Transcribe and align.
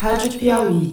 Rádio 0.00 0.38
Piauí. 0.38 0.92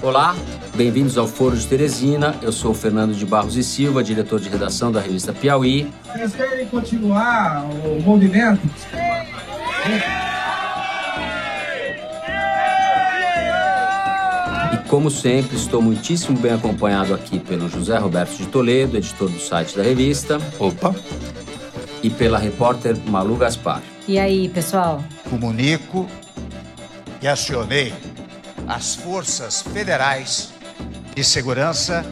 Olá, 0.00 0.36
bem-vindos 0.76 1.18
ao 1.18 1.26
Foro 1.26 1.56
de 1.56 1.66
Teresina. 1.66 2.36
Eu 2.40 2.52
sou 2.52 2.70
o 2.70 2.74
Fernando 2.74 3.12
de 3.12 3.26
Barros 3.26 3.56
e 3.56 3.64
Silva, 3.64 4.02
diretor 4.02 4.38
de 4.38 4.48
redação 4.48 4.92
da 4.92 5.00
revista 5.00 5.32
Piauí. 5.32 5.92
Vocês 6.04 6.36
querem 6.36 6.66
continuar 6.68 7.64
o 7.64 8.00
movimento? 8.00 8.60
E 14.72 14.88
como 14.88 15.10
sempre, 15.10 15.56
estou 15.56 15.82
muitíssimo 15.82 16.38
bem 16.38 16.52
acompanhado 16.52 17.12
aqui 17.12 17.40
pelo 17.40 17.68
José 17.68 17.98
Roberto 17.98 18.36
de 18.36 18.46
Toledo, 18.46 18.96
editor 18.96 19.28
do 19.28 19.40
site 19.40 19.76
da 19.76 19.82
revista. 19.82 20.38
Opa! 20.60 20.94
E 22.04 22.08
pela 22.08 22.38
repórter 22.38 22.96
Malu 23.08 23.34
Gaspar. 23.34 23.82
E 24.06 24.16
aí, 24.16 24.48
pessoal? 24.48 25.02
Comunico 25.32 26.06
e 27.22 27.26
acionei 27.26 27.94
as 28.68 28.94
forças 28.94 29.62
federais 29.62 30.52
de 31.14 31.24
segurança 31.24 32.04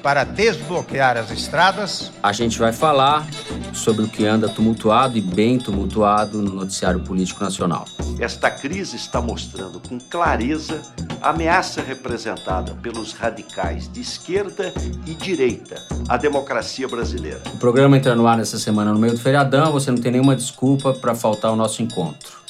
para 0.00 0.22
desbloquear 0.22 1.16
as 1.16 1.32
estradas. 1.32 2.12
A 2.22 2.32
gente 2.32 2.56
vai 2.56 2.72
falar 2.72 3.26
sobre 3.72 4.04
o 4.04 4.08
que 4.08 4.24
anda 4.24 4.48
tumultuado 4.48 5.18
e 5.18 5.20
bem 5.20 5.58
tumultuado 5.58 6.40
no 6.40 6.54
noticiário 6.54 7.00
político 7.00 7.42
nacional. 7.42 7.86
Esta 8.20 8.48
crise 8.52 8.94
está 8.94 9.20
mostrando 9.20 9.80
com 9.80 9.98
clareza 9.98 10.80
a 11.20 11.30
ameaça 11.30 11.82
representada 11.82 12.72
pelos 12.74 13.14
radicais 13.14 13.90
de 13.90 14.00
esquerda 14.00 14.72
e 15.04 15.14
direita 15.14 15.82
à 16.08 16.16
democracia 16.16 16.86
brasileira. 16.86 17.42
O 17.52 17.58
programa 17.58 17.96
entra 17.96 18.14
no 18.14 18.28
ar 18.28 18.36
nessa 18.36 18.60
semana 18.60 18.92
no 18.92 19.00
meio 19.00 19.14
do 19.14 19.18
feriadão, 19.18 19.72
você 19.72 19.90
não 19.90 19.98
tem 19.98 20.12
nenhuma 20.12 20.36
desculpa 20.36 20.92
para 20.92 21.16
faltar 21.16 21.50
ao 21.50 21.56
nosso 21.56 21.82
encontro. 21.82 22.43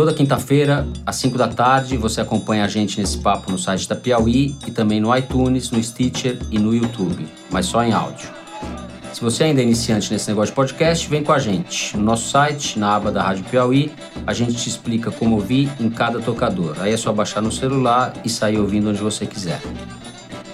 Toda 0.00 0.14
quinta-feira, 0.14 0.88
às 1.04 1.16
5 1.16 1.36
da 1.36 1.46
tarde, 1.46 1.94
você 1.98 2.22
acompanha 2.22 2.64
a 2.64 2.68
gente 2.68 2.98
nesse 2.98 3.18
papo 3.18 3.52
no 3.52 3.58
site 3.58 3.86
da 3.86 3.94
Piauí 3.94 4.56
e 4.66 4.70
também 4.70 4.98
no 4.98 5.14
iTunes, 5.14 5.70
no 5.70 5.82
Stitcher 5.82 6.38
e 6.50 6.58
no 6.58 6.74
YouTube, 6.74 7.28
mas 7.50 7.66
só 7.66 7.84
em 7.84 7.92
áudio. 7.92 8.30
Se 9.12 9.20
você 9.20 9.44
ainda 9.44 9.60
é 9.60 9.62
iniciante 9.62 10.10
nesse 10.10 10.26
negócio 10.30 10.52
de 10.52 10.56
podcast, 10.56 11.06
vem 11.06 11.22
com 11.22 11.32
a 11.32 11.38
gente. 11.38 11.98
No 11.98 12.02
nosso 12.02 12.30
site, 12.30 12.78
na 12.78 12.96
aba 12.96 13.12
da 13.12 13.22
Rádio 13.22 13.44
Piauí, 13.44 13.92
a 14.26 14.32
gente 14.32 14.54
te 14.54 14.70
explica 14.70 15.10
como 15.10 15.34
ouvir 15.34 15.70
em 15.78 15.90
cada 15.90 16.18
tocador. 16.18 16.76
Aí 16.80 16.94
é 16.94 16.96
só 16.96 17.12
baixar 17.12 17.42
no 17.42 17.52
celular 17.52 18.14
e 18.24 18.30
sair 18.30 18.58
ouvindo 18.58 18.88
onde 18.88 19.02
você 19.02 19.26
quiser. 19.26 19.60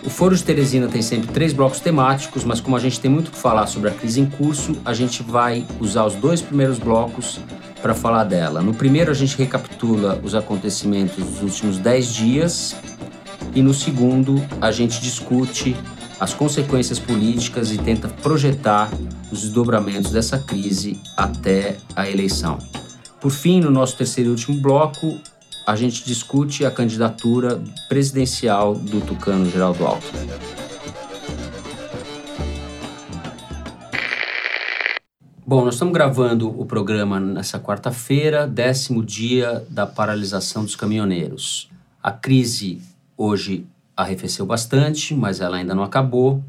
O 0.04 0.10
Foro 0.10 0.34
de 0.34 0.42
Teresina 0.42 0.88
tem 0.88 1.02
sempre 1.02 1.28
três 1.32 1.52
blocos 1.52 1.78
temáticos, 1.78 2.42
mas 2.42 2.60
como 2.60 2.74
a 2.74 2.80
gente 2.80 2.98
tem 2.98 3.10
muito 3.12 3.30
que 3.30 3.38
falar 3.38 3.68
sobre 3.68 3.90
a 3.90 3.92
crise 3.92 4.20
em 4.20 4.26
curso, 4.26 4.76
a 4.84 4.92
gente 4.92 5.22
vai 5.22 5.64
usar 5.78 6.04
os 6.04 6.16
dois 6.16 6.42
primeiros 6.42 6.80
blocos 6.80 7.38
para 7.82 7.94
falar 7.94 8.24
dela. 8.24 8.60
No 8.60 8.74
primeiro, 8.74 9.10
a 9.10 9.14
gente 9.14 9.36
recapitula 9.36 10.20
os 10.22 10.34
acontecimentos 10.34 11.24
dos 11.24 11.42
últimos 11.42 11.78
dez 11.78 12.12
dias, 12.14 12.74
e 13.54 13.62
no 13.62 13.72
segundo, 13.72 14.42
a 14.60 14.70
gente 14.70 15.00
discute 15.00 15.76
as 16.18 16.32
consequências 16.34 16.98
políticas 16.98 17.70
e 17.70 17.78
tenta 17.78 18.08
projetar 18.08 18.90
os 19.30 19.42
desdobramentos 19.42 20.10
dessa 20.10 20.38
crise 20.38 20.98
até 21.16 21.76
a 21.94 22.08
eleição. 22.08 22.58
Por 23.20 23.30
fim, 23.30 23.60
no 23.60 23.70
nosso 23.70 23.96
terceiro 23.96 24.30
e 24.30 24.32
último 24.32 24.60
bloco, 24.60 25.18
a 25.66 25.74
gente 25.74 26.04
discute 26.04 26.64
a 26.64 26.70
candidatura 26.70 27.60
presidencial 27.88 28.74
do 28.74 29.00
tucano 29.00 29.50
Geraldo 29.50 29.84
Alckmin. 29.84 30.65
Bom, 35.48 35.64
nós 35.64 35.74
estamos 35.74 35.94
gravando 35.94 36.48
o 36.60 36.66
programa 36.66 37.20
nessa 37.20 37.60
quarta-feira, 37.60 38.48
décimo 38.48 39.00
dia 39.00 39.64
da 39.70 39.86
paralisação 39.86 40.64
dos 40.64 40.74
caminhoneiros. 40.74 41.70
A 42.02 42.10
crise 42.10 42.82
hoje 43.16 43.64
arrefeceu 43.96 44.44
bastante, 44.44 45.14
mas 45.14 45.40
ela 45.40 45.58
ainda 45.58 45.72
não 45.72 45.84
acabou. 45.84 46.42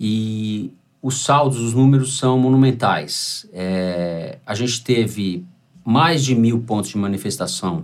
E 0.00 0.72
os 1.02 1.24
saldos, 1.24 1.60
os 1.60 1.74
números 1.74 2.16
são 2.16 2.38
monumentais. 2.38 3.46
É, 3.52 4.38
a 4.46 4.54
gente 4.54 4.82
teve 4.82 5.44
mais 5.84 6.24
de 6.24 6.34
mil 6.34 6.60
pontos 6.60 6.88
de 6.88 6.96
manifestação 6.96 7.82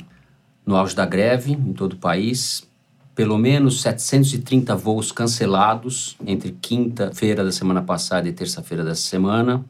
no 0.64 0.76
auge 0.76 0.96
da 0.96 1.04
greve 1.04 1.52
em 1.52 1.74
todo 1.74 1.92
o 1.92 1.98
país, 1.98 2.66
pelo 3.14 3.36
menos 3.36 3.82
730 3.82 4.74
voos 4.76 5.12
cancelados 5.12 6.16
entre 6.26 6.52
quinta-feira 6.52 7.44
da 7.44 7.52
semana 7.52 7.82
passada 7.82 8.26
e 8.26 8.32
terça-feira 8.32 8.82
dessa 8.82 9.02
semana. 9.02 9.62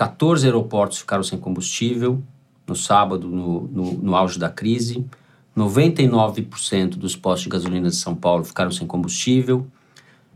14 0.00 0.46
aeroportos 0.46 0.96
ficaram 0.96 1.22
sem 1.22 1.38
combustível 1.38 2.22
no 2.66 2.74
sábado, 2.74 3.28
no, 3.28 3.68
no, 3.68 3.92
no 3.92 4.16
auge 4.16 4.38
da 4.38 4.48
crise. 4.48 5.04
99% 5.54 6.96
dos 6.96 7.14
postos 7.14 7.42
de 7.42 7.50
gasolina 7.50 7.90
de 7.90 7.96
São 7.96 8.14
Paulo 8.14 8.42
ficaram 8.42 8.70
sem 8.70 8.86
combustível, 8.86 9.66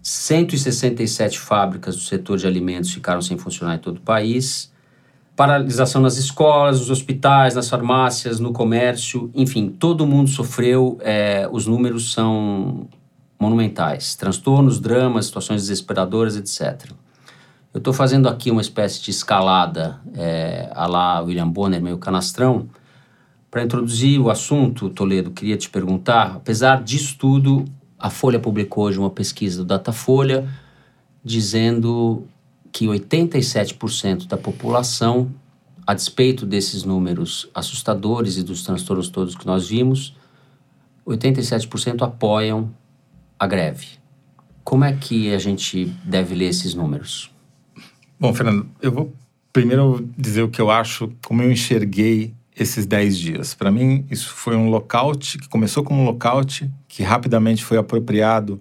167 0.03 1.39
fábricas 1.39 1.97
do 1.97 2.03
setor 2.03 2.37
de 2.37 2.47
alimentos 2.47 2.93
ficaram 2.93 3.23
sem 3.23 3.39
funcionar 3.39 3.77
em 3.77 3.79
todo 3.79 3.97
o 3.97 4.01
país, 4.03 4.71
paralisação 5.35 6.03
nas 6.03 6.19
escolas, 6.19 6.81
nos 6.81 6.91
hospitais, 6.91 7.55
nas 7.55 7.67
farmácias, 7.67 8.39
no 8.39 8.53
comércio, 8.53 9.31
enfim, 9.35 9.71
todo 9.71 10.07
mundo 10.07 10.29
sofreu, 10.29 10.99
é, 11.01 11.49
os 11.51 11.67
números 11.67 12.13
são 12.13 12.87
monumentais, 13.41 14.15
transtornos, 14.15 14.79
dramas, 14.79 15.25
situações 15.25 15.63
desesperadoras, 15.63 16.37
etc. 16.37 16.93
Eu 17.75 17.79
estou 17.79 17.93
fazendo 17.93 18.29
aqui 18.29 18.53
uma 18.53 18.61
espécie 18.61 19.03
de 19.03 19.11
escalada 19.11 20.01
é, 20.15 20.71
a 20.73 20.87
lá 20.87 21.21
William 21.21 21.49
Bonner, 21.49 21.83
meio 21.83 21.99
canastrão, 21.99 22.69
para 23.51 23.65
introduzir 23.65 24.21
o 24.21 24.31
assunto, 24.31 24.89
Toledo, 24.89 25.33
queria 25.33 25.57
te 25.57 25.69
perguntar, 25.69 26.37
apesar 26.37 26.85
disso 26.85 27.17
tudo, 27.19 27.65
a 27.99 28.11
Folha 28.11 28.39
publicou 28.39 28.85
hoje 28.85 29.01
uma 29.01 29.11
pesquisa 29.11 29.59
do 29.59 29.65
Datafolha 29.65 30.49
dizendo 31.25 32.29
que 32.71 32.87
87% 32.87 34.29
da 34.29 34.37
população, 34.37 35.33
a 35.85 35.95
despeito 35.95 36.47
desses 36.47 36.85
números 36.85 37.51
assustadores 37.53 38.37
e 38.37 38.45
dos 38.45 38.63
transtornos 38.63 39.09
todos 39.09 39.35
que 39.35 39.47
nós 39.47 39.69
vimos, 39.69 40.15
87% 41.05 42.03
apoiam 42.03 42.71
a 43.37 43.49
greve. 43.49 43.99
Como 44.63 44.85
é 44.85 44.93
que 44.93 45.35
a 45.35 45.39
gente 45.39 45.87
deve 46.05 46.37
ler 46.37 46.47
esses 46.47 46.73
números? 46.73 47.34
Bom, 48.19 48.33
Fernando, 48.33 48.67
eu 48.81 48.93
vou 48.93 49.13
primeiro 49.53 50.09
dizer 50.17 50.43
o 50.43 50.49
que 50.49 50.61
eu 50.61 50.71
acho, 50.71 51.11
como 51.25 51.43
eu 51.43 51.51
enxerguei 51.51 52.35
esses 52.57 52.87
10 52.87 53.19
dias. 53.19 53.55
Para 53.55 53.71
mim, 53.71 54.05
isso 54.11 54.31
foi 54.31 54.57
um 54.57 54.69
lockout 54.69 55.39
que 55.39 55.49
começou 55.49 55.83
como 55.83 56.03
um 56.03 56.05
lockout, 56.05 56.71
que 56.89 57.03
rapidamente 57.03 57.65
foi 57.65 57.79
apropriado 57.79 58.61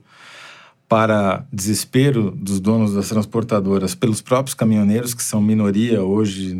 para 0.87 1.45
desespero 1.51 2.31
dos 2.31 2.59
donos 2.59 2.93
das 2.93 3.09
transportadoras 3.09 3.95
pelos 3.95 4.21
próprios 4.21 4.53
caminhoneiros, 4.53 5.13
que 5.13 5.23
são 5.23 5.41
minoria 5.41 6.03
hoje, 6.03 6.55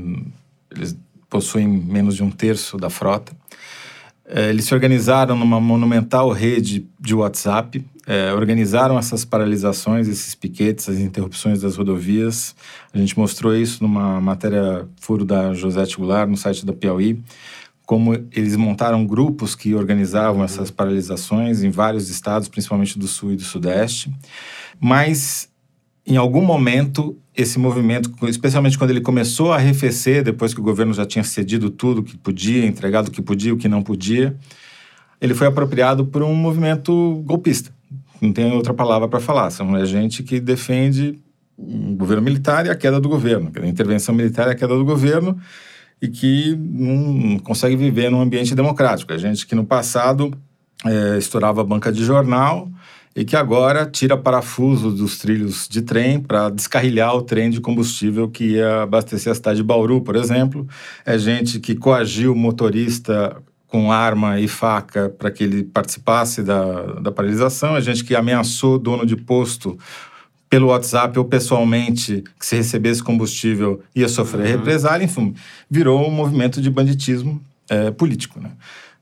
eles 0.72 0.98
possuem 1.30 1.68
menos 1.68 2.16
de 2.16 2.24
um 2.24 2.32
terço 2.32 2.78
da 2.78 2.90
frota. 2.90 3.32
É, 4.26 4.50
eles 4.50 4.66
se 4.66 4.74
organizaram 4.74 5.36
numa 5.36 5.60
monumental 5.60 6.32
rede 6.32 6.88
de 7.00 7.14
WhatsApp, 7.14 7.86
é, 8.06 8.34
organizaram 8.34 8.98
essas 8.98 9.24
paralisações, 9.24 10.08
esses 10.08 10.36
piquetes, 10.36 10.90
as 10.90 11.00
interrupções 11.00 11.62
das 11.62 11.78
rodovias. 11.78 12.56
A 12.94 12.98
gente 12.98 13.18
mostrou 13.18 13.56
isso 13.56 13.82
numa 13.82 14.20
matéria 14.20 14.88
furo 15.00 15.24
da 15.24 15.54
Josete 15.54 15.98
Goulart 15.98 16.30
no 16.30 16.38
site 16.38 16.66
da 16.66 16.74
Piauí, 16.74 17.22
como 17.86 18.14
eles 18.32 18.56
montaram 18.56 19.06
grupos 19.06 19.56
que 19.56 19.74
organizavam 19.74 20.40
uhum. 20.40 20.46
essas 20.46 20.70
paralisações 20.70 21.64
em 21.64 21.70
vários 21.70 22.10
estados, 22.10 22.48
principalmente 22.48 23.00
do 23.00 23.08
Sul 23.08 23.34
e 23.34 23.36
do 23.36 23.44
Sudeste. 23.44 24.14
Mas 24.80 25.50
em 26.06 26.18
algum 26.18 26.42
momento 26.42 27.18
esse 27.36 27.58
movimento, 27.58 28.12
especialmente 28.28 28.78
quando 28.78 28.92
ele 28.92 29.02
começou 29.02 29.52
a 29.52 29.56
arrefecer, 29.56 30.24
depois 30.24 30.54
que 30.54 30.60
o 30.60 30.64
governo 30.64 30.94
já 30.94 31.06
tinha 31.06 31.24
cedido 31.24 31.70
tudo 31.70 32.04
que 32.04 32.18
podia, 32.18 32.66
entregado 32.66 33.08
o 33.08 33.12
que 33.12 33.22
podia, 33.22 33.54
o 33.54 33.58
que 33.58 33.68
não 33.68 33.82
podia, 33.82 34.38
ele 35.20 35.34
foi 35.34 35.48
apropriado 35.48 36.06
por 36.06 36.22
um 36.22 36.36
movimento 36.36 37.24
golpista. 37.26 37.72
Não 38.24 38.32
tem 38.32 38.50
outra 38.54 38.74
palavra 38.74 39.10
para 39.10 39.20
falar. 39.20 39.50
São 39.50 39.76
é 39.76 39.86
gente 39.86 40.24
que 40.24 40.40
defende 40.40 41.20
o 41.58 41.94
governo 41.96 42.24
militar 42.24 42.66
e 42.66 42.70
a 42.70 42.76
queda 42.76 43.00
do 43.02 43.10
governo, 43.10 43.52
a 43.62 43.68
intervenção 43.68 44.16
militar 44.16 44.48
e 44.48 44.52
a 44.52 44.56
queda 44.56 44.76
do 44.76 44.86
governo, 44.86 45.38
e 46.02 46.08
que 46.08 46.56
não 46.58 47.38
consegue 47.40 47.76
viver 47.76 48.10
num 48.10 48.22
ambiente 48.22 48.56
democrático. 48.56 49.12
É 49.12 49.18
gente 49.18 49.46
que 49.46 49.54
no 49.54 49.66
passado 49.66 50.32
é, 50.86 51.18
estourava 51.18 51.62
a 51.62 51.64
banca 51.66 51.92
de 51.92 52.04
jornal 52.04 52.70
e 53.14 53.26
que 53.26 53.36
agora 53.36 53.86
tira 53.86 54.18
parafuso 54.18 54.90
dos 54.90 55.20
trilhos 55.20 55.68
de 55.68 55.82
trem 55.82 56.20
para 56.20 56.50
descarrilhar 56.50 57.14
o 57.16 57.22
trem 57.22 57.50
de 57.50 57.60
combustível 57.60 58.30
que 58.30 58.54
ia 58.54 58.84
abastecer 58.84 59.32
a 59.32 59.36
cidade 59.36 59.58
de 59.58 59.64
Bauru, 59.64 60.02
por 60.02 60.16
exemplo. 60.16 60.66
É 61.06 61.18
gente 61.18 61.60
que 61.60 61.76
coagiu 61.76 62.32
o 62.32 62.36
motorista 62.36 63.36
com 63.74 63.92
arma 63.92 64.40
e 64.40 64.48
faca 64.48 65.10
para 65.10 65.32
que 65.32 65.44
ele 65.44 65.64
participasse 65.64 66.44
da, 66.44 66.84
da 67.02 67.12
paralisação. 67.12 67.76
É 67.76 67.82
gente 67.82 68.04
que 68.04 68.16
ameaçou 68.16 68.78
dono 68.78 69.04
de 69.04 69.16
posto 69.16 69.80
pelo 70.48 70.68
WhatsApp 70.68 71.18
ou 71.18 71.26
pessoalmente 71.26 72.24
que 72.40 72.46
se 72.46 72.56
recebesse 72.56 73.02
combustível 73.02 73.82
ia 73.96 74.08
sofrer 74.08 74.46
uhum. 74.46 74.52
represália. 74.52 75.04
Enfim, 75.04 75.34
virou 75.68 76.08
um 76.08 76.12
movimento 76.12 76.62
de 76.62 76.70
banditismo 76.70 77.42
é, 77.68 77.90
político. 77.90 78.40
Né? 78.40 78.52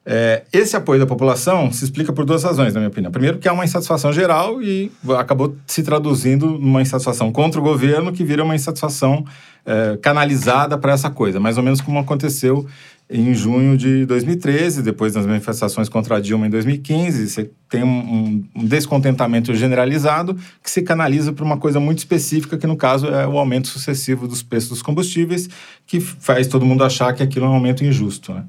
É, 0.06 0.44
esse 0.54 0.74
apoio 0.78 1.02
da 1.02 1.06
população 1.06 1.70
se 1.70 1.84
explica 1.84 2.14
por 2.14 2.24
duas 2.24 2.42
razões, 2.42 2.74
na 2.74 2.80
minha 2.80 2.90
opinião. 2.90 3.12
Primeiro, 3.12 3.40
que 3.40 3.50
há 3.50 3.54
uma 3.54 3.66
insatisfação 3.66 4.14
geral 4.14 4.64
e 4.64 4.90
acabou 5.20 5.54
se 5.68 5.84
traduzindo 5.84 6.48
numa 6.48 6.82
insatisfação 6.82 7.30
contra 7.30 7.60
o 7.60 7.64
governo, 7.64 8.14
que 8.14 8.24
vira 8.24 8.42
uma 8.42 8.56
insatisfação 8.56 9.26
é, 9.66 9.98
canalizada 10.02 10.78
para 10.78 10.94
essa 10.94 11.10
coisa, 11.10 11.42
mais 11.42 11.58
ou 11.58 11.64
menos 11.64 11.82
como 11.82 12.00
aconteceu 12.00 12.66
em 13.12 13.34
junho 13.34 13.78
de 13.78 14.06
2013, 14.06 14.82
depois 14.82 15.14
das 15.14 15.26
manifestações 15.26 15.90
contra 15.90 16.16
a 16.16 16.20
Dilma 16.22 16.48
em 16.48 16.50
2015. 16.50 17.28
Você 17.28 17.52
tem 17.70 17.84
um, 17.84 18.44
um 18.56 18.66
descontentamento 18.66 19.54
generalizado 19.54 20.38
que 20.64 20.72
se 20.72 20.82
canaliza 20.82 21.34
para 21.34 21.44
uma 21.44 21.58
coisa 21.58 21.80
muito 21.80 22.00
específica, 22.00 22.58
que 22.58 22.66
no 22.66 22.78
caso 22.78 23.08
é 23.08 23.28
o 23.28 23.38
aumento 23.38 23.68
sucessivo 23.68 24.28
dos 24.28 24.42
preços 24.42 24.70
dos 24.70 24.82
combustíveis, 24.82 25.50
que 25.86 26.00
faz 26.00 26.48
todo 26.48 26.66
mundo 26.66 26.84
achar 26.86 27.14
que 27.14 27.22
aquilo 27.22 27.46
é 27.46 27.50
um 27.50 27.54
aumento 27.54 27.84
injusto. 27.84 28.34
Né? 28.34 28.46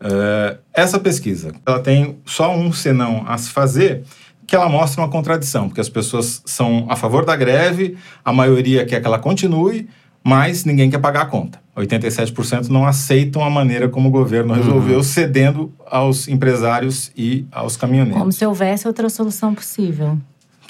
Uh, 0.00 0.58
essa 0.74 0.98
pesquisa, 0.98 1.52
ela 1.64 1.78
tem 1.78 2.18
só 2.26 2.54
um 2.56 2.72
senão 2.72 3.24
a 3.28 3.38
se 3.38 3.50
fazer, 3.50 4.02
que 4.44 4.56
ela 4.56 4.68
mostra 4.68 5.00
uma 5.00 5.08
contradição, 5.08 5.68
porque 5.68 5.80
as 5.80 5.88
pessoas 5.88 6.42
são 6.44 6.86
a 6.90 6.96
favor 6.96 7.24
da 7.24 7.36
greve, 7.36 7.96
a 8.24 8.32
maioria 8.32 8.84
quer 8.84 9.00
que 9.00 9.06
ela 9.06 9.20
continue, 9.20 9.88
mas 10.22 10.64
ninguém 10.64 10.90
quer 10.90 10.98
pagar 10.98 11.22
a 11.22 11.26
conta. 11.26 11.60
87% 11.76 12.68
não 12.68 12.86
aceitam 12.86 13.42
a 13.42 13.48
maneira 13.48 13.88
como 13.88 14.08
o 14.08 14.12
governo 14.12 14.52
resolveu, 14.52 14.98
uhum. 14.98 15.02
cedendo 15.02 15.72
aos 15.86 16.28
empresários 16.28 17.10
e 17.16 17.46
aos 17.50 17.76
caminhoneiros. 17.76 18.18
Como 18.18 18.32
se 18.32 18.44
houvesse 18.44 18.86
outra 18.86 19.08
solução 19.08 19.54
possível. 19.54 20.18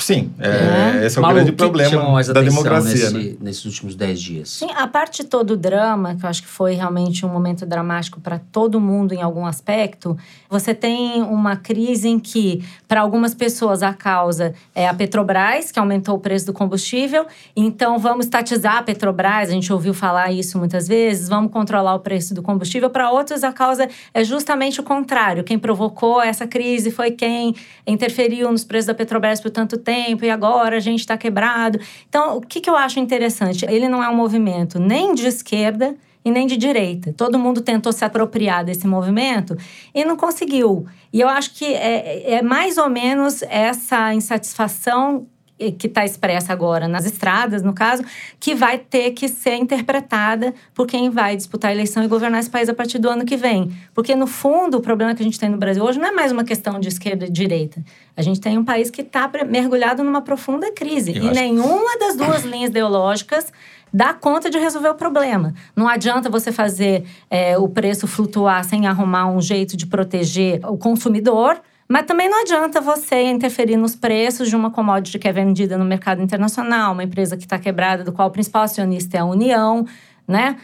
Sim, 0.01 0.33
é, 0.39 1.03
é. 1.03 1.07
esse 1.07 1.19
é 1.19 1.21
o 1.21 1.23
Malu, 1.23 1.35
grande 1.35 1.53
problema 1.53 2.23
da 2.23 2.41
democracia. 2.41 3.11
Nesse, 3.11 3.31
né? 3.31 3.37
Nesses 3.41 3.65
últimos 3.67 3.95
dez 3.95 4.21
dias. 4.21 4.49
Sim, 4.49 4.71
a 4.75 4.87
parte 4.87 5.23
de 5.23 5.29
todo 5.29 5.53
o 5.53 5.57
drama, 5.57 6.15
que 6.15 6.25
eu 6.25 6.29
acho 6.29 6.43
que 6.43 6.49
foi 6.49 6.75
realmente 6.75 7.25
um 7.27 7.29
momento 7.29 7.67
dramático 7.67 8.21
para 8.21 8.39
todo 8.39 8.81
mundo 8.81 9.13
em 9.13 9.21
algum 9.21 9.45
aspecto, 9.45 10.17
você 10.49 10.75
tem 10.75 11.23
uma 11.23 11.57
crise 11.57 12.09
em 12.09 12.19
que, 12.19 12.65
para 12.89 13.03
algumas 13.03 13.35
pessoas, 13.35 13.83
a 13.83 13.93
causa 13.93 14.55
é 14.75 14.89
a 14.89 14.95
Petrobras, 14.95 15.71
que 15.71 15.79
aumentou 15.79 16.17
o 16.17 16.19
preço 16.19 16.47
do 16.47 16.53
combustível. 16.53 17.27
Então, 17.55 17.99
vamos 17.99 18.25
estatizar 18.25 18.79
a 18.79 18.83
Petrobras, 18.83 19.51
a 19.51 19.53
gente 19.53 19.73
ouviu 19.73 19.93
falar 19.93 20.33
isso 20.33 20.59
muitas 20.59 20.89
vezes, 20.89 21.29
vamos 21.29 21.53
controlar 21.53 21.95
o 21.95 22.01
preço 22.01 22.35
do 22.35 22.43
combustível. 22.43 22.89
Para 22.89 23.11
outros, 23.11 23.45
a 23.45 23.53
causa 23.53 23.89
é 24.15 24.25
justamente 24.25 24.81
o 24.81 24.83
contrário. 24.83 25.45
Quem 25.45 25.59
provocou 25.59 26.23
essa 26.23 26.47
crise 26.47 26.91
foi 26.91 27.11
quem 27.11 27.55
interferiu 27.87 28.51
nos 28.51 28.65
preços 28.65 28.87
da 28.87 28.95
Petrobras 28.95 29.41
por 29.41 29.51
tanto 29.51 29.77
tempo 29.77 29.90
tempo 29.91 30.25
e 30.25 30.31
agora 30.31 30.77
a 30.77 30.81
gente 30.81 31.01
está 31.01 31.19
quebrado. 31.19 31.81
Então, 32.09 32.37
o 32.37 32.41
que, 32.41 32.61
que 32.61 32.71
eu 32.71 32.77
acho 32.77 33.01
interessante? 33.01 33.67
Ele 33.69 33.89
não 33.89 34.05
é 34.05 34.09
um 34.09 34.15
movimento 34.15 34.79
nem 34.79 35.15
de 35.15 35.27
esquerda 35.27 35.97
e 36.25 36.31
nem 36.31 36.47
de 36.47 36.57
direita. 36.57 37.13
Todo 37.13 37.39
mundo 37.39 37.61
tentou 37.61 37.93
se 37.93 38.05
apropriar 38.05 38.65
desse 38.65 38.87
movimento 38.87 39.57
e 39.93 40.05
não 40.05 40.17
conseguiu. 40.17 40.87
E 41.13 41.21
eu 41.21 41.29
acho 41.29 41.55
que 41.55 41.65
é, 41.65 42.35
é 42.35 42.43
mais 42.43 42.79
ou 42.79 42.89
menos 42.89 43.43
essa 43.43 44.15
insatisfação 44.15 45.27
que 45.79 45.87
está 45.87 46.05
expressa 46.05 46.53
agora 46.53 46.89
nas 46.89 47.05
estradas, 47.05 47.63
no 47.63 47.73
caso, 47.73 48.03
que 48.39 48.55
vai 48.55 48.79
ter 48.79 49.11
que 49.11 49.29
ser 49.29 49.57
interpretada 49.57 50.55
por 50.75 50.87
quem 50.87 51.11
vai 51.11 51.37
disputar 51.37 51.71
a 51.71 51.75
eleição 51.75 52.03
e 52.03 52.09
governar 52.09 52.41
esse 52.41 52.51
país 52.51 52.69
a 52.69 52.75
partir 52.75 52.99
do 52.99 53.09
ano 53.09 53.25
que 53.25 53.37
vem. 53.37 53.71
Porque, 53.95 54.15
no 54.15 54.27
fundo, 54.27 54.79
o 54.79 54.81
problema 54.81 55.15
que 55.15 55.23
a 55.23 55.25
gente 55.25 55.39
tem 55.39 55.49
no 55.49 55.59
Brasil 55.59 55.85
hoje 55.85 55.99
não 55.99 56.09
é 56.09 56.13
mais 56.13 56.33
uma 56.33 56.45
questão 56.45 56.81
de 56.81 56.89
esquerda 56.89 57.27
e 57.27 57.31
direita. 57.31 57.85
A 58.17 58.23
gente 58.23 58.41
tem 58.41 58.57
um 58.57 58.65
país 58.65 58.91
que 58.91 59.03
está 59.03 59.31
mergulhado 59.49 60.03
numa 60.03 60.23
profunda 60.23 60.73
crise. 60.73 61.17
Eu 61.17 61.25
e 61.25 61.31
nenhuma 61.33 61.99
das 61.99 62.17
duas 62.17 62.45
linhas 62.45 62.71
ideológicas 62.71 63.53
dá 63.93 64.15
conta 64.15 64.49
de 64.49 64.59
resolver 64.59 64.89
o 64.89 64.95
problema. 64.95 65.55
Não 65.75 65.89
adianta 65.89 66.31
você 66.31 66.53
fazer 66.53 67.05
é, 67.29 67.59
o 67.59 67.69
preço 67.69 68.07
flutuar 68.07 68.65
sem 68.65 68.87
arrumar 68.87 69.27
um 69.27 69.41
jeito 69.41 69.77
de 69.77 69.87
proteger 69.87 70.61
o 70.65 70.79
consumidor 70.79 71.61
mas 71.91 72.07
também 72.07 72.31
não 72.31 72.43
adianta 72.43 72.81
você 72.81 73.21
interferir 73.25 73.77
nos 73.77 73.97
preços 73.97 74.49
de 74.49 74.55
uma 74.55 74.71
commodity 74.71 75.19
que 75.19 75.27
é 75.27 75.33
vendida 75.33 75.77
no 75.77 75.85
mercado 75.85 76.23
internacional, 76.23 76.93
uma 76.93 77.03
empresa 77.03 77.37
que 77.37 77.43
está 77.43 77.59
quebrada, 77.59 78.05
do 78.05 78.13
qual 78.13 78.29
o 78.29 78.31
principal 78.31 78.63
acionista 78.63 79.17
é 79.17 79.21
a 79.21 79.25
União, 79.25 79.85
né? 80.31 80.57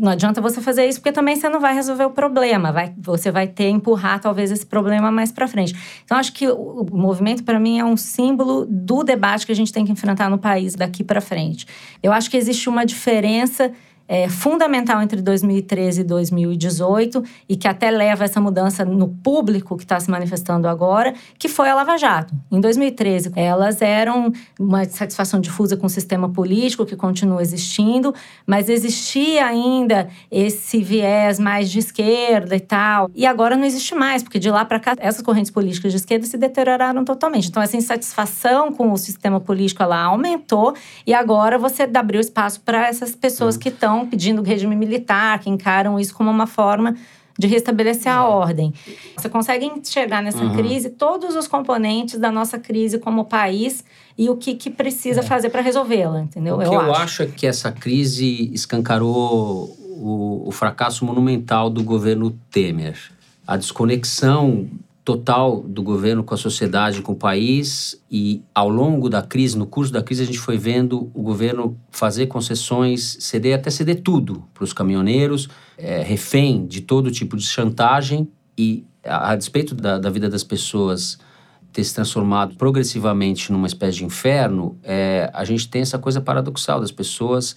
Não 0.00 0.12
adianta 0.12 0.40
você 0.40 0.60
fazer 0.60 0.86
isso, 0.86 1.00
porque 1.00 1.10
também 1.10 1.34
você 1.34 1.48
não 1.48 1.58
vai 1.58 1.74
resolver 1.74 2.04
o 2.04 2.10
problema. 2.10 2.70
Vai, 2.70 2.94
você 2.96 3.32
vai 3.32 3.48
ter 3.48 3.70
empurrar 3.70 4.20
talvez 4.20 4.52
esse 4.52 4.64
problema 4.64 5.10
mais 5.10 5.32
para 5.32 5.48
frente. 5.48 5.74
Então, 6.04 6.16
acho 6.16 6.32
que 6.32 6.46
o 6.46 6.86
movimento, 6.92 7.42
para 7.42 7.58
mim, 7.58 7.80
é 7.80 7.84
um 7.84 7.96
símbolo 7.96 8.64
do 8.64 9.02
debate 9.02 9.44
que 9.44 9.50
a 9.50 9.56
gente 9.56 9.72
tem 9.72 9.84
que 9.84 9.90
enfrentar 9.90 10.30
no 10.30 10.38
país 10.38 10.76
daqui 10.76 11.02
para 11.02 11.20
frente. 11.20 11.66
Eu 12.00 12.12
acho 12.12 12.30
que 12.30 12.36
existe 12.36 12.68
uma 12.68 12.86
diferença 12.86 13.72
é, 14.12 14.28
fundamental 14.28 15.00
entre 15.00 15.22
2013 15.22 16.02
e 16.02 16.04
2018 16.04 17.24
e 17.48 17.56
que 17.56 17.66
até 17.66 17.90
leva 17.90 18.24
essa 18.24 18.38
mudança 18.42 18.84
no 18.84 19.08
público 19.08 19.74
que 19.74 19.84
está 19.84 19.98
se 19.98 20.10
manifestando 20.10 20.68
agora, 20.68 21.14
que 21.38 21.48
foi 21.48 21.70
a 21.70 21.74
Lava 21.74 21.96
Jato. 21.96 22.34
Em 22.50 22.60
2013, 22.60 23.32
elas 23.34 23.80
eram 23.80 24.30
uma 24.60 24.84
satisfação 24.84 25.40
difusa 25.40 25.78
com 25.78 25.86
o 25.86 25.88
sistema 25.88 26.28
político 26.28 26.84
que 26.84 26.94
continua 26.94 27.40
existindo, 27.40 28.14
mas 28.46 28.68
existia 28.68 29.46
ainda 29.46 30.10
esse 30.30 30.82
viés 30.82 31.38
mais 31.38 31.70
de 31.70 31.78
esquerda 31.78 32.54
e 32.54 32.60
tal. 32.60 33.10
E 33.14 33.24
agora 33.24 33.56
não 33.56 33.64
existe 33.64 33.94
mais, 33.94 34.22
porque 34.22 34.38
de 34.38 34.50
lá 34.50 34.62
para 34.62 34.78
cá 34.78 34.94
essas 34.98 35.22
correntes 35.22 35.50
políticas 35.50 35.90
de 35.90 35.96
esquerda 35.96 36.26
se 36.26 36.36
deterioraram 36.36 37.02
totalmente. 37.02 37.48
Então 37.48 37.62
essa 37.62 37.78
insatisfação 37.78 38.72
com 38.72 38.92
o 38.92 38.98
sistema 38.98 39.40
político 39.40 39.82
ela 39.82 40.02
aumentou 40.02 40.74
e 41.06 41.14
agora 41.14 41.56
você 41.56 41.88
abriu 41.94 42.20
espaço 42.20 42.60
para 42.60 42.88
essas 42.88 43.14
pessoas 43.14 43.56
que 43.56 43.70
estão 43.70 44.01
pedindo 44.06 44.42
regime 44.42 44.76
militar, 44.76 45.38
que 45.38 45.50
encaram 45.50 45.98
isso 45.98 46.14
como 46.14 46.30
uma 46.30 46.46
forma 46.46 46.96
de 47.38 47.46
restabelecer 47.46 48.12
a 48.12 48.16
é. 48.16 48.20
ordem. 48.20 48.72
Você 49.16 49.28
consegue 49.28 49.66
enxergar 49.66 50.22
nessa 50.22 50.42
uhum. 50.42 50.54
crise 50.54 50.90
todos 50.90 51.34
os 51.34 51.48
componentes 51.48 52.18
da 52.18 52.30
nossa 52.30 52.58
crise 52.58 52.98
como 52.98 53.24
país 53.24 53.84
e 54.16 54.28
o 54.28 54.36
que, 54.36 54.54
que 54.54 54.70
precisa 54.70 55.20
é. 55.20 55.22
fazer 55.22 55.50
para 55.50 55.62
resolvê-la, 55.62 56.20
entendeu? 56.20 56.56
O 56.56 56.58
que 56.58 56.66
eu, 56.66 56.72
eu 56.72 56.80
acho. 56.80 57.02
acho 57.02 57.22
é 57.22 57.26
que 57.26 57.46
essa 57.46 57.72
crise 57.72 58.50
escancarou 58.52 59.76
o, 60.02 60.44
o 60.46 60.52
fracasso 60.52 61.04
monumental 61.04 61.70
do 61.70 61.82
governo 61.82 62.30
Temer. 62.50 62.98
A 63.46 63.56
desconexão 63.56 64.68
total 65.04 65.60
do 65.62 65.82
governo 65.82 66.22
com 66.22 66.32
a 66.32 66.36
sociedade, 66.36 67.02
com 67.02 67.12
o 67.12 67.16
país, 67.16 68.00
e 68.10 68.42
ao 68.54 68.68
longo 68.68 69.08
da 69.08 69.20
crise, 69.20 69.58
no 69.58 69.66
curso 69.66 69.92
da 69.92 70.02
crise, 70.02 70.22
a 70.22 70.26
gente 70.26 70.38
foi 70.38 70.56
vendo 70.56 71.10
o 71.12 71.22
governo 71.22 71.76
fazer 71.90 72.26
concessões, 72.26 73.16
ceder, 73.20 73.56
até 73.56 73.68
ceder 73.68 74.00
tudo 74.02 74.44
para 74.54 74.62
os 74.62 74.72
caminhoneiros, 74.72 75.48
é, 75.76 76.02
refém 76.02 76.66
de 76.66 76.82
todo 76.82 77.10
tipo 77.10 77.36
de 77.36 77.44
chantagem, 77.44 78.28
e 78.56 78.84
a, 79.04 79.32
a 79.32 79.36
despeito 79.36 79.74
da, 79.74 79.98
da, 79.98 80.08
vida 80.08 80.28
das 80.28 80.44
pessoas 80.44 81.18
ter 81.72 81.82
se 81.82 81.94
transformado 81.94 82.54
progressivamente 82.56 83.50
numa 83.50 83.66
espécie 83.66 83.98
de 83.98 84.04
inferno, 84.04 84.78
é, 84.84 85.30
a 85.32 85.44
gente 85.44 85.68
tem 85.68 85.82
essa 85.82 85.98
coisa 85.98 86.20
paradoxal 86.20 86.80
das 86.80 86.92
pessoas 86.92 87.56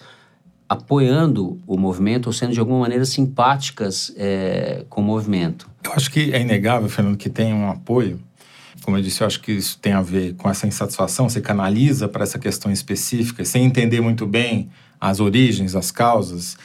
apoiando 0.67 1.59
o 1.67 1.77
movimento 1.77 2.27
ou 2.27 2.33
sendo 2.33 2.53
de 2.53 2.59
alguma 2.59 2.79
maneira 2.79 3.05
simpáticas 3.05 4.13
é, 4.17 4.83
com 4.89 5.01
o 5.01 5.03
movimento. 5.03 5.69
Eu 5.83 5.93
acho 5.93 6.09
que 6.09 6.33
é 6.33 6.41
inegável, 6.41 6.89
Fernando, 6.89 7.17
que 7.17 7.29
tem 7.29 7.53
um 7.53 7.69
apoio. 7.69 8.19
Como 8.81 8.97
eu 8.97 9.01
disse, 9.01 9.21
eu 9.21 9.27
acho 9.27 9.39
que 9.41 9.51
isso 9.51 9.79
tem 9.79 9.93
a 9.93 10.01
ver 10.01 10.35
com 10.35 10.49
essa 10.49 10.67
insatisfação. 10.67 11.29
Você 11.29 11.41
canaliza 11.41 12.07
para 12.07 12.23
essa 12.23 12.37
questão 12.37 12.71
específica, 12.71 13.45
sem 13.45 13.63
entender 13.63 14.01
muito 14.01 14.25
bem 14.25 14.69
as 14.99 15.19
origens, 15.19 15.75
as 15.75 15.91
causas. 15.91 16.57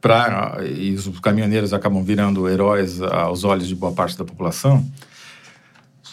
Pra, 0.00 0.58
e 0.64 0.92
os 0.94 1.18
caminhoneiros 1.20 1.72
acabam 1.72 2.02
virando 2.02 2.48
heróis 2.48 3.00
aos 3.02 3.44
olhos 3.44 3.66
de 3.66 3.74
boa 3.74 3.92
parte 3.92 4.16
da 4.16 4.24
população. 4.24 4.84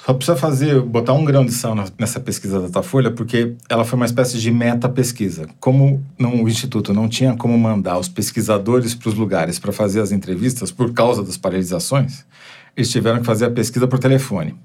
Só 0.05 0.13
precisa 0.13 0.35
fazer, 0.35 0.81
botar 0.81 1.13
um 1.13 1.23
grão 1.23 1.45
de 1.45 1.53
sal 1.53 1.73
nessa 1.97 2.19
pesquisa 2.19 2.59
da 2.59 2.67
Datafolha, 2.67 3.09
porque 3.09 3.53
ela 3.69 3.85
foi 3.85 3.95
uma 3.95 4.05
espécie 4.05 4.37
de 4.37 4.51
meta-pesquisa. 4.51 5.47
Como 5.61 6.03
não, 6.19 6.43
o 6.43 6.49
Instituto 6.49 6.93
não 6.93 7.07
tinha 7.07 7.37
como 7.37 7.57
mandar 7.57 7.97
os 7.97 8.09
pesquisadores 8.09 8.93
para 8.93 9.07
os 9.07 9.15
lugares 9.15 9.59
para 9.59 9.71
fazer 9.71 10.01
as 10.01 10.11
entrevistas 10.11 10.71
por 10.71 10.91
causa 10.91 11.23
das 11.23 11.37
paralisações, 11.37 12.25
eles 12.75 12.91
tiveram 12.91 13.19
que 13.19 13.25
fazer 13.25 13.45
a 13.45 13.49
pesquisa 13.49 13.87
por 13.87 13.97
telefone. 13.97 14.55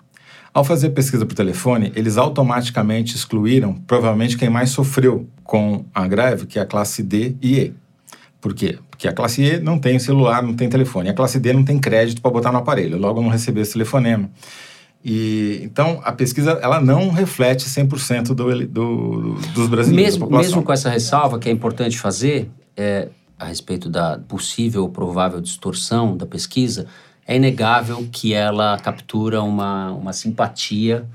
Ao 0.52 0.64
fazer 0.64 0.88
a 0.88 0.90
pesquisa 0.90 1.24
por 1.24 1.36
telefone, 1.36 1.92
eles 1.94 2.18
automaticamente 2.18 3.14
excluíram, 3.14 3.74
provavelmente, 3.74 4.36
quem 4.36 4.50
mais 4.50 4.70
sofreu 4.70 5.28
com 5.44 5.84
a 5.94 6.08
greve, 6.08 6.46
que 6.46 6.58
é 6.58 6.62
a 6.62 6.66
classe 6.66 7.00
D 7.00 7.36
e 7.40 7.60
E. 7.60 7.74
Por 8.40 8.54
quê? 8.54 8.76
Porque 8.90 9.06
a 9.06 9.12
classe 9.12 9.40
E 9.40 9.60
não 9.60 9.78
tem 9.78 10.00
celular, 10.00 10.42
não 10.42 10.54
tem 10.54 10.68
telefone. 10.68 11.10
A 11.10 11.14
classe 11.14 11.38
D 11.38 11.52
não 11.52 11.62
tem 11.62 11.78
crédito 11.78 12.20
para 12.20 12.30
botar 12.32 12.50
no 12.50 12.58
aparelho, 12.58 12.98
logo 12.98 13.22
não 13.22 13.28
recebeu 13.28 13.62
esse 13.62 13.74
telefonema. 13.74 14.28
E, 15.04 15.60
então, 15.62 16.00
a 16.04 16.12
pesquisa 16.12 16.58
ela 16.60 16.80
não 16.80 17.10
reflete 17.10 17.66
100% 17.66 18.34
do, 18.34 18.66
do, 18.66 19.34
dos 19.54 19.68
brasileiros. 19.68 20.16
Mesmo, 20.16 20.30
mesmo 20.30 20.62
com 20.62 20.72
essa 20.72 20.90
ressalva 20.90 21.38
que 21.38 21.48
é 21.48 21.52
importante 21.52 21.98
fazer 21.98 22.50
é, 22.76 23.08
a 23.38 23.44
respeito 23.44 23.88
da 23.88 24.18
possível 24.18 24.82
ou 24.82 24.88
provável 24.88 25.40
distorção 25.40 26.16
da 26.16 26.26
pesquisa, 26.26 26.86
é 27.26 27.36
inegável 27.36 28.08
que 28.10 28.32
ela 28.32 28.76
captura 28.78 29.42
uma, 29.42 29.92
uma 29.92 30.12
simpatia 30.12 31.06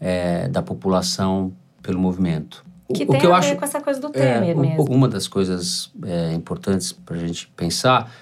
é, 0.00 0.48
da 0.48 0.60
população 0.60 1.52
pelo 1.82 1.98
movimento. 1.98 2.64
Que 2.92 3.04
o, 3.04 3.06
tem 3.06 3.16
o 3.16 3.20
que 3.20 3.26
a 3.26 3.28
eu 3.28 3.32
ver 3.32 3.38
acho, 3.38 3.56
com 3.56 3.64
essa 3.64 3.80
coisa 3.80 4.00
do 4.00 4.10
Temer 4.10 4.50
é, 4.50 4.54
mesmo. 4.54 4.84
Uma 4.90 5.08
das 5.08 5.26
coisas 5.26 5.90
é, 6.04 6.34
importantes 6.34 6.92
para 6.92 7.16
a 7.16 7.18
gente 7.20 7.46
pensar 7.56 8.12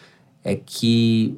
é 0.45 0.55
que 0.55 1.37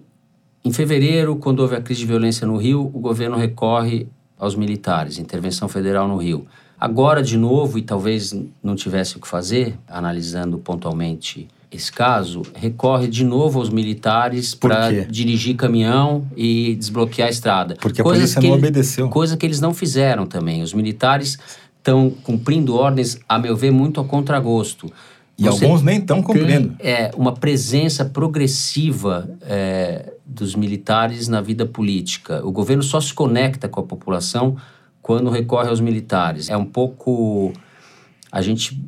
Em 0.65 0.73
fevereiro, 0.73 1.37
quando 1.37 1.61
houve 1.61 1.77
a 1.77 1.81
crise 1.81 2.01
de 2.01 2.07
violência 2.07 2.47
no 2.47 2.57
Rio, 2.57 2.81
o 2.93 2.99
governo 2.99 3.37
recorre 3.37 4.07
aos 4.39 4.55
militares, 4.55 5.19
intervenção 5.19 5.69
federal 5.69 6.09
no 6.09 6.17
Rio. 6.17 6.47
Agora, 6.81 7.23
de 7.23 7.37
novo, 7.37 7.79
e 7.79 7.83
talvez 7.83 8.35
não 8.63 8.75
tivesse 8.75 9.17
o 9.17 9.21
que 9.21 9.29
fazer, 9.29 9.77
analisando 9.87 10.59
pontualmente 10.59 11.47
esse 11.71 11.93
caso, 11.93 12.43
recorre 12.55 13.09
de 13.09 13.25
novo 13.25 13.59
aos 13.59 13.69
militares 13.69 14.55
para 14.55 14.91
dirigir 15.05 15.57
caminhão 15.57 16.27
e 16.37 16.75
desbloquear 16.77 17.29
a 17.29 17.31
estrada. 17.31 17.77
Porque 17.81 18.01
a 18.01 18.05
Coisas 18.05 18.33
polícia 18.35 18.41
não 18.41 18.57
ele- 18.57 18.67
obedeceu. 18.67 19.09
Coisa 19.09 19.37
que 19.37 19.45
eles 19.45 19.61
não 19.61 19.75
fizeram 19.75 20.25
também. 20.25 20.63
Os 20.63 20.73
militares 20.73 21.37
estão 21.79 22.11
cumprindo 22.23 22.75
ordens, 22.75 23.19
a 23.29 23.39
meu 23.39 23.57
ver, 23.57 23.71
muito 23.73 24.01
a 24.01 24.05
contragosto. 24.05 24.91
E 25.37 25.45
Você 25.45 25.65
alguns 25.65 25.83
nem 25.83 25.99
estão 25.99 26.23
cumprindo. 26.23 26.77
é, 26.79 27.11
uma 27.17 27.33
presença 27.33 28.05
progressiva 28.05 29.29
é, 29.43 30.13
dos 30.25 30.55
militares 30.55 31.27
na 31.27 31.41
vida 31.41 31.67
política. 31.67 32.41
O 32.47 32.53
governo 32.53 32.83
só 32.83 33.01
se 33.01 33.13
conecta 33.13 33.69
com 33.69 33.81
a 33.81 33.83
população 33.83 34.57
quando 35.03 35.29
recorre 35.31 35.69
aos 35.69 35.81
militares. 35.81 36.49
É 36.49 36.57
um 36.57 36.65
pouco. 36.65 37.53
A 38.31 38.41
gente. 38.41 38.81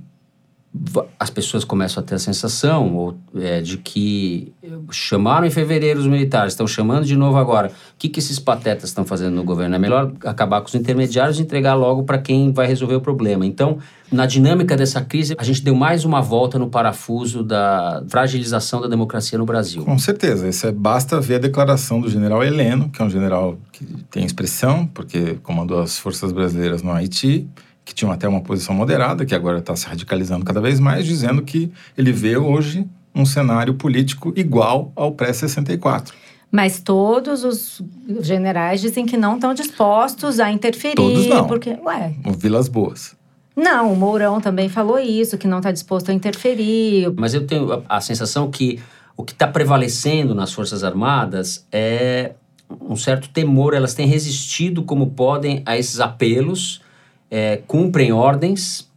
As 1.19 1.31
pessoas 1.31 1.65
começam 1.65 2.03
a 2.03 2.07
ter 2.07 2.15
a 2.17 2.19
sensação 2.19 2.95
ou, 2.95 3.17
é, 3.35 3.61
de 3.61 3.79
que 3.79 4.53
chamaram 4.91 5.47
em 5.47 5.51
fevereiro 5.51 6.01
os 6.01 6.07
militares, 6.07 6.53
estão 6.53 6.67
chamando 6.67 7.05
de 7.05 7.17
novo 7.17 7.39
agora. 7.39 7.69
O 7.69 7.73
que, 7.99 8.09
que 8.09 8.19
esses 8.19 8.39
patetas 8.39 8.91
estão 8.91 9.05
fazendo 9.05 9.35
no 9.35 9.45
governo? 9.45 9.75
É 9.75 9.79
melhor 9.79 10.13
acabar 10.25 10.61
com 10.61 10.69
os 10.69 10.75
intermediários 10.75 11.39
e 11.39 11.43
entregar 11.43 11.75
logo 11.75 12.03
para 12.05 12.19
quem 12.19 12.53
vai 12.53 12.67
resolver 12.67 12.95
o 12.95 13.01
problema. 13.01 13.47
Então, 13.47 13.79
na 14.11 14.27
dinâmica 14.27 14.77
dessa 14.77 15.01
crise, 15.01 15.35
a 15.37 15.45
gente 15.45 15.63
deu 15.63 15.75
mais 15.75 16.05
uma 16.05 16.21
volta 16.21 16.59
no 16.59 16.69
parafuso 16.69 17.43
da 17.43 18.03
fragilização 18.09 18.81
da 18.81 18.89
democracia 18.89 19.39
no 19.39 19.45
Brasil. 19.45 19.85
Com 19.85 19.99
certeza. 19.99 20.49
Isso 20.49 20.67
é, 20.67 20.73
basta 20.73 21.21
ver 21.21 21.37
a 21.37 21.39
declaração 21.39 22.01
do 22.01 22.09
general 22.09 22.45
Heleno, 22.45 22.89
que 22.91 23.03
é 23.03 23.05
um 23.05 23.11
general 23.11 23.59
que 23.73 23.85
tem 24.11 24.25
expressão, 24.25 24.87
porque 24.87 25.39
comandou 25.43 25.81
as 25.81 25.99
forças 25.99 26.33
brasileiras 26.33 26.83
no 26.83 26.93
Haiti, 26.93 27.49
que 27.87 27.95
tinham 27.95 28.13
até 28.13 28.29
uma 28.29 28.41
posição 28.43 28.75
moderada, 28.75 29.25
que 29.25 29.35
agora 29.35 29.61
está 29.61 29.75
se 29.77 29.87
radicalizando 29.87 30.45
cada 30.45 30.61
vez 30.61 30.81
mais, 30.81 31.07
dizendo 31.07 31.41
que 31.41 31.73
ele 31.97 32.13
vê 32.13 32.37
hoje 32.37 32.85
um 33.15 33.25
cenário 33.25 33.75
político 33.75 34.33
igual 34.37 34.93
ao 34.97 35.13
pré-64. 35.13 36.11
Mas 36.51 36.81
todos 36.81 37.45
os 37.45 37.81
generais 38.21 38.81
dizem 38.81 39.07
que 39.07 39.17
não 39.17 39.37
estão 39.37 39.55
dispostos 39.55 40.41
a 40.41 40.51
interferir. 40.51 40.97
Todos 40.97 41.27
não. 41.27 41.47
Porque, 41.47 41.79
ué, 41.85 42.13
O 42.25 42.33
Vilas 42.33 42.69
Boas. 42.69 43.17
não, 43.57 43.93
o 43.93 43.97
Mourão 43.97 44.41
também 44.41 44.69
falou 44.69 44.99
isso, 44.99 45.39
que 45.39 45.47
não 45.47 45.59
está 45.59 45.71
disposto 45.71 46.11
a 46.11 46.15
interferir. 46.15 47.13
Mas 47.17 47.35
eu 47.35 47.47
tenho 47.47 47.73
a, 47.73 47.83
a 47.89 48.01
sensação 48.01 48.51
que 48.51 48.81
o 49.17 49.23
que 49.23 49.33
está 49.33 49.47
prevalecendo 49.47 50.35
nas 50.35 50.53
Forças 50.53 50.83
Armadas 50.85 51.65
é 51.73 52.33
um 52.81 52.97
certo 52.97 53.29
temor. 53.29 53.75
Elas 53.75 53.95
têm 53.95 54.07
resistido 54.07 54.83
como 54.83 55.13
podem 55.13 55.63
a 55.65 55.77
esses 55.79 56.01
apelos, 56.01 56.81
é, 57.31 57.59
cumprem 57.67 58.13
ordens, 58.13 58.89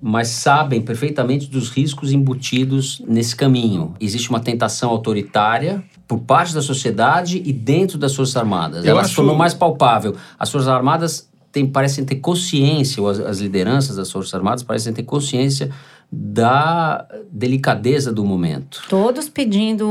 mas 0.00 0.28
sabem 0.28 0.80
perfeitamente 0.82 1.48
dos 1.48 1.68
riscos 1.70 2.12
embutidos 2.12 3.00
nesse 3.06 3.36
caminho. 3.36 3.94
Existe 4.00 4.30
uma 4.30 4.40
tentação 4.40 4.90
autoritária 4.90 5.82
por 6.08 6.18
parte 6.20 6.52
da 6.52 6.60
sociedade 6.60 7.40
e 7.44 7.52
dentro 7.52 7.96
das 7.98 8.14
Forças 8.14 8.36
Armadas. 8.36 8.84
Eu 8.84 8.90
Elas 8.92 9.06
acho- 9.06 9.16
tornam 9.16 9.34
mais 9.36 9.54
palpável. 9.54 10.16
As 10.38 10.50
Forças 10.50 10.68
Armadas 10.68 11.28
têm, 11.52 11.66
parecem 11.66 12.04
ter 12.04 12.16
consciência, 12.16 13.00
ou 13.02 13.08
as, 13.08 13.20
as 13.20 13.38
lideranças 13.38 13.94
das 13.96 14.10
Forças 14.10 14.34
Armadas 14.34 14.62
parecem 14.62 14.92
ter 14.92 15.04
consciência 15.04 15.70
da 16.14 17.06
delicadeza 17.30 18.12
do 18.12 18.22
momento. 18.22 18.82
Todos 18.86 19.30
pedindo, 19.30 19.86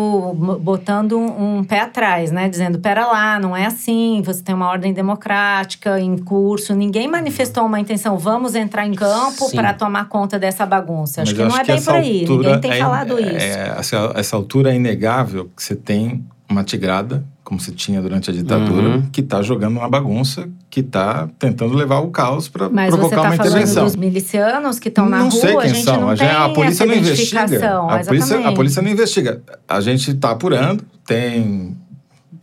botando 0.62 1.18
um, 1.18 1.64
pé 1.64 1.80
atrás, 1.80 2.32
né? 2.32 2.48
Dizendo, 2.48 2.78
pera 2.78 3.08
lá, 3.08 3.40
não 3.40 3.58
é 3.58 3.66
assim, 3.66 4.22
você 4.24 4.44
tem 4.44 4.54
uma 4.54 4.68
ordem 4.70 4.94
democrática 4.94 6.00
em 6.00 6.16
curso. 6.20 6.76
Ninguém 6.76 7.08
manifestou 7.08 7.66
uma 7.66 7.80
intenção, 7.80 8.20
vamos 8.20 8.54
entrar 8.54 8.86
em 8.86 8.94
campo 8.94 9.50
para 9.52 9.74
tomar 9.74 10.08
conta 10.10 10.38
dessa 10.38 10.64
bagunça. 10.64 11.24
Acho 11.24 11.32
Mas 11.36 11.42
que 11.44 11.50
não 11.50 11.60
é 11.60 11.64
bem 11.64 11.76
essa 11.78 11.92
por 11.92 11.98
aí, 12.00 12.20
altura 12.22 12.38
ninguém 12.48 12.62
tem 12.62 12.72
é- 12.72 12.80
falado 12.80 13.18
é- 13.18 13.22
isso. 13.22 13.58
essa, 13.58 14.12
essa 14.16 14.36
altura 14.36 14.72
é 14.72 14.76
inegável 14.76 15.50
que 15.56 15.64
você 15.64 15.76
tem 15.76 16.24
uma 16.48 16.64
tigrada, 16.64 17.24
como 17.52 17.60
se 17.60 17.74
tinha 17.74 18.02
durante 18.02 18.30
a 18.30 18.34
ditadura, 18.34 18.88
Uhum. 18.96 19.02
que 19.12 19.20
está 19.20 19.42
jogando 19.42 19.76
uma 19.76 19.90
bagunça, 19.90 20.48
que 20.70 20.80
está 20.80 21.28
tentando 21.38 21.74
levar 21.74 22.00
o 22.00 22.08
caos 22.10 22.48
para 22.48 22.70
Mas 22.70 22.92
você 22.92 22.98
provocar 22.98 23.16
está 23.18 23.28
uma 23.28 23.36
intervenção. 23.36 23.84
dos 23.84 23.96
milicianos 23.98 24.80
que 24.80 24.88
estão 24.88 25.10
na 25.10 25.18
não 25.18 25.28
rua, 25.28 25.42
sei 25.42 25.58
a 25.58 25.60
quem 25.60 25.74
gente 25.74 25.84
são. 25.84 26.00
não 26.00 26.10
a, 26.12 26.16
tem 26.16 26.28
gente- 26.30 26.38
a 26.38 26.50
polícia 26.50 26.84
essa 26.84 26.86
não 26.86 26.96
investiga. 26.98 27.42
A 27.42 28.04
polícia, 28.06 28.48
a 28.48 28.54
polícia 28.54 28.82
não 28.82 28.90
investiga. 28.90 29.42
A 29.68 29.82
gente 29.82 30.12
está 30.12 30.32
apurando, 30.32 30.82
tem 31.06 31.76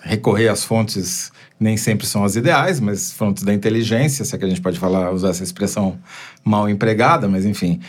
recorrer 0.02 0.48
às 0.48 0.62
fontes 0.62 1.32
nem 1.58 1.78
sempre 1.78 2.06
são 2.06 2.22
as 2.22 2.36
ideais, 2.36 2.78
mas 2.78 3.10
fontes 3.10 3.42
da 3.44 3.54
inteligência, 3.54 4.26
se 4.26 4.34
é 4.34 4.38
que 4.38 4.44
a 4.44 4.48
gente 4.48 4.60
pode 4.60 4.78
falar, 4.78 5.10
usar 5.10 5.30
essa 5.30 5.42
expressão 5.42 5.96
mal 6.44 6.68
empregada, 6.68 7.26
mas 7.28 7.46
enfim, 7.46 7.80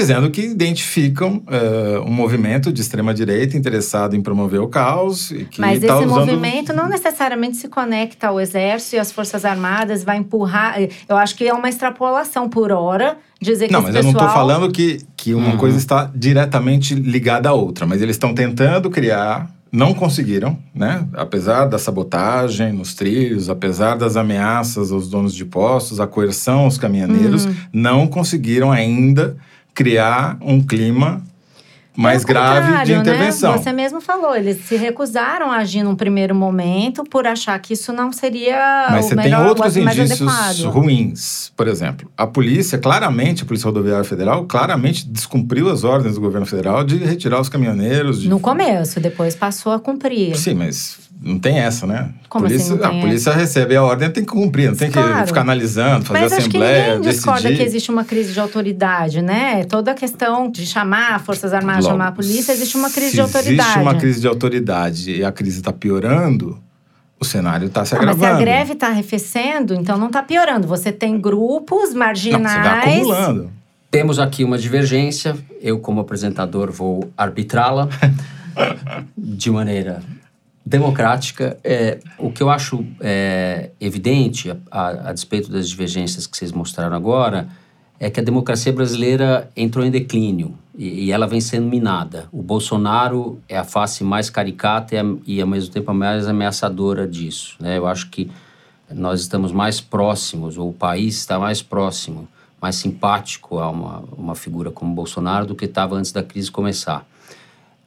dizendo 0.00 0.30
que 0.30 0.40
identificam 0.42 1.42
eh, 1.48 2.00
um 2.06 2.10
movimento 2.10 2.72
de 2.72 2.80
extrema 2.80 3.12
direita 3.14 3.56
interessado 3.56 4.14
em 4.14 4.22
promover 4.22 4.60
o 4.60 4.68
caos 4.68 5.30
e 5.30 5.44
que 5.44 5.60
Mas 5.60 5.80
tá 5.80 5.86
esse 5.86 6.06
usando... 6.06 6.08
movimento 6.26 6.72
não 6.72 6.88
necessariamente 6.88 7.56
se 7.56 7.68
conecta 7.68 8.28
ao 8.28 8.40
exército 8.40 8.96
e 8.96 8.98
às 8.98 9.10
forças 9.12 9.44
armadas, 9.44 10.04
vai 10.04 10.18
empurrar. 10.18 10.76
Eu 11.08 11.16
acho 11.16 11.34
que 11.36 11.46
é 11.48 11.52
uma 11.52 11.68
extrapolação 11.68 12.48
por 12.48 12.70
hora 12.72 13.16
dizer 13.40 13.66
que 13.66 13.72
Não, 13.72 13.82
mas 13.82 13.94
eu 13.94 14.02
pessoal. 14.02 14.14
não 14.14 14.20
estou 14.22 14.34
falando 14.34 14.72
que, 14.72 14.98
que 15.16 15.34
uma 15.34 15.50
Uhum. 15.52 15.56
coisa 15.58 15.76
está 15.78 16.10
diretamente 16.14 16.94
ligada 16.94 17.48
à 17.48 17.52
outra, 17.52 17.86
mas 17.86 18.00
eles 18.02 18.16
estão 18.16 18.32
tentando 18.34 18.88
criar, 18.90 19.50
não 19.70 19.92
conseguiram, 19.92 20.58
né? 20.74 21.06
Apesar 21.14 21.66
da 21.66 21.78
sabotagem 21.78 22.72
nos 22.72 22.94
trilhos, 22.94 23.50
apesar 23.50 23.96
das 23.96 24.16
ameaças 24.16 24.90
aos 24.90 25.08
donos 25.10 25.34
de 25.34 25.44
postos, 25.44 26.00
a 26.00 26.06
coerção 26.06 26.60
aos 26.60 26.78
caminhoneiros, 26.78 27.44
Uhum. 27.44 27.54
não 27.72 28.06
conseguiram 28.06 28.72
ainda 28.72 29.36
criar 29.76 30.38
um 30.40 30.60
clima 30.60 31.22
mais 31.94 32.24
Pelo 32.24 32.34
grave 32.34 32.60
de 32.60 32.66
contrário, 32.66 32.96
intervenção. 33.00 33.52
Né? 33.52 33.58
Você 33.58 33.72
mesmo 33.72 34.00
falou, 34.00 34.34
eles 34.36 34.58
se 34.66 34.76
recusaram 34.76 35.50
a 35.50 35.56
agir 35.56 35.82
num 35.82 35.94
primeiro 35.94 36.34
momento 36.34 37.04
por 37.04 37.26
achar 37.26 37.58
que 37.58 37.72
isso 37.72 37.92
não 37.92 38.12
seria 38.12 38.88
Mas 38.90 39.06
o 39.06 39.08
você 39.08 39.14
melhor, 39.14 39.38
tem 39.38 39.48
outros 39.48 39.76
indícios 39.76 40.64
ruins. 40.64 41.52
Por 41.56 41.68
exemplo, 41.68 42.10
a 42.16 42.26
polícia, 42.26 42.78
claramente, 42.78 43.42
a 43.42 43.46
Polícia 43.46 43.66
Rodoviária 43.66 44.04
Federal, 44.04 44.44
claramente 44.44 45.06
descumpriu 45.08 45.70
as 45.70 45.84
ordens 45.84 46.16
do 46.16 46.20
governo 46.20 46.46
federal 46.46 46.84
de 46.84 46.98
retirar 46.98 47.40
os 47.40 47.48
caminhoneiros. 47.48 48.20
De... 48.22 48.28
No 48.28 48.40
começo, 48.40 49.00
depois 49.00 49.34
passou 49.34 49.72
a 49.72 49.80
cumprir. 49.80 50.36
Sim, 50.36 50.54
mas 50.54 50.98
não 51.20 51.38
tem 51.38 51.58
essa, 51.58 51.86
né? 51.86 52.10
Como 52.28 52.44
polícia, 52.46 52.64
assim 52.74 52.82
não 52.82 52.90
tem 52.90 52.98
a 52.98 53.02
polícia 53.02 53.32
recebe 53.32 53.74
a 53.76 53.82
ordem, 53.82 54.10
tem 54.10 54.24
que 54.24 54.30
cumprir, 54.30 54.68
não 54.70 54.76
tem 54.76 54.88
que 54.90 54.94
Claro. 54.94 55.26
ficar 55.26 55.40
analisando, 55.40 56.04
fazer 56.04 56.20
Mas 56.20 56.32
acho 56.32 56.42
que 56.42 56.56
assembleia, 56.56 56.94
ninguém 56.96 57.10
discorda 57.10 57.42
decidir. 57.42 57.56
que 57.58 57.62
existe 57.68 57.90
uma 57.90 58.04
crise 58.04 58.32
de 58.32 58.40
autoridade, 58.40 59.22
né? 59.22 59.64
Toda 59.64 59.92
a 59.92 59.94
questão 59.94 60.50
de 60.50 60.66
chamar 60.66 61.20
Forças 61.20 61.52
Armadas, 61.54 61.84
Logo, 61.84 61.94
chamar 61.96 62.08
a 62.08 62.12
polícia, 62.12 62.52
existe 62.52 62.76
uma 62.76 62.90
crise 62.90 63.10
se 63.10 63.14
de 63.16 63.20
autoridade. 63.22 63.60
existe 63.70 63.78
uma 63.80 63.94
crise 63.94 64.20
de 64.20 64.26
autoridade 64.28 65.10
e 65.16 65.24
a 65.24 65.32
crise 65.32 65.58
está 65.58 65.72
piorando, 65.72 66.58
o 67.18 67.24
cenário 67.24 67.66
está 67.68 67.84
se 67.84 67.94
Ah, 67.94 67.98
mas 68.02 68.16
se 68.16 68.22
agravando. 68.24 68.36
a 68.42 68.44
greve 68.44 68.72
está 68.74 68.88
arrefecendo, 68.88 69.74
então 69.74 69.96
não 69.96 70.08
está 70.08 70.22
piorando. 70.22 70.68
Você 70.68 70.92
tem 70.92 71.18
grupos 71.18 71.80
não, 71.84 71.92
você 71.92 71.96
marginais. 71.98 72.84
acumulando. 72.88 73.50
Temos 73.90 74.18
aqui 74.18 74.44
uma 74.44 74.58
divergência. 74.58 75.34
Eu, 75.62 75.78
como 75.78 76.00
apresentador, 76.00 76.70
vou 76.70 77.10
arbitrá-la 77.16 77.88
de 79.16 79.50
maneira 79.50 80.00
democrática. 80.66 81.56
É, 81.62 81.98
o 82.18 82.30
que 82.32 82.42
eu 82.42 82.50
acho 82.50 82.84
é, 83.00 83.70
evidente, 83.80 84.50
a, 84.50 84.56
a- 84.70 85.10
a 85.10 85.12
despeito 85.12 85.48
das 85.50 85.68
divergências 85.68 86.26
que 86.26 86.36
vocês 86.36 86.50
mostraram 86.50 86.96
agora, 86.96 87.48
é 88.00 88.10
que 88.10 88.20
a 88.20 88.22
democracia 88.22 88.72
brasileira 88.72 89.48
entrou 89.56 89.82
em 89.86 89.90
declínio 89.90 90.58
e, 90.76 91.04
e 91.06 91.12
ela 91.12 91.26
vem 91.26 91.40
sendo 91.40 91.66
minada. 91.68 92.28
O 92.32 92.42
Bolsonaro 92.42 93.40
é 93.48 93.56
a 93.56 93.64
face 93.64 94.02
mais 94.04 94.28
caricata 94.28 94.94
e, 94.96 94.98
a- 94.98 95.14
e 95.26 95.40
ao 95.40 95.46
mesmo 95.46 95.72
tempo, 95.72 95.90
a 95.90 95.94
mais 95.94 96.26
ameaçadora 96.26 97.06
disso. 97.06 97.56
Né? 97.60 97.78
Eu 97.78 97.86
acho 97.86 98.10
que 98.10 98.28
nós 98.92 99.20
estamos 99.20 99.52
mais 99.52 99.80
próximos, 99.80 100.58
ou 100.58 100.68
o 100.70 100.72
país 100.72 101.16
está 101.16 101.38
mais 101.38 101.62
próximo, 101.62 102.28
mais 102.60 102.74
simpático 102.76 103.58
a 103.58 103.70
uma, 103.70 104.04
uma 104.16 104.34
figura 104.34 104.70
como 104.70 104.94
Bolsonaro 104.94 105.46
do 105.46 105.54
que 105.54 105.64
estava 105.64 105.94
antes 105.96 106.10
da 106.12 106.22
crise 106.22 106.50
começar. 106.50 107.06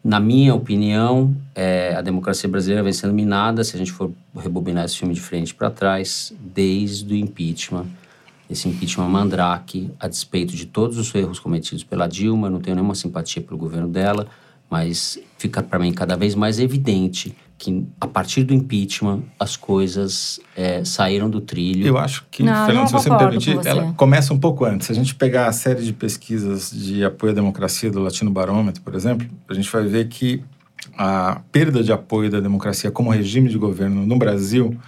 Na 0.03 0.19
minha 0.19 0.55
opinião, 0.55 1.35
é, 1.53 1.93
a 1.93 2.01
democracia 2.01 2.47
brasileira 2.47 2.81
vem 2.81 2.93
sendo 2.93 3.13
minada, 3.13 3.63
se 3.63 3.75
a 3.75 3.79
gente 3.79 3.91
for 3.91 4.11
rebobinar 4.35 4.85
esse 4.85 4.97
filme 4.97 5.13
de 5.13 5.19
frente 5.19 5.53
para 5.53 5.69
trás, 5.69 6.33
desde 6.39 7.13
o 7.13 7.17
impeachment, 7.17 7.85
esse 8.49 8.69
impeachment 8.69 9.09
mandrake, 9.09 9.91
a 9.99 10.07
despeito 10.07 10.55
de 10.55 10.65
todos 10.65 10.97
os 10.97 11.13
erros 11.13 11.37
cometidos 11.37 11.83
pela 11.83 12.07
Dilma, 12.07 12.49
não 12.49 12.61
tenho 12.61 12.75
nenhuma 12.75 12.95
simpatia 12.95 13.41
pelo 13.41 13.57
governo 13.57 13.89
dela, 13.89 14.27
mas 14.69 15.19
fica 15.37 15.61
para 15.61 15.77
mim 15.79 15.91
cada 15.91 16.15
vez 16.15 16.33
mais 16.33 16.59
evidente 16.59 17.35
que 17.59 17.85
a 17.99 18.07
partir 18.07 18.43
do 18.43 18.53
impeachment 18.53 19.21
as 19.37 19.57
coisas 19.57 20.39
é, 20.55 20.83
saíram 20.85 21.29
do 21.29 21.41
trilho. 21.41 21.85
Eu 21.85 21.97
acho 21.97 22.25
que, 22.31 22.41
Não, 22.41 22.65
Fernando, 22.65 22.75
não 22.75 22.87
se 22.87 22.93
você 22.93 23.09
me 23.09 23.17
permitir, 23.17 23.55
com 23.55 23.61
você. 23.61 23.69
ela 23.69 23.93
começa 23.93 24.33
um 24.33 24.39
pouco 24.39 24.63
antes. 24.63 24.87
Se 24.87 24.93
a 24.93 24.95
gente 24.95 25.13
pegar 25.13 25.47
a 25.47 25.51
série 25.51 25.83
de 25.83 25.91
pesquisas 25.91 26.71
de 26.71 27.03
apoio 27.03 27.33
à 27.33 27.35
democracia 27.35 27.91
do 27.91 27.99
Latino 27.99 28.31
Barômetro, 28.31 28.81
por 28.81 28.95
exemplo, 28.95 29.27
a 29.49 29.53
gente 29.53 29.69
vai 29.69 29.83
ver 29.83 30.07
que 30.07 30.41
a 30.97 31.41
perda 31.51 31.83
de 31.83 31.91
apoio 31.91 32.31
da 32.31 32.39
democracia 32.39 32.89
como 32.91 33.09
regime 33.09 33.49
de 33.49 33.57
governo 33.57 34.05
no 34.05 34.17
Brasil, 34.17 34.79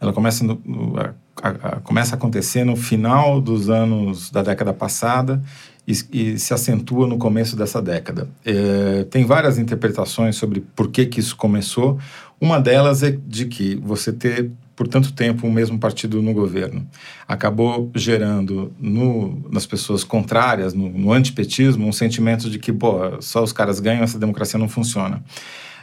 ela 0.00 0.12
começa, 0.12 0.44
no, 0.44 0.60
a, 0.96 1.12
a, 1.42 1.48
a, 1.48 1.80
começa 1.80 2.14
a 2.14 2.16
acontecer 2.16 2.62
no 2.62 2.76
final 2.76 3.40
dos 3.40 3.68
anos 3.68 4.30
da 4.30 4.42
década 4.42 4.72
passada 4.72 5.42
e, 5.86 5.92
e 6.12 6.38
se 6.38 6.54
acentua 6.54 7.06
no 7.06 7.18
começo 7.18 7.56
dessa 7.56 7.80
década. 7.82 8.28
É, 8.44 9.04
tem 9.04 9.24
várias 9.24 9.58
interpretações 9.58 10.36
sobre 10.36 10.60
por 10.74 10.90
que, 10.90 11.06
que 11.06 11.20
isso 11.20 11.36
começou. 11.36 11.98
Uma 12.40 12.60
delas 12.60 13.02
é 13.02 13.10
de 13.10 13.46
que 13.46 13.76
você 13.76 14.12
ter 14.12 14.50
por 14.74 14.88
tanto 14.88 15.12
tempo 15.12 15.46
o 15.46 15.52
mesmo 15.52 15.78
partido 15.78 16.22
no 16.22 16.32
governo 16.32 16.86
acabou 17.28 17.90
gerando 17.94 18.72
no, 18.80 19.42
nas 19.50 19.66
pessoas 19.66 20.02
contrárias, 20.02 20.74
no, 20.74 20.88
no 20.88 21.12
antipetismo, 21.12 21.86
um 21.86 21.92
sentimento 21.92 22.48
de 22.48 22.58
que, 22.58 22.72
pô, 22.72 23.20
só 23.20 23.42
os 23.42 23.52
caras 23.52 23.80
ganham, 23.80 24.02
essa 24.02 24.18
democracia 24.18 24.58
não 24.58 24.68
funciona. 24.68 25.22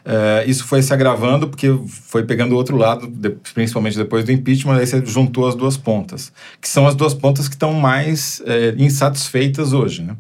Uh, 0.05 0.49
isso 0.49 0.65
foi 0.65 0.81
se 0.81 0.93
agravando 0.93 1.47
porque 1.47 1.67
foi 1.87 2.23
pegando 2.23 2.53
o 2.53 2.55
outro 2.55 2.77
lado, 2.77 3.07
de, 3.07 3.29
principalmente 3.53 3.97
depois 3.97 4.23
do 4.25 4.31
impeachment, 4.31 4.77
aí 4.77 4.87
você 4.87 5.05
juntou 5.05 5.47
as 5.47 5.55
duas 5.55 5.77
pontas, 5.77 6.31
que 6.61 6.69
são 6.69 6.87
as 6.87 6.95
duas 6.95 7.13
pontas 7.13 7.47
que 7.47 7.55
estão 7.55 7.73
mais 7.73 8.41
é, 8.45 8.73
insatisfeitas 8.77 9.73
hoje. 9.73 10.03
Né? 10.03 10.15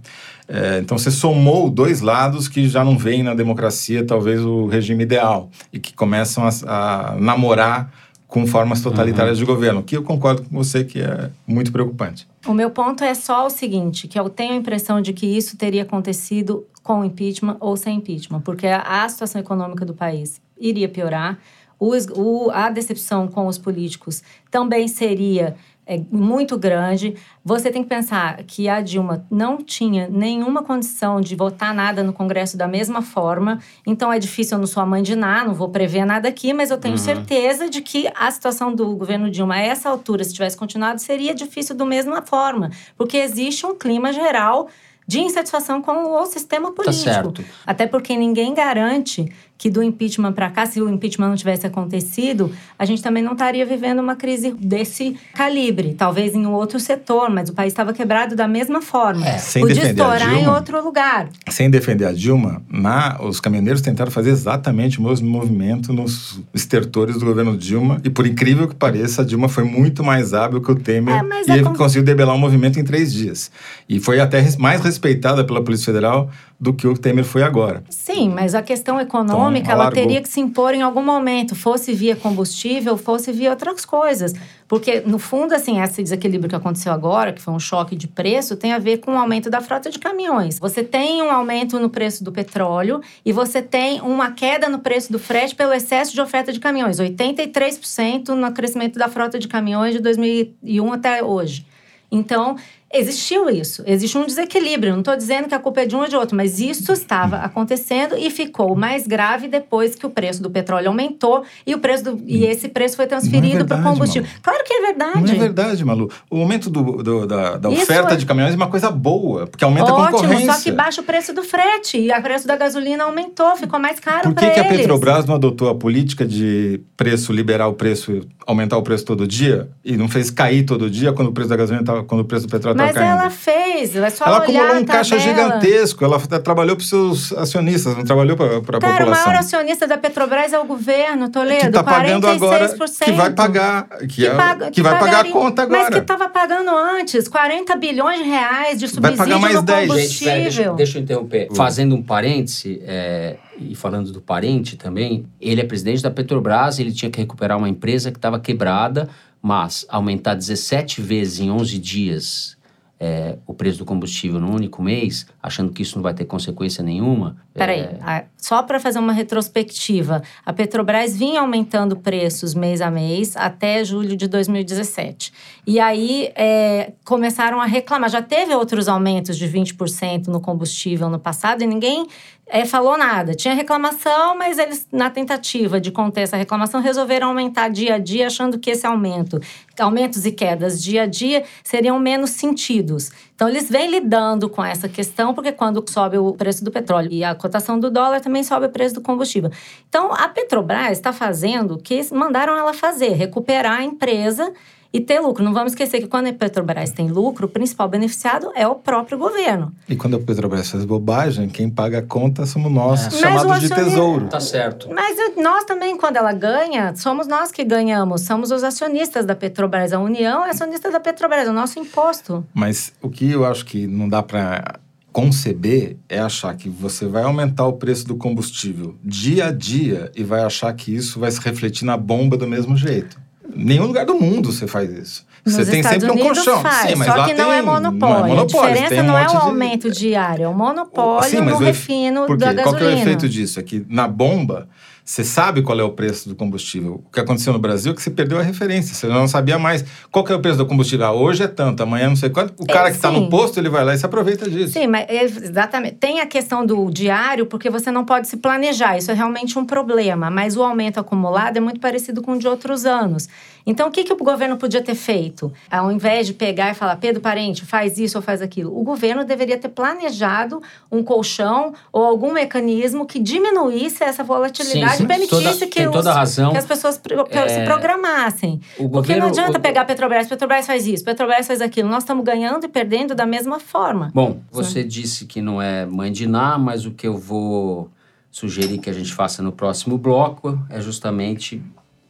É, 0.47 0.79
então 0.79 0.97
você 0.97 1.11
somou 1.11 1.69
dois 1.69 2.01
lados 2.01 2.47
que 2.47 2.67
já 2.67 2.83
não 2.83 2.97
veem 2.97 3.23
na 3.23 3.33
democracia 3.33 4.03
talvez 4.05 4.41
o 4.43 4.65
regime 4.65 5.03
ideal 5.03 5.49
e 5.71 5.79
que 5.79 5.93
começam 5.93 6.43
a, 6.43 6.49
a 6.67 7.15
namorar 7.15 7.91
com 8.27 8.45
formas 8.45 8.81
totalitárias 8.81 9.39
uhum. 9.39 9.45
de 9.45 9.51
governo, 9.51 9.83
que 9.83 9.97
eu 9.97 10.03
concordo 10.03 10.43
com 10.43 10.55
você 10.55 10.83
que 10.83 11.01
é 11.01 11.31
muito 11.47 11.71
preocupante. 11.71 12.27
O 12.45 12.53
meu 12.53 12.69
ponto 12.69 13.03
é 13.03 13.15
só 13.15 13.47
o 13.47 13.49
seguinte, 13.49 14.07
que 14.07 14.19
eu 14.19 14.29
tenho 14.29 14.53
a 14.53 14.55
impressão 14.55 15.01
de 15.01 15.13
que 15.13 15.25
isso 15.25 15.57
teria 15.57 15.81
acontecido 15.81 16.63
com 16.83 17.03
impeachment 17.03 17.57
ou 17.59 17.75
sem 17.77 17.97
impeachment, 17.97 18.41
porque 18.41 18.67
a, 18.67 19.07
situação 19.07 19.39
econômica 19.39 19.85
do 19.85 19.93
país 19.93 20.41
iria 20.57 20.89
piorar, 20.89 21.39
o, 21.79 22.51
a 22.51 22.69
decepção 22.69 23.27
com 23.27 23.47
os 23.47 23.57
políticos 23.57 24.21
também 24.51 24.87
seria 24.87 25.55
é 25.89 25.99
muito 26.11 26.55
grande. 26.55 27.15
Você 27.43 27.71
tem 27.71 27.81
que 27.81 27.89
pensar 27.89 28.43
que 28.43 28.69
a 28.69 28.79
Dilma 28.79 29.25
não 29.31 29.57
tinha 29.57 30.07
nenhuma 30.07 30.61
condição 30.61 31.19
de 31.19 31.35
votar 31.35 31.73
nada 31.73 32.03
no 32.03 32.13
Congresso 32.13 32.55
da 32.55 32.67
mesma 32.67 33.01
forma. 33.01 33.57
Então 33.87 34.13
é 34.13 34.19
difícil, 34.19 34.55
eu 34.55 34.59
não 34.59 34.67
sou 34.67 34.83
a 34.83 34.85
mãe 34.85 35.01
de 35.01 35.15
nada, 35.15 35.47
não 35.47 35.55
vou 35.55 35.69
prever 35.69 36.05
nada 36.05 36.29
aqui, 36.29 36.53
mas 36.53 36.69
eu 36.69 36.77
tenho 36.77 36.93
uhum. 36.93 36.99
certeza 36.99 37.67
de 37.67 37.81
que 37.81 38.07
a 38.15 38.29
situação 38.29 38.75
do 38.75 38.95
governo 38.95 39.31
Dilma 39.31 39.55
a 39.55 39.61
essa 39.61 39.89
altura, 39.89 40.23
se 40.23 40.31
tivesse 40.31 40.55
continuado, 40.55 41.01
seria 41.01 41.33
difícil 41.33 41.75
da 41.75 41.83
mesma 41.83 42.21
forma, 42.21 42.69
porque 42.95 43.17
existe 43.17 43.65
um 43.65 43.75
clima 43.75 44.13
geral 44.13 44.69
de 45.09 45.21
insatisfação 45.21 45.81
com 45.81 46.21
o 46.21 46.25
sistema 46.27 46.69
tá 46.69 46.75
político. 46.75 47.05
Tá 47.05 47.13
certo. 47.13 47.43
Até 47.65 47.87
porque 47.87 48.15
ninguém 48.15 48.53
garante 48.53 49.33
que 49.59 49.69
do 49.69 49.83
impeachment 49.83 50.31
para 50.31 50.49
cá, 50.49 50.65
se 50.65 50.81
o 50.81 50.89
impeachment 50.89 51.27
não 51.27 51.35
tivesse 51.35 51.67
acontecido, 51.67 52.49
a 52.79 52.85
gente 52.85 53.03
também 53.03 53.21
não 53.21 53.33
estaria 53.33 53.65
vivendo 53.65 53.99
uma 53.99 54.15
crise 54.15 54.51
desse 54.53 55.17
calibre. 55.35 55.93
Talvez 55.97 56.33
em 56.33 56.45
um 56.45 56.53
outro 56.53 56.79
setor, 56.79 57.29
mas 57.29 57.49
o 57.49 57.53
país 57.53 57.73
estava 57.73 57.91
quebrado 57.91 58.37
da 58.37 58.47
mesma 58.47 58.81
forma. 58.81 59.27
É. 59.27 59.37
Sem 59.37 59.61
Podia 59.61 59.89
estourar 59.89 60.29
Dilma, 60.29 60.39
em 60.39 60.47
outro 60.47 60.81
lugar. 60.81 61.27
Sem 61.49 61.69
defender 61.69 62.05
a 62.05 62.13
Dilma, 62.13 62.61
na, 62.69 63.19
os 63.21 63.41
caminhoneiros 63.41 63.81
tentaram 63.81 64.09
fazer 64.09 64.29
exatamente 64.29 64.97
o 64.97 65.03
mesmo 65.03 65.29
movimento 65.29 65.91
nos 65.91 66.39
estertores 66.53 67.17
do 67.17 67.25
governo 67.25 67.57
Dilma. 67.57 67.99
E 68.05 68.09
por 68.09 68.25
incrível 68.25 68.65
que 68.65 68.75
pareça, 68.75 69.23
a 69.23 69.25
Dilma 69.25 69.49
foi 69.49 69.65
muito 69.65 70.05
mais 70.05 70.33
hábil 70.33 70.61
que 70.61 70.71
o 70.71 70.75
Temer. 70.75 71.15
É, 71.15 71.49
e 71.49 71.51
ele 71.51 71.63
com... 71.63 71.75
conseguiu 71.75 72.03
debelar 72.03 72.33
o 72.33 72.37
um 72.37 72.41
movimento 72.41 72.79
em 72.79 72.83
três 72.85 73.11
dias. 73.11 73.51
E 73.89 73.99
foi 73.99 74.21
até 74.21 74.41
mais 74.57 74.79
respeitada 74.79 75.43
pela 75.43 75.61
Polícia 75.61 75.87
Federal 75.87 76.29
do 76.59 76.73
que 76.73 76.85
o 76.85 76.93
Temer 76.93 77.23
foi 77.23 77.41
agora. 77.41 77.83
Sim, 77.89 78.29
mas 78.29 78.53
a 78.53 78.61
questão 78.61 78.99
econômica, 78.99 79.71
então, 79.71 79.81
ela 79.81 79.91
teria 79.91 80.21
que 80.21 80.27
se 80.27 80.41
impor 80.41 80.73
em 80.73 80.81
algum 80.81 81.01
momento, 81.01 81.55
fosse 81.55 81.93
via 81.93 82.17
combustível, 82.17 82.97
fosse 82.97 83.31
via 83.31 83.51
outras 83.51 83.85
coisas. 83.85 84.33
Porque, 84.67 84.99
no 84.99 85.17
fundo, 85.17 85.55
assim, 85.55 85.81
esse 85.81 86.03
desequilíbrio 86.03 86.49
que 86.49 86.55
aconteceu 86.55 86.91
agora, 86.91 87.31
que 87.31 87.41
foi 87.41 87.53
um 87.53 87.59
choque 87.59 87.95
de 87.95 88.07
preço, 88.07 88.57
tem 88.57 88.73
a 88.73 88.77
ver 88.77 88.97
com 88.97 89.13
o 89.13 89.17
aumento 89.17 89.49
da 89.49 89.61
frota 89.61 89.89
de 89.89 89.97
caminhões. 89.97 90.59
Você 90.59 90.83
tem 90.83 91.23
um 91.23 91.31
aumento 91.31 91.79
no 91.79 91.89
preço 91.89 92.25
do 92.25 92.31
petróleo 92.31 93.01
e 93.25 93.31
você 93.31 93.61
tem 93.61 94.01
uma 94.01 94.31
queda 94.31 94.67
no 94.67 94.79
preço 94.79 95.11
do 95.13 95.17
frete 95.17 95.55
pelo 95.55 95.71
excesso 95.71 96.13
de 96.13 96.19
oferta 96.19 96.51
de 96.51 96.59
caminhões. 96.59 96.99
83% 96.99 98.29
no 98.29 98.51
crescimento 98.51 98.99
da 98.99 99.07
frota 99.07 99.39
de 99.39 99.47
caminhões 99.47 99.93
de 99.93 100.01
2001 100.01 100.93
até 100.93 101.23
hoje. 101.23 101.65
Então, 102.11 102.55
Existiu 102.91 103.49
isso, 103.49 103.83
existe 103.85 104.17
um 104.17 104.25
desequilíbrio. 104.25 104.93
Não 104.93 104.99
estou 104.99 105.15
dizendo 105.15 105.47
que 105.47 105.53
a 105.53 105.59
culpa 105.59 105.81
é 105.81 105.85
de 105.85 105.95
um 105.95 105.99
ou 105.99 106.07
de 106.07 106.15
outro, 106.15 106.35
mas 106.35 106.59
isso 106.59 106.91
estava 106.91 107.37
acontecendo 107.37 108.17
e 108.17 108.31
ficou 108.31 108.75
mais 108.75 109.05
grave 109.05 109.47
depois 109.47 109.93
que 109.93 110.05
o 110.07 110.09
preço 110.09 110.41
do 110.41 110.49
petróleo 110.49 110.87
aumentou 110.87 111.43
e 111.67 111.75
o 111.75 111.79
preço 111.79 112.03
do, 112.05 112.23
e 112.25 112.45
esse 112.45 112.67
preço 112.67 112.95
foi 112.95 113.05
transferido 113.05 113.61
é 113.61 113.63
para 113.63 113.79
o 113.79 113.83
combustível. 113.83 114.23
Malu. 114.27 114.41
Claro 114.41 114.63
que 114.63 114.73
é 114.73 114.81
verdade. 114.81 115.21
Não 115.21 115.33
é 115.33 115.37
verdade, 115.37 115.85
Malu. 115.85 116.09
O 116.31 116.37
aumento 116.37 116.67
do, 116.69 117.03
do, 117.03 117.27
da, 117.27 117.57
da 117.57 117.69
oferta 117.69 118.17
de 118.17 118.25
caminhões 118.25 118.53
é 118.53 118.55
uma 118.55 118.67
coisa 118.67 118.89
boa, 118.89 119.45
porque 119.45 119.63
aumenta 119.63 119.93
Ótimo, 119.93 120.05
a 120.05 120.11
concorrência. 120.11 120.53
Só 120.53 120.63
que 120.63 120.71
baixa 120.71 121.01
o 121.01 121.03
preço 121.03 121.31
do 121.31 121.43
frete 121.43 121.97
e 121.99 122.11
o 122.11 122.21
preço 122.23 122.47
da 122.47 122.55
gasolina 122.55 123.03
aumentou, 123.03 123.55
ficou 123.55 123.79
mais 123.79 123.99
caro 123.99 124.33
para 124.33 124.47
eles. 124.47 124.57
Por 124.57 124.67
que 124.67 124.73
a 124.73 124.77
Petrobras 124.77 125.25
não 125.25 125.35
adotou 125.35 125.69
a 125.69 125.75
política 125.75 126.25
de 126.25 126.81
preço, 126.97 127.31
liberar 127.31 127.67
o 127.67 127.73
preço, 127.73 128.21
aumentar 128.47 128.77
o 128.77 128.81
preço 128.81 129.05
todo 129.05 129.27
dia 129.27 129.69
e 129.85 129.95
não 129.95 130.09
fez 130.09 130.31
cair 130.31 130.63
todo 130.63 130.89
dia 130.89 131.13
quando 131.13 131.27
o 131.27 131.31
preço 131.31 131.49
da 131.49 131.55
gasolina 131.55 131.85
tava, 131.85 132.03
quando 132.03 132.21
o 132.21 132.25
preço 132.25 132.47
do 132.47 132.51
petróleo 132.51 132.78
caindo? 132.79 132.95
Mas 132.95 133.19
ela 133.19 133.29
fez 133.29 133.95
é 133.95 134.09
só 134.09 134.25
ela 134.25 134.37
olhar 134.41 134.61
acumulou 134.61 134.81
um 134.81 134.85
caixa 134.85 135.19
gigantesco, 135.19 136.03
ela 136.03 136.19
trabalhou 136.19 136.75
para 136.75 136.83
os 136.83 136.89
seus 136.89 137.33
acionistas, 137.33 137.95
não 137.95 138.03
trabalhou 138.03 138.35
para 138.35 138.57
a 138.57 138.61
população. 138.61 138.89
Cara, 138.89 139.05
o 139.05 139.09
maior 139.09 139.35
acionista 139.35 139.87
da 139.87 139.97
Petrobras 139.97 140.53
é 140.53 140.59
o 140.59 140.65
governo, 140.65 141.29
Toledo, 141.29 141.61
que 141.61 141.67
está 141.67 141.83
pagando 141.83 142.27
agora, 142.27 142.69
que 143.03 143.11
vai 143.11 143.31
pagar, 143.31 143.87
que, 143.99 144.07
que, 144.07 144.27
é, 144.27 144.35
paga, 144.35 144.71
que 144.71 144.81
vai 144.81 144.99
pagar 144.99 145.25
a 145.25 145.31
conta 145.31 145.63
agora. 145.63 145.81
Mas 145.83 145.93
que 145.93 145.99
estava 145.99 146.29
pagando 146.29 146.69
antes, 146.69 147.27
40 147.27 147.75
bilhões 147.75 148.19
de 148.19 148.25
reais 148.25 148.79
de 148.79 148.87
subsídio 148.87 149.17
vai 149.17 149.27
pagar 149.27 149.39
mais 149.39 149.55
no 149.55 149.61
10. 149.61 149.87
combustível. 149.87 150.09
Gente, 150.09 150.23
pera, 150.23 150.41
deixa, 150.41 150.73
deixa, 150.73 150.97
eu 150.97 151.01
interromper. 151.01 151.47
Hum. 151.51 151.55
Fazendo 151.55 151.95
um 151.95 152.01
parêntese, 152.01 152.81
é, 152.85 153.37
e 153.57 153.75
falando 153.75 154.11
do 154.11 154.21
parente 154.21 154.77
também, 154.77 155.25
ele 155.39 155.61
é 155.61 155.63
presidente 155.63 156.01
da 156.01 156.09
Petrobras, 156.09 156.79
ele 156.79 156.91
tinha 156.91 157.11
que 157.11 157.19
recuperar 157.19 157.57
uma 157.57 157.69
empresa 157.69 158.11
que 158.11 158.17
estava 158.17 158.39
quebrada, 158.39 159.09
mas 159.41 159.85
aumentar 159.89 160.35
17 160.35 161.01
vezes 161.01 161.39
em 161.39 161.51
11 161.51 161.77
dias 161.77 162.58
é, 162.99 163.37
o 163.47 163.53
preço 163.53 163.77
do 163.77 163.85
combustível 163.85 164.39
no 164.39 164.53
único 164.53 164.83
mês, 164.83 165.25
achando 165.41 165.71
que 165.71 165.81
isso 165.81 165.95
não 165.95 166.03
vai 166.03 166.13
ter 166.13 166.25
consequência 166.25 166.83
nenhuma. 166.83 167.37
Peraí, 167.53 167.79
é... 167.79 168.25
só 168.37 168.61
para 168.61 168.79
fazer 168.79 168.99
uma 168.99 169.13
retrospectiva, 169.13 170.21
a 170.45 170.51
Petrobras 170.51 171.15
vinha 171.15 171.39
aumentando 171.39 171.95
preços 171.95 172.53
mês 172.53 172.81
a 172.81 172.91
mês 172.91 173.37
até 173.37 173.83
julho 173.85 174.17
de 174.17 174.27
2017. 174.27 175.31
E 175.65 175.79
aí 175.79 176.31
é, 176.35 176.91
começaram 177.05 177.61
a 177.61 177.65
reclamar. 177.65 178.09
Já 178.09 178.21
teve 178.21 178.53
outros 178.53 178.89
aumentos 178.89 179.37
de 179.37 179.47
20% 179.47 180.27
no 180.27 180.41
combustível 180.41 181.09
no 181.09 181.19
passado 181.19 181.63
e 181.63 181.67
ninguém 181.67 182.05
é, 182.49 182.65
falou 182.65 182.97
nada. 182.97 183.33
Tinha 183.35 183.53
reclamação, 183.53 184.37
mas 184.37 184.57
eles, 184.57 184.87
na 184.91 185.09
tentativa 185.09 185.79
de 185.79 185.91
conter 185.91 186.21
essa 186.21 186.35
reclamação, 186.35 186.81
resolveram 186.81 187.27
aumentar 187.27 187.69
dia 187.69 187.95
a 187.95 187.97
dia, 187.97 188.27
achando 188.27 188.57
que 188.57 188.71
esse 188.71 188.85
aumento, 188.85 189.39
aumentos 189.79 190.25
e 190.25 190.31
quedas 190.31 190.81
dia 190.81 191.03
a 191.03 191.05
dia, 191.05 191.43
seriam 191.63 191.99
menos 191.99 192.31
sentidos. 192.31 193.11
Então, 193.35 193.47
eles 193.47 193.69
vêm 193.69 193.89
lidando 193.89 194.49
com 194.49 194.65
essa 194.65 194.89
questão, 194.89 195.33
porque 195.33 195.51
quando 195.51 195.83
sobe 195.87 196.17
o 196.17 196.33
preço 196.33 196.65
do 196.65 196.71
petróleo 196.71 197.09
e 197.11 197.23
a 197.23 197.33
cotação 197.35 197.79
do 197.79 197.89
dólar, 197.89 198.19
também 198.19 198.43
sobe 198.43 198.65
o 198.65 198.69
preço 198.69 198.95
do 198.95 199.01
combustível. 199.01 199.51
Então, 199.87 200.11
a 200.11 200.27
Petrobras 200.27 200.91
está 200.91 201.13
fazendo 201.13 201.75
o 201.75 201.77
que 201.77 202.01
mandaram 202.13 202.57
ela 202.57 202.73
fazer, 202.73 203.13
recuperar 203.13 203.79
a 203.79 203.83
empresa 203.83 204.51
e 204.91 204.99
ter 204.99 205.19
lucro. 205.19 205.43
Não 205.43 205.53
vamos 205.53 205.71
esquecer 205.71 205.99
que 206.01 206.07
quando 206.07 206.27
a 206.27 206.33
Petrobras 206.33 206.91
tem 206.91 207.07
lucro, 207.07 207.45
o 207.45 207.49
principal 207.49 207.87
beneficiado 207.87 208.51
é 208.55 208.67
o 208.67 208.75
próprio 208.75 209.17
governo. 209.17 209.71
E 209.87 209.95
quando 209.95 210.15
a 210.15 210.19
Petrobras 210.19 210.69
faz 210.69 210.83
bobagem, 210.85 211.47
quem 211.47 211.69
paga 211.69 211.99
a 211.99 212.01
conta 212.01 212.45
somos 212.45 212.71
nós, 212.71 213.07
é. 213.07 213.11
chamados 213.11 213.61
de 213.61 213.69
tesouro. 213.69 214.27
Tá 214.27 214.39
certo. 214.39 214.89
Mas 214.93 215.17
nós 215.37 215.63
também, 215.63 215.95
quando 215.97 216.17
ela 216.17 216.33
ganha, 216.33 216.95
somos 216.95 217.27
nós 217.27 217.51
que 217.51 217.63
ganhamos. 217.63 218.21
Somos 218.21 218.51
os 218.51 218.63
acionistas 218.63 219.25
da 219.25 219.35
Petrobras. 219.35 219.93
A 219.93 219.99
União 219.99 220.45
é 220.45 220.49
acionista 220.49 220.91
da 220.91 220.99
Petrobras, 220.99 221.47
é 221.47 221.51
o 221.51 221.53
nosso 221.53 221.79
imposto. 221.79 222.45
Mas 222.53 222.91
o 223.01 223.09
que 223.09 223.31
eu 223.31 223.45
acho 223.45 223.65
que 223.65 223.85
não 223.85 224.09
dá 224.09 224.23
para 224.23 224.79
conceber 225.11 225.97
é 226.07 226.19
achar 226.19 226.55
que 226.55 226.69
você 226.69 227.05
vai 227.07 227.23
aumentar 227.23 227.65
o 227.65 227.73
preço 227.73 228.07
do 228.07 228.15
combustível 228.15 228.95
dia 229.03 229.47
a 229.47 229.51
dia 229.51 230.11
e 230.15 230.23
vai 230.23 230.41
achar 230.41 230.71
que 230.73 230.95
isso 230.95 231.19
vai 231.19 231.31
se 231.31 231.41
refletir 231.41 231.83
na 231.83 231.97
bomba 231.97 232.37
do 232.37 232.47
mesmo 232.47 232.77
jeito 232.77 233.19
nenhum 233.55 233.87
lugar 233.87 234.05
do 234.05 234.15
mundo 234.15 234.51
você 234.51 234.67
faz 234.67 234.91
isso. 234.91 235.25
Nos 235.45 235.55
você 235.55 235.65
tem 235.65 235.79
Estados 235.79 236.01
sempre 236.01 236.21
Unidos 236.21 236.39
um 236.39 236.43
colchão. 236.45 236.61
Faz, 236.61 236.89
Sim, 236.89 236.95
mas 236.95 237.07
só 237.07 237.15
lá 237.15 237.25
que 237.25 237.33
tem, 237.33 237.43
não 237.43 237.51
é 237.51 237.61
monopólio. 237.61 238.15
Não 238.15 238.25
é 238.25 238.29
monopólio. 238.29 238.69
A 238.69 238.73
diferença 238.73 239.03
um 239.03 239.07
não 239.07 239.17
é 239.17 239.27
o 239.27 239.37
aumento 239.37 239.91
de... 239.91 239.99
diário, 239.99 240.43
é 240.43 240.47
o 240.47 240.53
monopólio 240.53 241.29
Sim, 241.29 241.41
no 241.41 241.57
refino 241.57 242.37
da 242.37 242.53
gasolina. 242.53 242.63
Qual 242.63 242.75
que 242.75 242.83
é 242.83 242.87
o 242.87 242.91
efeito 242.91 243.29
disso? 243.29 243.59
É 243.59 243.63
que 243.63 243.85
na 243.89 244.07
bomba 244.07 244.67
você 245.09 245.23
sabe 245.23 245.63
qual 245.63 245.79
é 245.79 245.83
o 245.83 245.89
preço 245.89 246.29
do 246.29 246.35
combustível. 246.35 247.03
O 247.03 247.11
que 247.11 247.19
aconteceu 247.19 247.51
no 247.51 247.57
Brasil 247.57 247.91
é 247.91 247.95
que 247.95 248.01
você 248.01 248.11
perdeu 248.11 248.37
a 248.37 248.43
referência, 248.43 248.93
você 248.93 249.07
não 249.07 249.27
sabia 249.27 249.57
mais 249.57 249.83
qual 250.11 250.23
que 250.23 250.31
é 250.31 250.35
o 250.35 250.39
preço 250.39 250.59
do 250.59 250.67
combustível. 250.67 251.07
Ah, 251.07 251.11
hoje 251.11 251.41
é 251.41 251.47
tanto, 251.47 251.81
amanhã 251.81 252.09
não 252.09 252.15
sei 252.15 252.29
quanto. 252.29 252.53
O 252.61 252.67
cara 252.67 252.89
É, 252.89 252.91
que 252.91 252.97
está 252.97 253.09
no 253.09 253.27
posto, 253.27 253.59
ele 253.59 253.69
vai 253.69 253.83
lá 253.83 253.95
e 253.95 253.97
se 253.97 254.05
aproveita 254.05 254.47
disso. 254.47 254.73
Sim, 254.73 254.85
mas 254.85 255.07
é- 255.09 255.23
exatamente. 255.23 255.95
Tem 255.95 256.19
a 256.19 256.27
questão 256.27 256.63
do 256.63 256.91
diário, 256.91 257.47
porque 257.47 257.71
você 257.71 257.89
não 257.89 258.05
pode 258.05 258.27
se 258.27 258.37
planejar. 258.37 258.99
Isso 258.99 259.09
é 259.09 259.15
realmente 259.15 259.57
um 259.57 259.65
problema. 259.65 260.29
Mas 260.29 260.55
o 260.55 260.61
aumento 260.61 260.99
acumulado 260.99 261.57
é 261.57 261.59
muito 261.59 261.79
parecido 261.79 262.21
com 262.21 262.33
o 262.33 262.37
de 262.37 262.47
outros 262.47 262.85
anos. 262.85 263.27
Então, 263.65 263.87
o 263.87 263.91
que, 263.91 264.03
que 264.03 264.13
o 264.13 264.15
governo 264.15 264.57
podia 264.57 264.81
ter 264.81 264.95
feito? 264.95 265.51
Ao 265.69 265.91
invés 265.91 266.25
de 266.25 266.33
pegar 266.33 266.71
e 266.71 266.73
falar, 266.73 266.95
Pedro 266.95 267.21
Parente, 267.21 267.65
faz 267.65 267.97
isso 267.97 268.17
ou 268.17 268.21
faz 268.21 268.41
aquilo, 268.41 268.75
o 268.75 268.83
governo 268.83 269.23
deveria 269.23 269.57
ter 269.57 269.69
planejado 269.69 270.61
um 270.91 271.03
colchão 271.03 271.73
ou 271.91 272.03
algum 272.03 272.31
mecanismo 272.31 273.05
que 273.05 273.19
diminuísse 273.19 274.03
essa 274.03 274.23
volatilidade 274.23 274.97
Sim, 274.97 274.98
sim. 274.99 275.03
e 275.03 275.07
permitisse 275.07 275.43
Toda- 275.43 275.67
que, 275.67 275.87
os- 275.87 276.05
razão. 276.05 276.51
que 276.51 276.57
as 276.57 276.65
pessoas 276.65 276.97
pro- 276.97 277.25
É, 277.29 277.47
se 277.49 277.63
programassem. 277.65 278.61
o 278.77 278.89
Porque 278.89 279.15
não 279.15 279.27
adianta 279.27 279.57
o- 279.57 279.61
pegar 279.61 279.81
a 279.81 279.85
Petrobras, 279.85 280.27
Petrobras 280.27 280.65
faz 280.67 280.85
isso, 280.87 281.03
Petrobras 281.03 281.47
faz 281.47 281.61
aquilo. 281.61 281.89
Nós 281.89 282.03
estamos 282.03 282.23
ganhando 282.23 282.65
e 282.65 282.69
perdendo 282.69 283.13
da 283.15 283.25
mesma 283.25 283.59
forma. 283.59 284.11
Bom, 284.13 284.39
você 284.51 284.83
disse 284.83 285.25
que 285.25 285.41
não 285.41 285.61
é 285.61 285.85
mãe 285.85 286.11
de 286.11 286.27
Ná, 286.27 286.57
mas 286.57 286.85
o 286.85 286.91
que 286.91 287.07
eu 287.07 287.17
vou 287.17 287.89
sugerir 288.31 288.77
que 288.77 288.89
a 288.89 288.93
gente 288.93 289.11
faça 289.13 289.41
no 289.41 289.51
próximo 289.51 289.97
bloco 289.97 290.57
é 290.69 290.79
justamente 290.79 291.61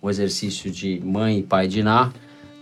o 0.02 0.10
exercício 0.10 0.69
de 0.69 1.02
mãe 1.04 1.39
e 1.39 1.43
pai 1.43 1.67
de 1.67 1.82
Ná, 1.84 2.12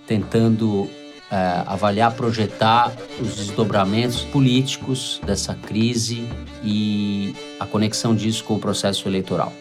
tentando 0.06 0.88
eh, 1.30 1.64
avaliar, 1.68 2.14
projetar 2.14 2.92
os 3.20 3.36
desdobramentos 3.36 4.22
políticos 4.22 5.20
dessa 5.26 5.54
crise 5.54 6.26
e 6.64 7.36
a 7.60 7.66
conexão 7.66 8.16
disso 8.16 8.46
com 8.46 8.56
o 8.56 8.60
processo 8.60 9.10
eleitoral. 9.10 9.52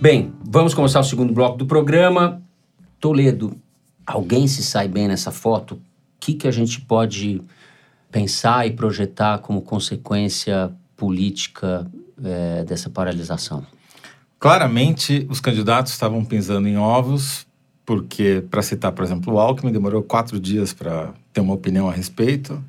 Bem, 0.00 0.32
vamos 0.44 0.74
começar 0.74 1.00
o 1.00 1.04
segundo 1.04 1.32
bloco 1.32 1.58
do 1.58 1.66
programa. 1.66 2.40
Toledo, 3.00 3.58
alguém 4.06 4.46
se 4.46 4.62
sai 4.62 4.86
bem 4.86 5.08
nessa 5.08 5.32
foto? 5.32 5.74
O 5.74 5.80
que, 6.20 6.34
que 6.34 6.46
a 6.46 6.52
gente 6.52 6.80
pode 6.82 7.42
pensar 8.08 8.64
e 8.64 8.70
projetar 8.70 9.38
como 9.38 9.60
consequência 9.60 10.70
política 10.96 11.90
eh, 12.24 12.64
dessa 12.64 12.88
paralisação? 12.88 13.66
Claramente, 14.38 15.26
os 15.28 15.40
candidatos 15.40 15.92
estavam 15.92 16.24
pisando 16.24 16.68
em 16.68 16.78
ovos, 16.78 17.44
porque, 17.84 18.44
para 18.48 18.62
citar, 18.62 18.92
por 18.92 19.04
exemplo, 19.04 19.34
o 19.34 19.40
Alckmin 19.40 19.72
demorou 19.72 20.04
quatro 20.04 20.38
dias 20.38 20.72
para 20.72 21.12
ter 21.32 21.40
uma 21.40 21.54
opinião 21.54 21.88
a 21.88 21.92
respeito. 21.92 22.62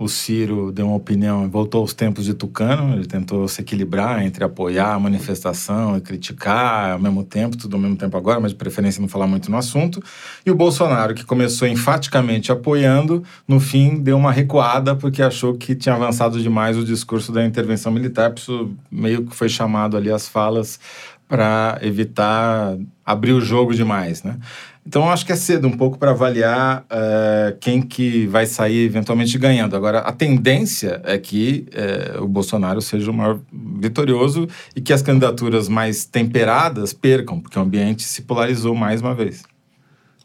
O 0.00 0.06
Ciro 0.06 0.70
deu 0.70 0.86
uma 0.86 0.94
opinião 0.94 1.50
voltou 1.50 1.80
aos 1.80 1.92
tempos 1.92 2.24
de 2.24 2.32
Tucano. 2.32 2.94
Ele 2.94 3.04
tentou 3.04 3.48
se 3.48 3.60
equilibrar 3.60 4.24
entre 4.24 4.44
apoiar 4.44 4.94
a 4.94 4.98
manifestação 5.00 5.96
e 5.96 6.00
criticar 6.00 6.92
ao 6.92 7.00
mesmo 7.00 7.24
tempo, 7.24 7.56
tudo 7.56 7.74
ao 7.74 7.82
mesmo 7.82 7.96
tempo 7.96 8.16
agora, 8.16 8.38
mas 8.38 8.52
de 8.52 8.56
preferência 8.56 9.00
não 9.00 9.08
falar 9.08 9.26
muito 9.26 9.50
no 9.50 9.56
assunto. 9.56 10.00
E 10.46 10.52
o 10.52 10.54
Bolsonaro, 10.54 11.14
que 11.14 11.24
começou 11.24 11.66
enfaticamente 11.66 12.52
apoiando, 12.52 13.24
no 13.46 13.58
fim 13.58 13.98
deu 14.00 14.16
uma 14.16 14.30
recuada 14.30 14.94
porque 14.94 15.20
achou 15.20 15.54
que 15.54 15.74
tinha 15.74 15.96
avançado 15.96 16.40
demais 16.40 16.76
o 16.76 16.84
discurso 16.84 17.32
da 17.32 17.44
intervenção 17.44 17.90
militar. 17.90 18.30
Por 18.30 18.38
isso, 18.38 18.70
meio 18.88 19.26
que 19.26 19.34
foi 19.34 19.48
chamado 19.48 19.96
ali 19.96 20.12
as 20.12 20.28
falas 20.28 20.78
para 21.26 21.76
evitar 21.82 22.78
abrir 23.04 23.32
o 23.32 23.40
jogo 23.40 23.74
demais, 23.74 24.22
né? 24.22 24.38
Então, 24.88 25.04
eu 25.04 25.10
acho 25.10 25.26
que 25.26 25.32
é 25.32 25.36
cedo 25.36 25.68
um 25.68 25.76
pouco 25.76 25.98
para 25.98 26.12
avaliar 26.12 26.82
eh, 26.88 27.58
quem 27.60 27.82
que 27.82 28.26
vai 28.26 28.46
sair 28.46 28.86
eventualmente 28.86 29.36
ganhando. 29.36 29.76
Agora, 29.76 29.98
a 29.98 30.12
tendência 30.12 31.02
é 31.04 31.18
que 31.18 31.66
eh, 31.74 32.16
o 32.18 32.26
Bolsonaro 32.26 32.80
seja 32.80 33.10
o 33.10 33.12
maior 33.12 33.38
vitorioso 33.52 34.48
e 34.74 34.80
que 34.80 34.90
as 34.90 35.02
candidaturas 35.02 35.68
mais 35.68 36.06
temperadas 36.06 36.94
percam, 36.94 37.38
porque 37.38 37.58
o 37.58 37.60
ambiente 37.60 38.02
se 38.04 38.22
polarizou 38.22 38.74
mais 38.74 39.02
uma 39.02 39.14
vez. 39.14 39.42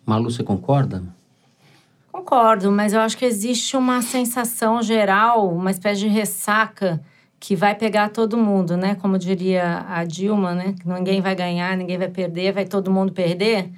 Malu, 0.05 0.31
você 0.31 0.43
concorda? 0.43 1.03
Concordo, 2.09 2.71
mas 2.71 2.93
eu 2.93 3.01
acho 3.01 3.17
que 3.17 3.25
existe 3.25 3.75
uma 3.75 4.01
sensação 4.01 4.81
geral, 4.81 5.53
uma 5.53 5.71
espécie 5.71 5.99
de 5.99 6.07
ressaca 6.07 7.01
que 7.37 7.53
vai 7.53 7.75
pegar 7.75 8.11
todo 8.11 8.37
mundo, 8.37 8.77
né? 8.77 8.95
Como 8.95 9.19
diria 9.19 9.85
a 9.89 10.05
Dilma, 10.05 10.55
né? 10.55 10.73
Que 10.79 10.87
ninguém 10.87 11.19
vai 11.19 11.35
ganhar, 11.35 11.75
ninguém 11.75 11.97
vai 11.97 12.07
perder, 12.07 12.53
vai 12.53 12.63
todo 12.63 12.89
mundo 12.89 13.11
perder. 13.11 13.69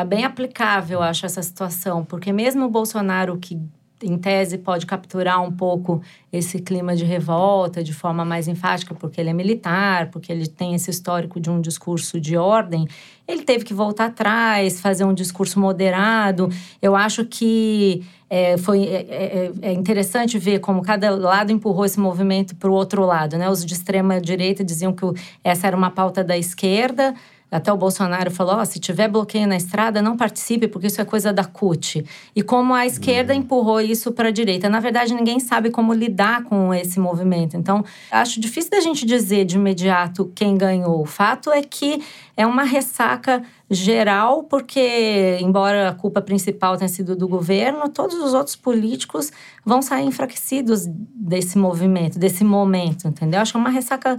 É 0.00 0.04
bem 0.04 0.24
aplicável, 0.24 1.02
acho, 1.02 1.26
essa 1.26 1.42
situação, 1.42 2.04
porque 2.04 2.32
mesmo 2.32 2.64
o 2.66 2.68
Bolsonaro, 2.68 3.36
que 3.36 3.60
em 4.00 4.16
tese 4.16 4.58
pode 4.58 4.86
capturar 4.86 5.42
um 5.42 5.50
pouco 5.50 6.00
esse 6.32 6.60
clima 6.60 6.94
de 6.94 7.04
revolta 7.04 7.82
de 7.82 7.92
forma 7.92 8.24
mais 8.24 8.46
enfática, 8.46 8.94
porque 8.94 9.20
ele 9.20 9.30
é 9.30 9.32
militar, 9.32 10.08
porque 10.12 10.30
ele 10.30 10.46
tem 10.46 10.72
esse 10.72 10.88
histórico 10.88 11.40
de 11.40 11.50
um 11.50 11.60
discurso 11.60 12.20
de 12.20 12.36
ordem, 12.36 12.86
ele 13.26 13.42
teve 13.42 13.64
que 13.64 13.74
voltar 13.74 14.04
atrás, 14.04 14.80
fazer 14.80 15.02
um 15.02 15.12
discurso 15.12 15.58
moderado. 15.58 16.48
Eu 16.80 16.94
acho 16.94 17.24
que 17.24 18.04
é, 18.30 18.56
foi, 18.56 18.84
é, 18.84 19.00
é- 19.10 19.52
é 19.62 19.72
interessante 19.72 20.38
ver 20.38 20.60
como 20.60 20.80
cada 20.80 21.10
lado 21.10 21.50
empurrou 21.50 21.84
esse 21.84 21.98
movimento 21.98 22.54
para 22.54 22.70
o 22.70 22.72
outro 22.72 23.04
lado. 23.04 23.36
Né? 23.36 23.50
Os 23.50 23.66
de 23.66 23.74
extrema 23.74 24.20
direita 24.20 24.62
diziam 24.62 24.92
que 24.92 25.04
essa 25.42 25.66
era 25.66 25.76
uma 25.76 25.90
pauta 25.90 26.22
da 26.22 26.38
esquerda. 26.38 27.14
Até 27.50 27.72
o 27.72 27.76
Bolsonaro 27.76 28.30
falou: 28.30 28.56
"Ó, 28.56 28.64
se 28.64 28.78
tiver 28.78 29.08
bloqueio 29.08 29.46
na 29.46 29.56
estrada, 29.56 30.02
não 30.02 30.16
participe, 30.16 30.68
porque 30.68 30.88
isso 30.88 31.00
é 31.00 31.04
coisa 31.04 31.32
da 31.32 31.44
CUT. 31.44 32.04
E 32.34 32.42
como 32.42 32.74
a 32.74 32.86
esquerda 32.86 33.34
empurrou 33.34 33.80
isso 33.80 34.12
para 34.12 34.28
a 34.28 34.32
direita. 34.32 34.68
Na 34.68 34.80
verdade, 34.80 35.14
ninguém 35.14 35.40
sabe 35.40 35.70
como 35.70 35.92
lidar 35.92 36.44
com 36.44 36.74
esse 36.74 37.00
movimento. 37.00 37.56
Então, 37.56 37.84
acho 38.10 38.40
difícil 38.40 38.70
da 38.70 38.80
gente 38.80 39.06
dizer 39.06 39.44
de 39.44 39.56
imediato 39.56 40.30
quem 40.34 40.56
ganhou. 40.56 41.00
O 41.00 41.06
fato 41.06 41.50
é 41.50 41.62
que 41.62 42.02
é 42.36 42.46
uma 42.46 42.62
ressaca 42.62 43.42
geral, 43.70 44.44
porque, 44.44 45.38
embora 45.40 45.90
a 45.90 45.94
culpa 45.94 46.22
principal 46.22 46.76
tenha 46.76 46.88
sido 46.88 47.14
do 47.14 47.28
governo, 47.28 47.88
todos 47.88 48.16
os 48.16 48.32
outros 48.32 48.56
políticos 48.56 49.30
vão 49.64 49.82
sair 49.82 50.06
enfraquecidos 50.06 50.86
desse 50.86 51.58
movimento, 51.58 52.18
desse 52.18 52.44
momento, 52.44 53.08
entendeu? 53.08 53.40
Acho 53.40 53.52
que 53.52 53.58
é 53.58 53.60
uma 53.60 53.70
ressaca 53.70 54.18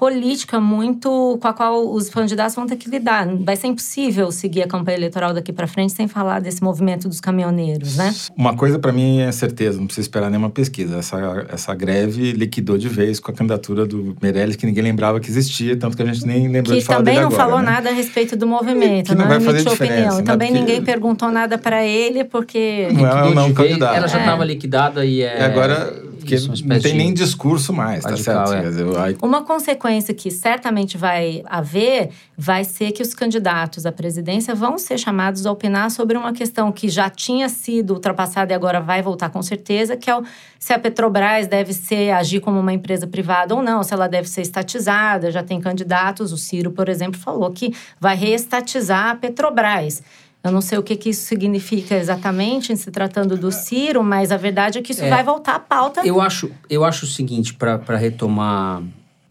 política 0.00 0.58
muito 0.58 1.38
com 1.42 1.46
a 1.46 1.52
qual 1.52 1.92
os 1.92 2.08
candidatos 2.08 2.54
vão 2.56 2.66
ter 2.66 2.76
que 2.76 2.88
lidar. 2.88 3.28
Vai 3.44 3.54
ser 3.54 3.66
impossível 3.66 4.32
seguir 4.32 4.62
a 4.62 4.66
campanha 4.66 4.96
eleitoral 4.96 5.34
daqui 5.34 5.52
para 5.52 5.66
frente 5.66 5.92
sem 5.92 6.08
falar 6.08 6.40
desse 6.40 6.62
movimento 6.64 7.06
dos 7.06 7.20
caminhoneiros, 7.20 7.98
né? 7.98 8.10
Uma 8.34 8.56
coisa 8.56 8.78
para 8.78 8.92
mim 8.92 9.20
é 9.20 9.30
certeza, 9.30 9.78
não 9.78 9.84
precisa 9.84 10.06
esperar 10.06 10.30
nenhuma 10.30 10.48
pesquisa. 10.48 10.96
Essa, 10.96 11.46
essa 11.50 11.74
greve 11.74 12.32
liquidou 12.32 12.78
de 12.78 12.88
vez 12.88 13.20
com 13.20 13.30
a 13.30 13.34
candidatura 13.34 13.84
do 13.84 14.16
Meirelles, 14.22 14.56
que 14.56 14.64
ninguém 14.64 14.82
lembrava 14.84 15.20
que 15.20 15.28
existia, 15.28 15.76
tanto 15.76 15.94
que 15.98 16.02
a 16.02 16.06
gente 16.06 16.26
nem 16.26 16.48
lembrou 16.48 16.74
Que 16.74 16.80
de 16.80 16.86
falar 16.86 16.98
também 17.00 17.16
não 17.16 17.26
agora, 17.26 17.36
falou 17.44 17.58
né? 17.58 17.64
nada 17.70 17.90
a 17.90 17.92
respeito 17.92 18.34
do 18.38 18.46
movimento, 18.46 19.08
Que 19.08 19.14
não 19.14 19.22
não, 19.22 19.28
vai 19.28 19.36
emitiu 19.36 19.52
fazer 19.52 19.68
diferença, 19.70 19.96
opinião. 20.00 20.16
né? 20.16 20.22
Também 20.24 20.48
Porque- 20.48 20.60
ninguém 20.60 20.82
perguntou 20.82 21.30
nada 21.30 21.58
para 21.58 21.84
ele, 21.84 22.24
porque 22.24 22.88
Não 22.90 23.34
não. 23.34 23.50
Ela 23.94 24.08
já 24.08 24.16
É. 24.16 24.20
estava 24.20 24.44
liquidada 24.46 25.04
e 25.04 25.20
é. 25.20 25.40
E 25.40 25.42
agora, 25.42 25.92
porque 26.20 26.34
isso, 26.36 26.46
uma 26.48 26.74
não 26.74 26.80
tem 26.80 26.92
de- 26.92 26.98
nem 26.98 27.12
discurso 27.12 27.72
mais, 27.72 28.02
tá 28.04 28.10
radical, 28.10 28.46
certo? 28.46 28.58
é. 28.58 28.62
Quer 28.62 28.68
dizer, 28.68 28.98
aí 28.98 29.16
Uma 29.22 29.42
consequência 29.42 30.14
que 30.14 30.30
certamente 30.30 30.96
vai 30.96 31.42
haver 31.46 32.10
vai 32.36 32.64
ser 32.64 32.92
que 32.92 33.02
os 33.02 33.12
candidatos 33.14 33.84
à 33.84 33.92
presidência 33.92 34.54
vão 34.54 34.78
ser 34.78 34.98
chamados 34.98 35.44
a 35.44 35.52
opinar 35.52 35.90
sobre 35.90 36.16
uma 36.16 36.32
questão 36.32 36.70
que 36.72 36.88
já 36.88 37.10
tinha 37.10 37.48
sido 37.48 37.94
ultrapassada 37.94 38.52
e 38.52 38.56
agora 38.56 38.80
vai 38.80 39.02
voltar 39.02 39.28
com 39.30 39.42
certeza, 39.42 39.96
que 39.96 40.08
é 40.08 40.16
o, 40.16 40.22
se 40.58 40.72
a 40.72 40.78
Petrobras 40.78 41.46
deve 41.46 41.72
ser 41.72 42.10
agir 42.12 42.40
como 42.40 42.58
uma 42.60 42.72
empresa 42.72 43.06
privada 43.06 43.54
ou 43.54 43.62
não, 43.62 43.82
se 43.82 43.92
ela 43.92 44.06
deve 44.08 44.28
ser 44.28 44.40
estatizada. 44.42 45.30
Já 45.30 45.42
tem 45.42 45.60
candidatos, 45.60 46.32
o 46.32 46.36
Ciro, 46.38 46.70
por 46.70 46.88
exemplo, 46.88 47.20
falou 47.20 47.50
que 47.50 47.74
vai 48.00 48.16
reestatizar 48.16 49.10
a 49.10 49.14
Petrobras. 49.14 50.02
Eu 50.42 50.50
não 50.50 50.60
sei 50.62 50.78
o 50.78 50.82
que, 50.82 50.96
que 50.96 51.10
isso 51.10 51.26
significa 51.26 51.94
exatamente 51.96 52.72
em 52.72 52.76
se 52.76 52.90
tratando 52.90 53.36
do 53.36 53.52
Ciro, 53.52 54.02
mas 54.02 54.32
a 54.32 54.36
verdade 54.38 54.78
é 54.78 54.82
que 54.82 54.92
isso 54.92 55.04
É. 55.04 55.10
vai 55.10 55.22
voltar 55.22 55.56
à 55.56 55.58
pauta. 55.58 56.00
Eu 56.06 56.20
acho, 56.20 56.50
eu 56.68 56.82
acho 56.84 57.04
o 57.04 57.08
seguinte, 57.08 57.52
para 57.52 57.96
retomar 57.96 58.82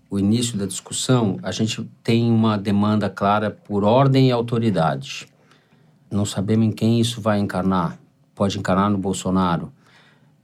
o 0.09 0.19
início 0.19 0.57
da 0.57 0.65
discussão, 0.67 1.39
a 1.41 1.51
gente 1.51 1.83
tem 2.03 2.29
uma 2.31 2.57
demanda 2.57 3.09
clara 3.09 3.49
por 3.49 3.83
ordem 3.83 4.29
e 4.29 4.31
autoridade. 4.31 5.27
Não 6.11 6.25
sabemos 6.25 6.67
em 6.67 6.71
quem 6.71 6.99
isso 6.99 7.21
vai 7.21 7.39
encarnar. 7.39 7.97
Pode 8.35 8.57
encarnar 8.59 8.89
no 8.89 8.97
Bolsonaro. 8.97 9.71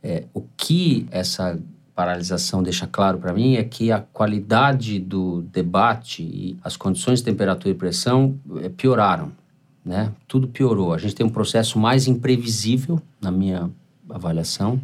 É, 0.01 0.25
o 0.33 0.41
que 0.57 1.07
essa 1.11 1.59
paralisação 1.95 2.61
deixa 2.61 2.85
claro 2.85 3.17
para 3.19 3.33
mim 3.33 3.55
é 3.55 3.63
que 3.63 3.91
a 3.91 3.99
qualidade 4.01 4.99
do 4.99 5.41
debate 5.43 6.21
e 6.21 6.57
as 6.63 6.75
condições 6.75 7.19
de 7.19 7.25
temperatura 7.25 7.69
e 7.69 7.73
pressão 7.77 8.37
eh, 8.61 8.69
pioraram, 8.69 9.31
né? 9.85 10.11
Tudo 10.27 10.47
piorou. 10.47 10.93
A 10.93 10.97
gente 10.97 11.13
tem 11.13 11.25
um 11.25 11.29
processo 11.29 11.77
mais 11.77 12.07
imprevisível, 12.07 12.99
na 13.21 13.31
minha 13.31 13.69
avaliação. 14.09 14.81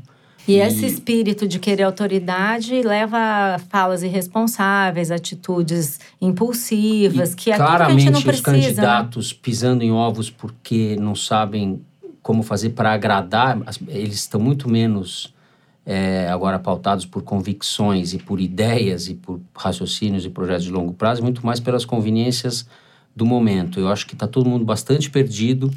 E 0.47 0.55
esse 0.55 0.85
espírito 0.85 1.47
de 1.47 1.59
querer 1.59 1.83
autoridade 1.83 2.81
leva 2.81 3.17
a 3.55 3.59
falas 3.59 4.01
irresponsáveis, 4.01 5.11
atitudes 5.11 5.99
impulsivas, 6.19 7.33
E 7.33 7.35
que 7.35 7.51
é 7.51 7.53
aquilo 7.53 7.67
que 7.67 7.73
a 7.73 7.77
claramente 7.77 8.01
gente 8.01 8.11
não 8.11 8.19
os 8.19 8.25
precisa. 8.25 8.51
né? 8.51 8.61
candidatos 8.61 9.33
pisando 9.33 9.83
em 9.83 9.91
ovos 9.91 10.29
porque 10.31 10.95
não 10.99 11.13
sabem 11.15 11.81
como 12.23 12.41
fazer 12.43 12.71
para 12.71 12.91
agradar, 12.91 13.59
eles 13.87 14.15
estão 14.15 14.39
muito 14.39 14.69
menos 14.69 15.33
é, 15.85 16.27
agora 16.29 16.57
pautados 16.59 17.05
por 17.05 17.21
convicções 17.23 18.13
e 18.13 18.17
por 18.17 18.39
ideias 18.39 19.07
e 19.09 19.15
por 19.15 19.39
raciocínios 19.55 20.25
e 20.25 20.29
projetos 20.29 20.63
de 20.63 20.71
longo 20.71 20.93
prazo, 20.93 21.21
muito 21.21 21.45
mais 21.45 21.59
pelas 21.59 21.85
conveniências 21.85 22.67
do 23.15 23.25
momento. 23.25 23.79
Eu 23.79 23.89
acho 23.89 24.05
que 24.07 24.13
está 24.13 24.27
todo 24.27 24.49
mundo 24.49 24.65
bastante 24.65 25.09
perdido. 25.09 25.71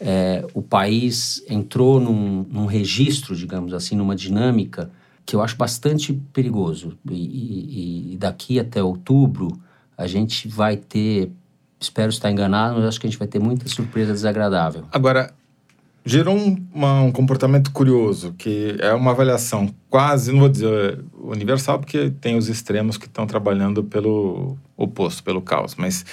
É, 0.00 0.46
o 0.54 0.62
país 0.62 1.42
entrou 1.48 1.98
num, 1.98 2.46
num, 2.48 2.66
registro, 2.66 3.34
digamos 3.34 3.74
assim, 3.74 3.96
numa 3.96 4.14
dinâmica 4.14 4.90
que 5.26 5.34
eu 5.34 5.42
acho 5.42 5.56
bastante 5.56 6.12
perigoso. 6.32 6.96
E, 7.10 7.14
e, 7.14 8.12
e, 8.14 8.16
daqui 8.16 8.60
até 8.60 8.82
outubro 8.82 9.58
a 9.96 10.06
gente 10.06 10.46
vai 10.46 10.76
ter, 10.76 11.32
espero 11.80 12.10
estar 12.10 12.30
enganado, 12.30 12.76
mas 12.76 12.84
acho 12.84 13.00
que 13.00 13.06
a 13.06 13.10
gente 13.10 13.18
vai 13.18 13.26
ter 13.26 13.40
muita 13.40 13.68
surpresa 13.68 14.12
desagradável. 14.12 14.84
Agora, 14.92 15.34
gerou 16.04 16.36
um, 16.36 16.56
uma, 16.72 17.02
um 17.02 17.12
comportamento 17.12 17.72
curioso, 17.72 18.32
que 18.38 18.76
é 18.78 18.94
uma 18.94 19.10
avaliação 19.10 19.68
quase, 19.90 20.32
não 20.32 20.40
vou 20.40 20.48
dizer 20.48 21.04
universal, 21.20 21.80
porque 21.80 22.10
tem 22.20 22.36
os 22.36 22.48
extremos 22.48 22.96
que 22.96 23.06
estão 23.06 23.26
trabalhando 23.26 23.82
pelo 23.82 24.56
oposto, 24.76 25.22
pelo 25.22 25.42
caos, 25.42 25.74
mas 25.74 26.06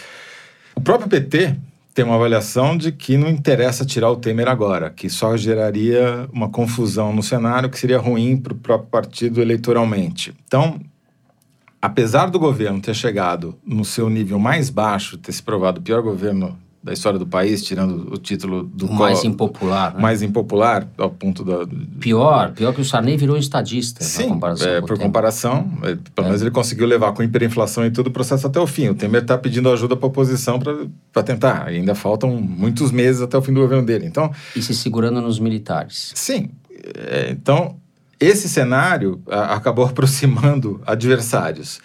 o 0.75 0.81
próprio 0.81 1.09
PT 1.09 1.55
tem 1.93 2.03
uma 2.03 2.15
avaliação 2.15 2.77
de 2.77 2.91
que 2.91 3.17
não 3.17 3.29
interessa 3.29 3.85
tirar 3.85 4.11
o 4.11 4.17
Temer 4.17 4.49
agora, 4.49 4.89
que 4.89 5.09
só 5.09 5.37
geraria 5.37 6.27
uma 6.33 6.49
confusão 6.49 7.13
no 7.13 7.23
cenário 7.23 7.69
que 7.69 7.79
seria 7.79 7.97
ruim 7.97 8.35
para 8.35 8.51
o 8.51 8.57
próprio 8.57 8.89
partido 8.89 9.41
eleitoralmente. 9.41 10.35
Então, 10.45 10.79
apesar 11.81 12.25
do 12.25 12.37
governo 12.37 12.81
ter 12.81 12.93
chegado 12.93 13.55
no 13.65 13.85
seu 13.85 14.09
nível 14.09 14.37
mais 14.37 14.69
baixo, 14.69 15.17
ter 15.17 15.31
se 15.31 15.41
provado 15.41 15.79
o 15.79 15.83
pior 15.83 16.01
governo 16.01 16.57
da 16.85 16.93
história 16.93 17.17
do 17.17 17.25
país, 17.25 17.63
tirando 17.63 18.13
o 18.13 18.17
título 18.17 18.61
do... 18.63 18.85
O 18.85 18.93
mais 18.93 19.23
impopular, 19.23 19.95
né? 19.95 19.99
Mais 19.99 20.21
impopular, 20.21 20.87
ao 20.99 21.09
ponto 21.09 21.43
da... 21.43 21.65
Pior, 21.99 22.51
pior 22.51 22.75
que 22.75 22.81
o 22.81 22.85
Sarney 22.85 23.17
virou 23.17 23.35
estadista, 23.35 24.03
Sim, 24.03 24.29
comparação 24.29 24.69
é, 24.69 24.81
por 24.81 24.99
comparação, 24.99 25.71
é, 25.81 25.95
pelo 26.13 26.27
é. 26.27 26.29
menos 26.29 26.41
ele 26.43 26.51
conseguiu 26.51 26.85
levar 26.85 27.11
com 27.13 27.23
hiperinflação 27.23 27.83
e 27.87 27.89
todo 27.89 28.07
o 28.07 28.11
processo 28.11 28.45
até 28.45 28.59
o 28.59 28.67
fim. 28.67 28.89
O 28.89 28.93
Temer 28.93 29.23
está 29.23 29.35
pedindo 29.35 29.67
ajuda 29.71 29.95
para 29.95 30.05
a 30.05 30.09
oposição 30.09 30.59
para 30.59 31.23
tentar. 31.23 31.65
Ainda 31.65 31.95
faltam 31.95 32.29
muitos 32.35 32.91
meses 32.91 33.19
até 33.19 33.35
o 33.35 33.41
fim 33.41 33.51
do 33.51 33.61
governo 33.61 33.83
dele, 33.83 34.05
então... 34.05 34.31
E 34.55 34.61
se 34.61 34.75
segurando 34.75 35.19
nos 35.19 35.39
militares. 35.39 36.11
Sim, 36.13 36.51
é, 37.09 37.31
então 37.31 37.77
esse 38.19 38.47
cenário 38.47 39.23
a, 39.27 39.55
acabou 39.55 39.85
aproximando 39.89 40.79
adversários. 40.85 41.79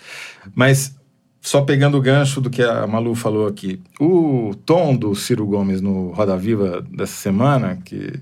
Mas 0.55 0.95
só 1.41 1.63
pegando 1.63 1.97
o 1.97 2.01
gancho 2.01 2.41
do 2.41 2.51
que 2.51 2.63
a 2.63 2.87
Malu 2.87 3.15
falou 3.15 3.47
aqui, 3.47 3.81
o 3.99 4.55
tom 4.67 4.95
do 4.95 5.15
Ciro 5.15 5.47
Gomes 5.47 5.81
no 5.81 6.11
Roda 6.11 6.37
Viva 6.37 6.85
dessa 6.93 7.15
semana, 7.15 7.79
que 7.85 8.13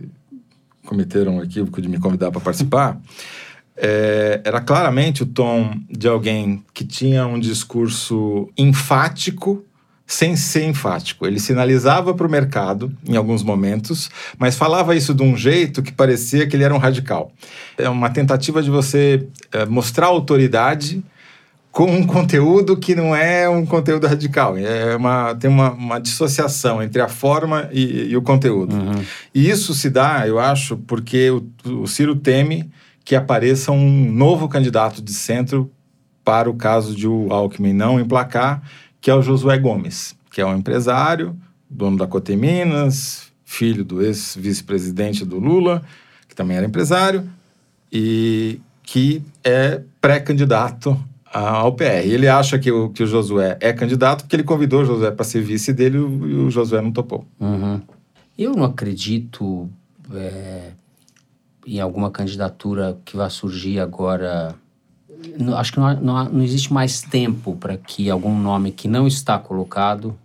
cometeram 0.87 1.38
o 1.38 1.42
equívoco 1.42 1.83
de 1.83 1.88
me 1.88 1.98
convidar 1.98 2.31
para 2.31 2.40
participar, 2.40 2.98
é, 3.76 4.40
era 4.44 4.61
claramente 4.61 5.22
o 5.22 5.26
tom 5.26 5.72
de 5.90 6.09
alguém 6.09 6.64
que 6.72 6.85
tinha 6.85 7.26
um 7.26 7.38
discurso 7.38 8.48
enfático, 8.57 9.64
sem 10.07 10.37
ser 10.37 10.64
enfático. 10.64 11.26
Ele 11.26 11.38
sinalizava 11.38 12.14
para 12.14 12.26
o 12.26 12.31
mercado 12.31 12.90
em 13.07 13.14
alguns 13.14 13.42
momentos, 13.42 14.09
mas 14.38 14.57
falava 14.57 14.96
isso 14.96 15.12
de 15.12 15.22
um 15.22 15.37
jeito 15.37 15.83
que 15.83 15.92
parecia 15.92 16.46
que 16.46 16.57
ele 16.57 16.64
era 16.64 16.74
um 16.74 16.78
radical. 16.78 17.31
É 17.76 17.90
uma 17.90 18.09
tentativa 18.09 18.62
de 18.62 18.70
você 18.70 19.26
é, 19.52 19.66
mostrar 19.66 20.07
autoridade 20.07 21.04
com 21.79 21.93
um 21.93 22.05
conteúdo 22.05 22.77
que 22.77 22.93
não 22.93 23.14
é 23.14 23.49
um 23.49 23.64
conteúdo 23.64 24.05
radical. 24.05 24.59
É 24.59 24.97
uma, 24.97 25.33
tem 25.37 25.49
uma, 25.49 25.71
uma 25.71 26.01
dissociação 26.01 26.83
entre 26.83 27.01
a 27.01 27.07
forma 27.07 27.69
e, 27.71 28.09
e 28.09 28.17
o 28.17 28.21
conteúdo. 28.21 28.75
Uhum. 28.75 29.01
E 29.33 29.49
isso 29.49 29.73
se 29.73 29.88
dá, 29.88 30.27
eu 30.27 30.41
acho, 30.41 30.77
porque 30.77 31.31
o, 31.31 31.47
o 31.64 31.87
Ciro 31.87 32.17
teme 32.17 32.69
que 33.05 33.14
apareça 33.14 33.71
um 33.71 34.11
novo 34.11 34.49
candidato 34.49 35.01
de 35.01 35.14
centro 35.14 35.71
para 36.25 36.51
o 36.51 36.55
caso 36.55 36.97
de 36.97 37.07
o 37.07 37.33
Alckmin 37.33 37.75
não 37.75 38.01
emplacar, 38.01 38.61
que 39.01 39.09
é 39.09 39.14
o 39.14 39.23
Josué 39.23 39.57
Gomes, 39.57 40.17
que 40.33 40.41
é 40.41 40.47
um 40.47 40.57
empresário, 40.57 41.37
dono 41.71 41.97
da 41.97 42.09
Coteminas, 42.09 43.31
filho 43.45 43.85
do 43.85 44.03
ex-vice-presidente 44.03 45.25
do 45.25 45.38
Lula, 45.38 45.85
que 46.29 46.35
também 46.35 46.57
era 46.57 46.67
empresário, 46.67 47.31
e 47.93 48.61
que 48.83 49.23
é 49.45 49.81
pré-candidato 50.01 51.01
ao 51.33 51.73
PR. 51.73 52.05
Ele 52.05 52.29
acha 52.29 52.59
que 52.59 52.71
o, 52.71 52.91
que 52.91 53.03
o 53.03 53.07
Josué 53.07 53.57
é 53.61 53.73
candidato 53.73 54.23
porque 54.23 54.37
ele 54.37 54.45
convidou 54.45 54.83
o 54.83 54.85
Josué 54.85 55.11
para 55.11 55.25
ser 55.25 55.43
vice 55.43 55.73
dele 55.73 55.99
e 55.99 56.01
o 56.01 56.51
Josué 56.51 56.81
não 56.81 56.93
topou. 56.93 57.25
Uhum. 57.41 57.81
Eu 58.37 58.53
não 58.55 58.64
acredito 58.64 59.69
é, 60.14 60.71
em 61.67 61.81
alguma 61.81 62.11
candidatura 62.11 62.99
que 63.05 63.17
vai 63.17 63.29
surgir 63.31 63.81
agora. 63.81 64.55
Acho 65.57 65.73
que 65.73 65.81
não, 65.81 65.95
não, 66.01 66.25
não 66.25 66.43
existe 66.43 66.73
mais 66.73 67.03
tempo 67.03 67.57
para 67.57 67.77
que 67.77 68.09
algum 68.09 68.38
nome 68.38 68.71
que 68.71 68.87
não 68.87 69.07
está 69.07 69.38
colocado 69.38 70.17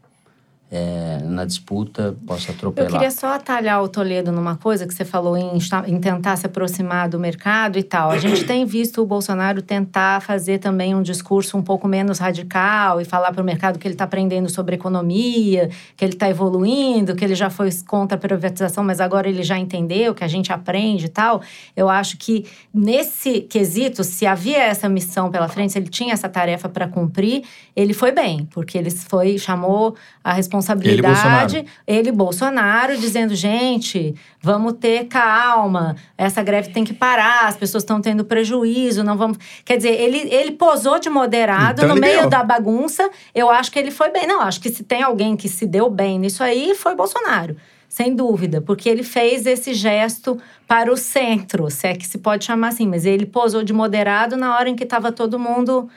é, 0.75 1.19
na 1.23 1.45
disputa 1.45 2.15
possa 2.25 2.51
atropelar. 2.51 2.89
Eu 2.89 2.93
queria 2.95 3.12
só 3.12 3.27
atalhar 3.27 3.83
o 3.83 3.88
Toledo 3.88 4.31
numa 4.31 4.55
coisa 4.55 4.88
que 4.88 4.93
você 4.93 5.05
falou 5.05 5.38
em, 5.38 5.59
em, 5.86 5.99
tentar 5.99 6.36
se 6.36 6.47
aproximar 6.47 7.07
do 7.07 7.19
mercado 7.19 7.77
e 7.77 7.83
tal. 7.83 8.09
A 8.09 8.17
gente 8.17 8.43
tem 8.47 8.65
visto 8.65 8.99
o 8.99 9.05
Bolsonaro 9.05 9.62
tentar 9.62 10.19
fazer 10.23 10.57
também 10.57 10.95
um 10.95 11.03
discurso 11.03 11.55
um 11.55 11.62
pouco 11.62 11.88
menos 11.88 12.17
radical 12.17 12.99
e 12.99 13.05
falar 13.05 13.31
para 13.31 13.43
o 13.43 13.45
mercado 13.45 13.77
que 13.77 13.88
ele 13.88 13.93
está 13.93 14.05
aprendendo 14.05 14.49
sobre 14.49 14.73
economia, 14.73 15.69
que 15.95 16.03
ele 16.03 16.13
está 16.13 16.27
evoluindo, 16.27 17.15
que 17.15 17.23
ele 17.23 17.36
já 17.36 17.51
foi 17.51 17.69
contra 17.86 18.17
a 18.17 18.19
privatização, 18.19 18.83
mas 18.83 18.99
agora 18.99 19.29
ele 19.29 19.43
já 19.43 19.59
entendeu 19.59 20.15
que 20.15 20.23
a 20.23 20.27
gente 20.27 20.51
aprende 20.51 21.05
e 21.05 21.09
tal. 21.09 21.43
Eu 21.75 21.88
acho 21.88 22.17
que 22.17 22.47
nesse 22.73 23.41
quesito, 23.41 24.03
se 24.03 24.25
havia 24.25 24.63
essa 24.63 24.89
missão 24.89 25.29
pela 25.29 25.47
frente, 25.47 25.73
se 25.73 25.77
ele 25.77 25.89
tinha 25.89 26.13
essa 26.13 26.27
tarefa 26.27 26.67
para 26.67 26.88
cumprir, 26.88 27.43
ele 27.75 27.93
foi 27.93 28.12
bem, 28.12 28.45
porque 28.45 28.75
ele 28.75 28.89
foi 28.89 29.38
chamou 29.38 29.95
a 30.23 30.33
responsabilidade 30.33 30.62
responsabilidade. 30.63 31.58
Ele 31.58 31.63
Bolsonaro. 31.63 31.67
ele, 31.88 32.12
Bolsonaro, 32.12 32.97
dizendo: 32.97 33.36
gente, 33.36 34.15
vamos 34.41 34.73
ter 34.73 35.06
calma, 35.06 35.95
essa 36.17 36.41
greve 36.41 36.71
tem 36.71 36.84
que 36.84 36.93
parar, 36.93 37.47
as 37.47 37.58
pessoas 37.58 37.84
estão 37.84 38.02
tendo 38.02 38.23
prejuízo, 38.23 39.04
não 39.04 39.17
vamos. 39.17 39.38
Quer 39.65 39.78
dizer, 39.78 39.99
ele, 39.99 40.34
ele 40.34 40.52
posou 40.52 40.99
de 40.99 41.10
moderado 41.10 41.84
então, 41.84 41.95
no 41.95 42.02
meio 42.02 42.21
deu. 42.21 42.30
da 42.30 42.43
bagunça. 42.43 43.10
Eu 43.36 43.49
acho 43.49 43.71
que 43.71 43.80
ele 43.80 43.91
foi 43.91 44.10
bem. 44.10 44.26
Não, 44.26 44.41
acho 44.41 44.62
que 44.62 44.69
se 44.69 44.84
tem 44.84 45.04
alguém 45.04 45.36
que 45.36 45.49
se 45.49 45.65
deu 45.65 45.89
bem 45.89 46.17
nisso 46.17 46.43
aí, 46.43 46.73
foi 46.76 46.95
Bolsonaro. 46.95 47.56
Sem 47.88 48.15
dúvida, 48.15 48.60
porque 48.60 48.89
ele 48.89 49.04
fez 49.04 49.45
esse 49.45 49.71
gesto 49.71 50.39
para 50.67 50.91
o 50.91 50.97
centro, 50.97 51.69
se 51.69 51.86
é 51.86 51.93
que 51.93 52.08
se 52.08 52.17
pode 52.17 52.43
chamar 52.43 52.69
assim, 52.69 52.88
mas 52.88 53.06
ele 53.06 53.23
posou 53.23 53.63
de 53.63 53.71
moderado 53.71 54.36
na 54.36 54.58
hora 54.58 54.67
em 54.67 54.76
que 54.76 54.84
estava 54.84 55.12
todo 55.12 55.38
mundo 55.38 55.88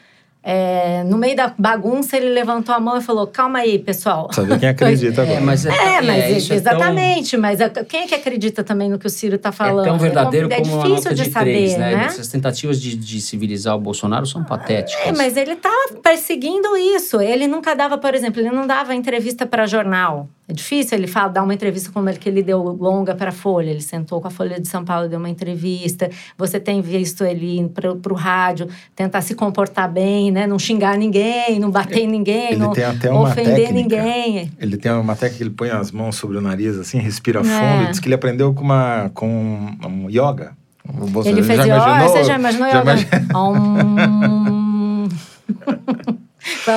é, 0.49 1.03
no 1.03 1.19
meio 1.19 1.35
da 1.35 1.53
bagunça, 1.59 2.17
ele 2.17 2.29
levantou 2.29 2.73
a 2.73 2.79
mão 2.79 2.97
e 2.97 3.01
falou: 3.01 3.27
Calma 3.27 3.59
aí, 3.59 3.81
pessoal. 3.81 4.33
Sabe 4.33 4.57
quem 4.61 4.69
acredita 4.71 5.23
agora. 5.23 5.39
É, 5.39 5.41
mas, 5.41 5.67
é, 5.67 5.71
é, 5.71 6.01
mas 6.01 6.51
é, 6.51 6.55
exatamente. 6.55 7.35
É 7.35 7.39
tão... 7.39 7.41
Mas 7.41 7.59
quem 7.89 8.03
é 8.03 8.07
que 8.07 8.15
acredita 8.15 8.63
também 8.63 8.89
no 8.89 8.97
que 8.97 9.09
o 9.09 9.11
Ciro 9.11 9.35
está 9.35 9.51
falando? 9.51 9.87
É 9.87 9.89
tão 9.89 9.99
verdadeiro 9.99 10.47
é, 10.53 10.61
como 10.61 10.85
difícil 10.85 11.15
de, 11.15 11.25
de 11.25 11.31
saber, 11.33 11.51
três, 11.51 11.77
né? 11.77 11.97
né? 11.97 12.05
Essas 12.05 12.29
tentativas 12.29 12.81
de, 12.81 12.95
de, 12.95 13.21
civilizar 13.21 13.75
o 13.75 13.81
Bolsonaro 13.81 14.25
são 14.25 14.45
patéticas. 14.45 15.09
É, 15.09 15.13
mas 15.13 15.37
ele 15.37 15.55
está 15.55 15.73
perseguindo 16.01 16.77
isso. 16.77 17.21
Ele 17.21 17.49
nunca 17.49 17.75
dava, 17.75 17.99
por 17.99 18.15
exemplo, 18.15 18.41
ele 18.41 18.51
não 18.51 18.69
dava 18.69 18.95
entrevista 18.95 19.47
para 19.47 19.67
jornal. 19.67 20.29
É 20.49 20.53
difícil 20.53 20.97
ele 20.97 21.09
fala, 21.09 21.29
dar 21.29 21.43
uma 21.43 21.53
entrevista 21.53 21.91
como 21.93 22.09
ele 22.09 22.19
que 22.19 22.29
ele 22.29 22.41
deu 22.41 22.63
longa 22.63 23.17
para 23.17 23.31
a 23.31 23.33
Folha. 23.33 23.69
Ele 23.69 23.81
sentou 23.81 24.21
com 24.21 24.29
a 24.29 24.31
Folha 24.31 24.61
de 24.61 24.69
São 24.69 24.85
Paulo, 24.85 25.09
deu 25.09 25.19
uma 25.19 25.29
entrevista. 25.29 26.09
Você 26.39 26.61
tem 26.61 26.81
visto 26.81 27.25
ele 27.25 27.69
para 27.69 28.13
o 28.13 28.15
rádio 28.15 28.69
tentar 28.95 29.23
se 29.23 29.35
comportar 29.35 29.91
bem, 29.91 30.31
né? 30.31 30.47
Não 30.47 30.57
xingar 30.57 30.97
ninguém, 30.97 31.59
não 31.59 31.69
bater 31.69 32.05
em 32.05 32.07
ninguém, 32.07 32.53
ele 32.53 32.59
não 32.59 32.71
ofender 33.23 33.55
técnica, 33.57 33.73
ninguém. 33.73 34.53
Ele 34.61 34.77
tem 34.77 34.93
uma 34.93 35.17
técnica 35.17 35.37
que 35.37 35.43
ele 35.43 35.51
põe 35.51 35.71
as 35.71 35.91
mãos 35.91 36.15
sobre 36.15 36.37
o 36.37 36.41
nariz, 36.41 36.79
assim, 36.79 36.99
respira 36.99 37.41
é. 37.41 37.43
fundo. 37.43 37.87
É. 37.87 37.91
Diz 37.91 37.99
que 37.99 38.07
ele 38.07 38.15
aprendeu 38.15 38.55
com 38.55 38.63
uma 38.63 39.11
com 39.13 39.29
um 39.85 40.09
yoga. 40.09 40.57
Ele 41.25 41.43
fez 41.43 41.59
yoga? 41.59 41.75
Imaginou, 41.75 42.09
você 42.09 42.23
já 42.23 42.39
imaginou 42.39 42.71
já 42.71 42.81
yoga? 42.81 43.37
Um... 43.37 45.09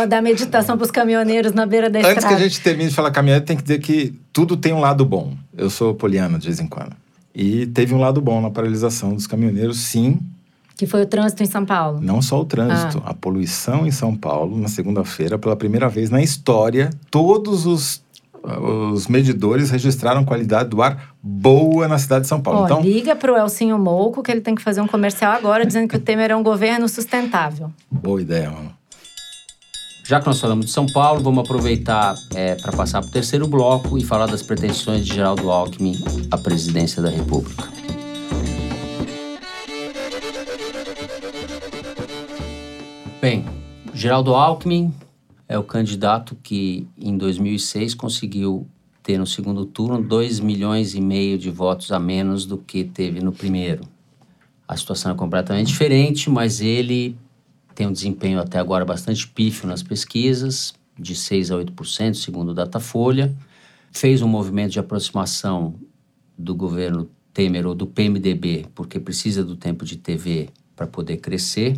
da 0.08 0.22
meditação 0.22 0.78
para 0.78 0.86
os 0.86 0.92
caminhoneiros 0.92 1.54
na 1.54 1.66
beira 1.66 1.90
da 1.90 2.00
Antes 2.00 2.10
estrada. 2.10 2.28
Antes 2.28 2.38
que 2.38 2.44
a 2.44 2.50
gente 2.50 2.62
termine 2.62 2.90
de 2.90 2.96
falar 2.96 3.12
caminhonete, 3.12 3.46
tem 3.48 3.58
que 3.58 3.64
dizer 3.64 3.80
que 3.80 4.14
tudo 4.32 4.58
tem 4.58 4.74
um 4.74 4.80
lado 4.80 5.06
bom. 5.06 5.34
Eu 5.58 5.70
sou 5.70 5.94
poliana 5.94 6.38
de 6.38 6.48
vez 6.48 6.60
em 6.60 6.68
quando. 6.68 6.96
E 7.34 7.68
teve 7.68 7.94
um 7.94 8.00
lado 8.00 8.22
bom 8.22 8.42
na 8.42 8.50
paralisação 8.50 9.14
dos 9.14 9.28
caminhoneiros, 9.28 9.78
sim. 9.78 10.20
Que 10.76 10.88
foi 10.88 11.02
o 11.02 11.06
trânsito 11.06 11.44
em 11.44 11.46
São 11.46 11.66
Paulo. 11.66 12.00
Não 12.02 12.22
só 12.22 12.40
o 12.40 12.46
trânsito, 12.46 13.02
ah. 13.06 13.12
a 13.12 13.14
poluição 13.14 13.86
em 13.86 13.92
São 13.92 14.16
Paulo, 14.16 14.58
na 14.58 14.68
segunda-feira, 14.68 15.38
pela 15.38 15.56
primeira 15.56 15.90
vez 15.90 16.10
na 16.10 16.22
história, 16.22 16.90
todos 17.12 17.66
os 17.66 18.02
os 18.42 19.08
medidores 19.08 19.70
registraram 19.70 20.24
qualidade 20.24 20.70
do 20.70 20.82
ar 20.82 21.14
boa 21.22 21.88
na 21.88 21.98
cidade 21.98 22.22
de 22.22 22.28
São 22.28 22.42
Paulo. 22.42 22.62
Ó, 22.62 22.66
então, 22.66 22.82
liga 22.82 23.16
para 23.16 23.34
o 23.34 23.38
Elcinho 23.38 23.78
Mouco 23.78 24.24
que 24.24 24.32
ele 24.32 24.42
tem 24.42 24.56
que 24.56 24.62
fazer 24.62 24.82
um 24.82 24.88
comercial 24.88 25.34
agora 25.34 25.66
dizendo 25.66 25.88
que 25.88 25.98
o 25.98 26.00
Temer 26.00 26.32
é 26.32 26.36
um 26.36 26.44
governo 26.44 26.88
sustentável. 26.88 27.72
Boa 27.92 28.22
ideia, 28.22 28.50
mano. 28.50 28.79
Já 30.10 30.20
que 30.20 30.26
nós 30.26 30.40
falamos 30.40 30.66
de 30.66 30.72
São 30.72 30.88
Paulo, 30.88 31.22
vamos 31.22 31.44
aproveitar 31.46 32.16
é, 32.34 32.56
para 32.56 32.76
passar 32.76 33.00
para 33.00 33.10
o 33.10 33.12
terceiro 33.12 33.48
bloco 33.48 33.96
e 33.96 34.04
falar 34.04 34.26
das 34.26 34.42
pretensões 34.42 35.06
de 35.06 35.14
Geraldo 35.14 35.52
Alckmin 35.52 35.94
à 36.32 36.36
presidência 36.36 37.00
da 37.00 37.12
República. 37.12 37.72
Bem, 43.22 43.46
Geraldo 43.94 44.34
Alckmin 44.34 44.92
é 45.48 45.60
o 45.60 45.64
candidato 45.64 46.36
que 46.42 46.88
em 46.98 47.16
2006 47.16 47.94
conseguiu 47.94 48.66
ter 49.04 49.20
no 49.20 49.28
segundo 49.28 49.64
turno 49.64 50.02
2 50.02 50.40
milhões 50.40 50.96
e 50.96 51.02
meio 51.02 51.38
de 51.38 51.52
votos 51.52 51.92
a 51.92 52.00
menos 52.00 52.48
do 52.48 52.58
que 52.58 52.84
teve 52.84 53.20
no 53.20 53.32
primeiro. 53.32 53.84
A 54.68 54.76
situação 54.76 55.12
é 55.12 55.16
completamente 55.16 55.68
diferente, 55.68 56.32
mas 56.32 56.62
ele 56.62 57.16
tem 57.80 57.88
um 57.88 57.94
desempenho 57.94 58.42
até 58.42 58.60
agora 58.60 58.84
bastante 58.84 59.26
pífio 59.26 59.66
nas 59.66 59.82
pesquisas, 59.82 60.74
de 60.98 61.16
6 61.16 61.50
a 61.50 61.56
8%, 61.56 62.14
segundo 62.14 62.50
o 62.50 62.54
Datafolha. 62.54 63.34
Fez 63.90 64.22
um 64.22 64.28
movimento 64.28 64.72
de 64.74 64.80
aproximação 64.80 65.76
do 66.38 66.54
governo 66.54 67.10
Temer 67.34 67.66
ou 67.66 67.74
do 67.74 67.88
PMDB, 67.88 68.66
porque 68.76 69.00
precisa 69.00 69.46
do 69.46 69.56
tempo 69.56 69.86
de 69.86 69.96
TV 69.96 70.50
para 70.76 70.88
poder 70.88 71.18
crescer 71.18 71.78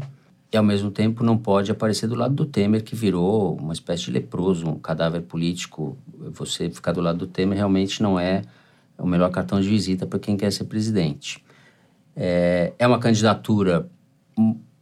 e 0.51 0.57
ao 0.57 0.63
mesmo 0.63 0.89
tempo 0.89 1.23
não 1.23 1.37
pode 1.37 1.69
aparecer 1.69 2.07
do 2.07 2.15
lado 2.15 2.33
do 2.33 2.47
Temer, 2.47 2.83
que 2.83 2.95
virou 2.95 3.55
uma 3.57 3.73
espécie 3.73 4.05
de 4.05 4.11
leproso, 4.11 4.67
um 4.67 4.79
cadáver 4.79 5.21
político. 5.21 5.95
Você 6.33 6.67
ficar 6.71 6.93
do 6.93 7.01
lado 7.01 7.19
do 7.19 7.27
Temer 7.27 7.57
realmente 7.57 8.01
não 8.01 8.19
é 8.19 8.41
o 8.97 9.05
melhor 9.05 9.29
cartão 9.29 9.61
de 9.61 9.69
visita 9.69 10.07
para 10.07 10.17
quem 10.17 10.35
quer 10.35 10.51
ser 10.51 10.63
presidente. 10.63 11.45
É, 12.15 12.73
é 12.79 12.87
uma 12.87 12.97
candidatura 12.97 13.87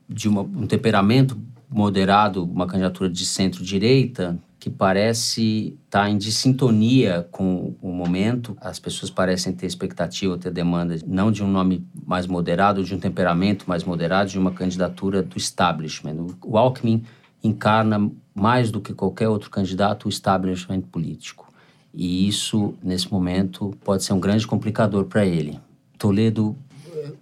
de 0.09 0.27
uma, 0.27 0.41
um 0.41 0.65
temperamento 0.65 1.37
moderado, 1.69 2.43
uma 2.43 2.65
candidatura 2.65 3.09
de 3.09 3.25
centro-direita, 3.25 4.39
que 4.59 4.69
parece 4.69 5.77
estar 5.85 6.03
tá 6.03 6.09
em 6.09 6.17
dissintonia 6.17 7.27
com 7.31 7.75
o 7.81 7.91
momento. 7.91 8.57
As 8.59 8.77
pessoas 8.79 9.09
parecem 9.09 9.53
ter 9.53 9.67
expectativa, 9.67 10.37
ter 10.37 10.51
demanda 10.51 10.97
não 11.07 11.31
de 11.31 11.41
um 11.43 11.47
nome 11.47 11.87
mais 12.05 12.27
moderado, 12.27 12.83
de 12.83 12.93
um 12.93 12.99
temperamento 12.99 13.65
mais 13.67 13.83
moderado, 13.85 14.29
de 14.29 14.37
uma 14.37 14.51
candidatura 14.51 15.21
do 15.21 15.37
establishment. 15.37 16.35
O 16.43 16.57
Alckmin 16.57 17.03
encarna 17.41 18.11
mais 18.35 18.69
do 18.69 18.81
que 18.81 18.93
qualquer 18.93 19.29
outro 19.29 19.49
candidato 19.49 20.07
o 20.07 20.09
establishment 20.09 20.81
político. 20.81 21.47
E 21.93 22.27
isso, 22.27 22.73
nesse 22.83 23.09
momento, 23.11 23.73
pode 23.83 24.03
ser 24.03 24.13
um 24.13 24.19
grande 24.19 24.45
complicador 24.45 25.05
para 25.05 25.25
ele. 25.25 25.57
Toledo 25.97 26.55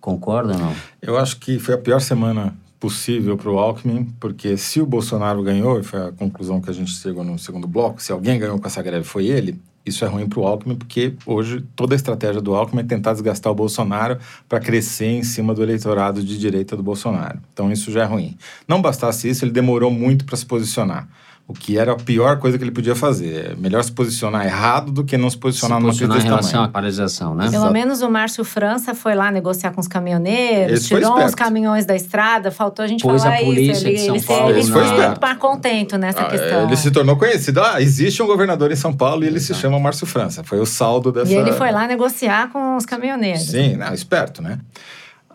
concorda 0.01 0.53
ou 0.53 0.59
não? 0.59 0.75
Eu 1.01 1.17
acho 1.17 1.37
que 1.37 1.59
foi 1.59 1.75
a 1.75 1.77
pior 1.77 1.99
semana 1.99 2.53
possível 2.79 3.37
para 3.37 3.49
o 3.49 3.57
Alckmin, 3.57 4.05
porque 4.19 4.57
se 4.57 4.79
o 4.79 4.85
Bolsonaro 4.85 5.41
ganhou, 5.41 5.79
e 5.79 5.83
foi 5.83 5.99
a 5.99 6.11
conclusão 6.11 6.61
que 6.61 6.69
a 6.69 6.73
gente 6.73 6.91
chegou 6.91 7.23
no 7.23 7.37
segundo 7.39 7.67
bloco, 7.67 8.01
se 8.01 8.11
alguém 8.11 8.39
ganhou 8.39 8.59
com 8.59 8.67
essa 8.67 8.81
greve 8.81 9.03
foi 9.03 9.25
ele, 9.25 9.59
isso 9.85 10.03
é 10.03 10.07
ruim 10.07 10.27
para 10.27 10.39
o 10.39 10.45
Alckmin, 10.45 10.75
porque 10.75 11.13
hoje 11.25 11.63
toda 11.75 11.95
a 11.95 11.97
estratégia 11.97 12.41
do 12.41 12.53
Alckmin 12.53 12.81
é 12.81 12.85
tentar 12.85 13.13
desgastar 13.13 13.51
o 13.51 13.55
Bolsonaro 13.55 14.19
para 14.47 14.59
crescer 14.59 15.07
em 15.07 15.23
cima 15.23 15.53
do 15.53 15.63
eleitorado 15.63 16.21
de 16.21 16.37
direita 16.37 16.75
do 16.75 16.83
Bolsonaro. 16.83 17.39
Então 17.53 17.71
isso 17.71 17.91
já 17.91 18.03
é 18.03 18.05
ruim. 18.05 18.37
Não 18.67 18.81
bastasse 18.81 19.29
isso, 19.29 19.45
ele 19.45 19.51
demorou 19.51 19.89
muito 19.89 20.25
para 20.25 20.35
se 20.35 20.45
posicionar. 20.45 21.07
O 21.49 21.53
que 21.53 21.77
era 21.77 21.93
a 21.93 21.95
pior 21.95 22.39
coisa 22.39 22.57
que 22.57 22.63
ele 22.65 22.71
podia 22.71 22.93
fazer. 22.93 23.51
É 23.51 23.55
melhor 23.55 23.81
se 23.81 23.89
posicionar 23.89 24.45
errado 24.45 24.91
do 24.91 25.05
que 25.05 25.15
não 25.15 25.29
se 25.29 25.37
posicionar, 25.37 25.79
se 25.79 25.85
posicionar 25.85 26.17
numa 26.17 26.25
em 26.25 26.27
relação 26.27 26.63
à 26.63 26.67
paralisação, 26.67 27.33
né? 27.33 27.45
Pelo 27.45 27.55
Exato. 27.55 27.73
menos 27.73 28.01
o 28.01 28.09
Márcio 28.09 28.43
França 28.43 28.93
foi 28.93 29.15
lá 29.15 29.31
negociar 29.31 29.71
com 29.71 29.79
os 29.79 29.87
caminhoneiros, 29.87 30.79
Esse 30.79 30.87
tirou 30.89 31.17
uns 31.17 31.33
caminhões 31.33 31.85
da 31.85 31.95
estrada, 31.95 32.51
faltou 32.51 32.83
a 32.83 32.87
gente 32.87 33.01
Pôs 33.01 33.23
falar 33.23 33.35
a 33.35 33.39
polícia 33.39 33.71
isso. 33.71 33.81
De 33.85 33.89
ele, 33.91 34.19
São 34.19 34.35
Paulo 34.35 34.49
ele, 34.49 34.59
Esse 34.59 34.71
foi 34.71 34.83
esperto. 34.83 35.19
para 35.21 35.35
contento 35.35 35.97
nessa 35.97 36.21
Ah, 36.23 36.25
questão. 36.25 36.63
Ele 36.65 36.75
se 36.75 36.91
tornou 36.91 37.15
conhecido. 37.15 37.61
Ah, 37.61 37.81
existe 37.81 38.21
um 38.21 38.27
governador 38.27 38.69
em 38.69 38.75
São 38.75 38.91
Paulo 38.91 39.23
e 39.23 39.27
ele 39.27 39.39
se 39.39 39.53
chama 39.53 39.79
Márcio 39.79 40.05
França. 40.05 40.43
Foi 40.43 40.59
o 40.59 40.65
saldo 40.65 41.13
dessa... 41.13 41.31
E 41.31 41.35
ele 41.35 41.53
foi 41.53 41.71
lá 41.71 41.87
negociar 41.87 42.51
com 42.51 42.75
os 42.75 42.85
caminhoneiros. 42.85 43.43
Sim, 43.43 43.77
não, 43.77 43.93
esperto, 43.93 44.41
né? 44.41 44.59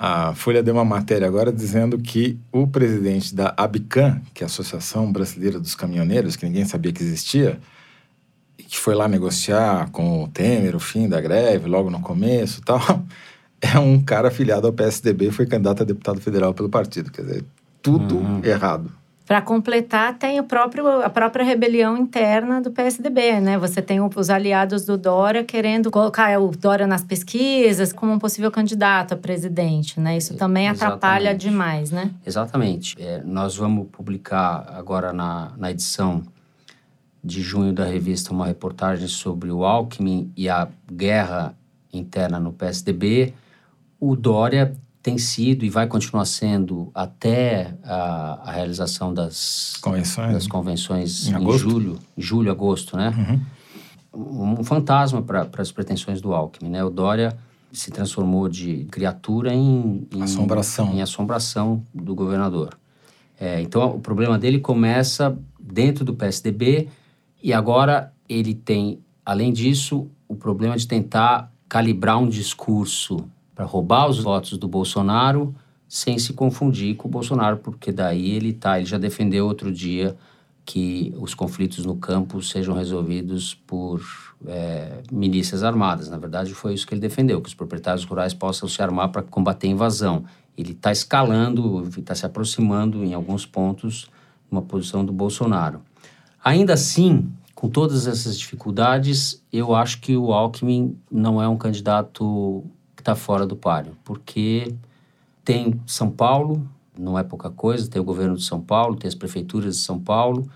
A 0.05 0.35
Folha 0.35 0.65
deu 0.65 0.75
uma 0.75 0.85
matéria 0.85 1.29
agora 1.29 1.53
dizendo 1.53 1.97
que 1.97 2.37
o 2.51 2.67
presidente 2.67 3.33
da 3.33 3.55
ABICAM, 3.57 4.21
que 4.35 4.43
é 4.43 4.45
a 4.45 4.47
Associação 4.47 5.13
Brasileira 5.13 5.61
dos 5.61 5.77
Caminhoneiros, 5.77 6.35
que 6.35 6.45
ninguém 6.45 6.65
sabia 6.65 6.93
que 6.93 7.05
existia, 7.05 7.61
e 8.59 8.65
que 8.65 8.77
foi 8.77 8.97
lá 8.97 9.07
negociar 9.07 9.91
com 9.93 10.25
o 10.25 10.27
Temer 10.27 10.75
o 10.75 10.81
fim 10.81 11.09
da 11.09 11.21
greve, 11.21 11.69
logo 11.69 11.89
no 11.89 12.01
começo 12.01 12.59
e 12.59 12.65
tal, 12.65 12.81
é 13.63 13.79
um 13.79 14.03
cara 14.03 14.27
afiliado 14.27 14.67
ao 14.67 14.73
PSDB 14.73 15.29
e 15.29 15.31
foi 15.31 15.47
candidato 15.47 15.85
a 15.85 15.87
deputado 15.87 16.21
federal 16.21 16.53
pelo 16.53 16.69
partido. 16.69 17.13
Quer 17.13 17.23
dizer, 17.23 17.45
tudo 17.81 18.17
Uhum. 18.17 18.41
errado. 18.45 18.91
Para 19.33 19.41
completar, 19.41 20.19
tem 20.19 20.39
o 20.41 20.45
próprio, 20.45 20.87
a 21.01 21.09
própria 21.09 21.43
rebelião 21.43 21.97
interna 21.97 22.61
do 22.61 22.71
PSDB, 22.71 23.41
né? 23.41 23.57
Você 23.57 23.81
tem 23.81 23.99
os 23.99 24.29
aliados 24.29 24.85
do 24.85 24.99
Dória 24.99 25.43
querendo 25.43 25.91
colocar 25.91 26.39
o 26.39 26.51
Dória 26.51 26.87
nas 26.87 27.03
pesquisas 27.03 27.95
como 27.95 28.13
um 28.13 28.19
possível 28.19 28.51
candidato 28.51 29.15
a 29.15 29.17
presidente, 29.17 29.99
né? 29.99 30.19
Isso 30.19 30.37
também 30.37 30.69
atrapalha 30.69 31.31
Exatamente. 31.31 31.49
demais, 31.49 31.91
né? 31.91 32.11
Exatamente. 32.27 32.95
É, 33.01 33.23
nós 33.25 33.57
vamos 33.57 33.89
publicar 33.91 34.71
agora 34.77 35.15
na, 35.15 35.53
na 35.57 35.71
edição 35.71 36.23
de 37.25 37.41
junho 37.41 37.73
da 37.73 37.87
revista 37.87 38.35
uma 38.35 38.45
reportagem 38.45 39.09
sobre 39.09 39.51
o 39.51 39.65
Alckmin 39.65 40.31
e 40.37 40.47
a 40.47 40.69
guerra 40.93 41.57
interna 41.91 42.39
no 42.39 42.53
PSDB. 42.53 43.33
O 43.99 44.15
Dória 44.15 44.77
tem 45.03 45.19
sido 45.19 45.65
e 45.65 45.71
vai 45.71 45.87
continuar 45.87 46.25
sendo 46.25 46.91
até 46.95 47.75
a, 47.83 48.41
a 48.45 48.53
realização 48.53 49.13
das 49.13 49.75
Convenções. 49.83 50.33
das 50.33 50.47
convenções 50.47 51.27
Em 51.29 51.35
em, 51.35 51.59
julho, 51.59 51.99
julho, 52.17 52.51
agosto, 52.51 52.97
né? 52.97 53.41
Um, 54.15 54.61
um 54.61 54.65
fantasma 54.65 55.21
para 55.21 55.49
as 55.59 55.73
pretensões 55.73 56.21
do 56.21 56.33
Alckmin, 56.33 56.71
né? 56.71 56.85
O 56.85 56.91
Dória 56.91 57.37
se 57.73 57.91
transformou 57.91 58.49
de 58.49 58.85
criatura 58.91 59.53
em, 59.53 60.07
em 60.15 60.23
Assombração. 60.23 60.93
em 60.93 61.03
assombração 61.03 61.83
do 61.93 62.15
governador. 62.15 62.79
É, 63.41 63.61
então, 63.61 63.97
o 63.97 64.01
problema 64.01 64.39
dele 64.39 64.61
começa 64.61 65.37
dentro 65.59 66.05
do 66.05 66.15
PSDB 66.15 66.89
e 67.43 67.53
agora 67.53 68.13
ele 68.29 68.55
tem, 68.55 69.01
além 69.25 69.53
disso, 69.53 70.09
o 70.29 70.37
problema 70.37 70.77
de 70.77 70.87
tentar 70.87 71.51
calibrar 71.69 72.19
um 72.19 72.29
discurso 72.29 73.27
para 73.55 73.65
roubar 73.65 74.09
os 74.09 74.19
votos 74.19 74.57
do 74.57 74.69
Bolsonaro 74.69 75.55
sem 75.89 76.19
se 76.19 76.33
confundir 76.33 76.97
com 76.97 77.07
o 77.07 77.11
Bolsonaro, 77.11 77.59
porque 77.59 77.93
daí 77.93 78.31
ele 78.31 78.55
tá, 78.55 78.79
ele 78.79 78.87
já 78.87 78.97
defendeu 78.97 79.47
outro 79.47 79.71
dia 79.71 80.17
que 80.65 81.15
os 81.19 81.35
conflitos 81.35 81.85
no 81.85 81.97
campo 81.97 82.41
sejam 82.43 82.75
resolvidos 82.75 83.55
por 83.55 84.01
é, 84.47 85.03
milícias 85.11 85.63
armadas. 85.63 86.09
Na 86.09 86.17
verdade, 86.17 86.55
foi 86.55 86.73
isso 86.73 86.87
que 86.87 86.95
ele 86.95 87.01
defendeu, 87.01 87.43
que 87.43 87.49
os 87.49 87.55
proprietários 87.55 88.05
rurais 88.05 88.33
possam 88.33 88.69
se 88.69 88.81
armar 88.81 89.11
para 89.11 89.23
combater 89.23 89.67
a 89.67 89.71
invasão. 89.71 90.25
Ele 90.57 90.73
está 90.73 90.93
escalando, 90.93 91.87
está 91.99 92.15
se 92.15 92.25
aproximando 92.25 93.05
em 93.05 93.13
alguns 93.13 93.45
pontos 93.45 94.09
uma 94.51 94.63
posição 94.63 95.05
do 95.05 95.13
Bolsonaro. 95.13 95.83
Ainda 96.45 96.75
assim, 96.75 97.31
com 97.55 97.69
todas 97.69 98.07
essas 98.07 98.39
dificuldades, 98.39 99.43
eu 99.53 99.75
acho 99.75 100.01
que 100.01 100.17
o 100.17 100.33
Alckmin 100.33 100.97
não 101.11 101.41
é 101.41 101.49
um 101.49 101.57
candidato 101.57 102.65
está 103.03 103.15
fora 103.15 103.47
do 103.47 103.57
páreo, 103.57 103.97
porque 104.05 104.75
tem 105.45 105.81
São 105.87 106.11
Paulo, 106.11 106.67
não 106.97 107.19
é 107.19 107.23
pouca 107.23 107.51
coisa, 107.51 107.91
tem 107.91 108.01
o 108.01 108.05
governo 108.05 108.37
de 108.37 108.45
São 108.45 108.61
Paulo, 108.61 108.97
tem 108.97 109.09
as 109.09 109.15
prefeituras 109.15 109.77
de 109.77 109.83
São 109.83 109.99
Paulo, 109.99 110.49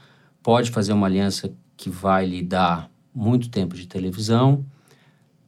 pode 0.43 0.71
fazer 0.71 0.93
uma 0.93 1.07
aliança 1.07 1.53
que 1.77 1.91
vai 1.91 2.25
lhe 2.25 2.43
dar 2.43 2.91
muito 3.15 3.51
tempo 3.51 3.75
de 3.75 3.87
televisão, 3.87 4.65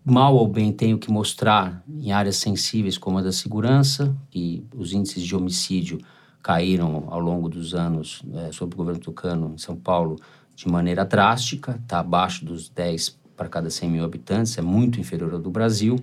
mal 0.04 0.34
ou 0.34 0.48
bem 0.48 0.72
tem 0.72 0.92
o 0.94 0.98
que 0.98 1.11
mostrar 1.11 1.82
em 1.88 2.12
áreas 2.12 2.37
sensíveis 2.37 2.98
como 2.98 3.18
a 3.18 3.22
da 3.22 3.32
segurança, 3.32 4.14
e 4.34 4.64
os 4.74 4.92
índices 4.92 5.22
de 5.22 5.37
homicídio 5.37 5.98
caíram 6.42 7.04
ao 7.08 7.20
longo 7.20 7.48
dos 7.48 7.74
anos 7.74 8.22
eh, 8.32 8.50
sob 8.52 8.74
o 8.74 8.76
governo 8.76 9.00
Tucano 9.00 9.52
em 9.54 9.58
São 9.58 9.76
Paulo 9.76 10.16
de 10.56 10.66
maneira 10.66 11.04
drástica, 11.04 11.78
está 11.82 12.00
abaixo 12.00 12.44
dos 12.44 12.68
10 12.68 13.18
para 13.37 13.48
cada 13.48 13.70
100 13.70 13.90
mil 13.90 14.04
habitantes, 14.04 14.58
é 14.58 14.62
muito 14.62 14.98
inferior 14.98 15.32
ao 15.32 15.38
do 15.38 15.50
Brasil. 15.50 15.96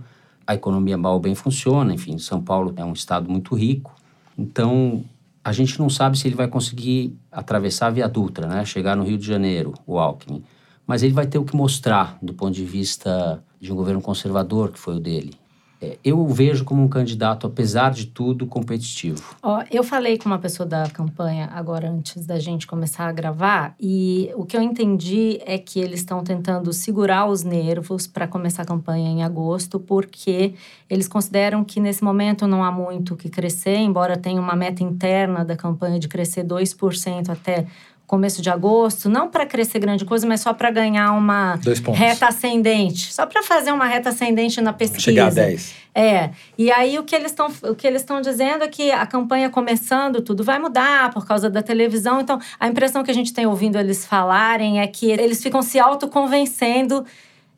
A 0.48 0.56
economia 0.56 0.98
mal 0.98 1.20
bem 1.20 1.36
funciona, 1.36 1.94
enfim, 1.94 2.18
São 2.18 2.42
Paulo 2.42 2.74
é 2.76 2.86
um 2.86 2.94
estado 2.94 3.30
muito 3.30 3.56
rico. 3.56 3.96
Então, 4.38 5.04
a 5.44 5.52
gente 5.52 5.80
não 5.80 5.90
sabe 5.90 6.18
se 6.18 6.28
ele 6.28 6.36
vai 6.36 6.48
conseguir 6.48 7.16
atravessar 7.32 7.88
a 7.88 7.90
Via 7.92 8.08
Dutra, 8.08 8.48
né? 8.48 8.66
chegar 8.66 8.96
no 8.96 9.04
Rio 9.04 9.18
de 9.18 9.26
Janeiro, 9.26 9.74
o 9.86 10.00
Alckmin. 10.00 10.44
Mas 10.86 11.04
ele 11.04 11.14
vai 11.14 11.26
ter 11.26 11.38
o 11.38 11.44
que 11.44 11.56
mostrar 11.56 12.18
do 12.22 12.34
ponto 12.34 12.54
de 12.54 12.66
vista 12.66 13.44
de 13.60 13.72
um 13.72 13.76
governo 13.76 14.02
conservador, 14.02 14.72
que 14.72 14.80
foi 14.80 14.96
o 14.96 15.00
dele. 15.00 15.34
É, 15.82 15.98
eu 16.04 16.20
o 16.20 16.28
vejo 16.28 16.64
como 16.64 16.82
um 16.82 16.88
candidato, 16.88 17.46
apesar 17.46 17.92
de 17.92 18.08
tudo, 18.08 18.46
competitivo. 18.48 19.36
Ó, 19.44 19.64
eu 19.70 19.84
falei 19.84 20.18
com 20.18 20.26
uma 20.26 20.40
pessoa 20.40 20.68
da 20.68 20.90
campanha 20.90 21.50
agora 21.54 21.90
antes 21.90 22.26
da 22.26 22.40
gente 22.40 22.66
começar 22.66 23.08
a 23.08 23.12
gravar 23.12 23.76
e 23.80 24.32
o 24.36 24.46
que 24.46 24.56
eu 24.56 24.62
entendi 24.62 25.40
é 25.46 25.58
que 25.58 25.80
eles 25.80 26.00
estão 26.00 26.24
tentando 26.24 26.72
segurar 26.72 27.26
os 27.28 27.44
nervos 27.44 28.08
para 28.08 28.28
começar 28.28 28.62
a 28.62 28.66
campanha 28.66 29.10
em 29.10 29.24
agosto, 29.24 29.80
porque 29.80 30.54
eles 30.90 31.08
consideram 31.08 31.64
que 31.64 31.80
nesse 31.80 32.04
momento 32.04 32.48
não 32.48 32.64
há 32.64 32.72
muito 32.72 33.14
o 33.14 33.18
que 33.18 33.30
crescer, 33.30 33.78
embora 33.78 34.18
tenha 34.18 34.40
uma 34.40 34.56
meta 34.56 34.84
interna 34.84 35.44
da 35.44 35.56
campanha 35.56 36.00
de 36.00 36.08
crescer 36.08 36.46
2% 36.46 37.30
até 37.30 37.68
começo 38.08 38.42
de 38.42 38.50
agosto, 38.50 39.10
não 39.10 39.30
para 39.30 39.46
crescer 39.46 39.80
grande 39.80 40.06
coisa, 40.06 40.28
mas 40.28 40.42
só 40.42 40.54
para 40.54 40.70
ganhar 40.70 41.12
uma 41.14 41.60
reta 41.94 42.28
ascendente, 42.28 43.14
só 43.14 43.26
para 43.26 43.42
fazer 43.42 43.72
uma 43.72 43.86
reta 43.86 44.10
ascendente 44.10 44.62
na 44.62 44.72
pesquisa. 44.72 45.02
Chegar 45.02 45.28
a 45.28 45.32
10. 45.32 45.74
É. 45.94 46.30
E 46.58 46.72
aí 46.72 47.00
o 47.00 47.04
que 47.04 47.16
eles 47.16 47.32
estão 47.32 47.52
o 47.64 47.74
que 47.74 47.88
eles 47.88 48.02
estão 48.02 48.20
dizendo 48.20 48.64
é 48.64 48.68
que 48.68 48.92
a 48.92 49.06
campanha 49.06 49.50
começando, 49.50 50.22
tudo 50.22 50.44
vai 50.44 50.60
mudar 50.60 51.12
por 51.12 51.26
causa 51.26 51.50
da 51.50 51.64
televisão. 51.64 52.20
Então, 52.20 52.40
a 52.60 52.68
impressão 52.68 53.04
que 53.04 53.10
a 53.10 53.14
gente 53.14 53.34
tem 53.34 53.46
ouvindo 53.46 53.78
eles 53.78 54.06
falarem 54.06 54.82
é 54.82 54.88
que 54.88 55.10
eles 55.10 55.42
ficam 55.42 55.62
se 55.62 55.80
autoconvencendo 55.80 57.06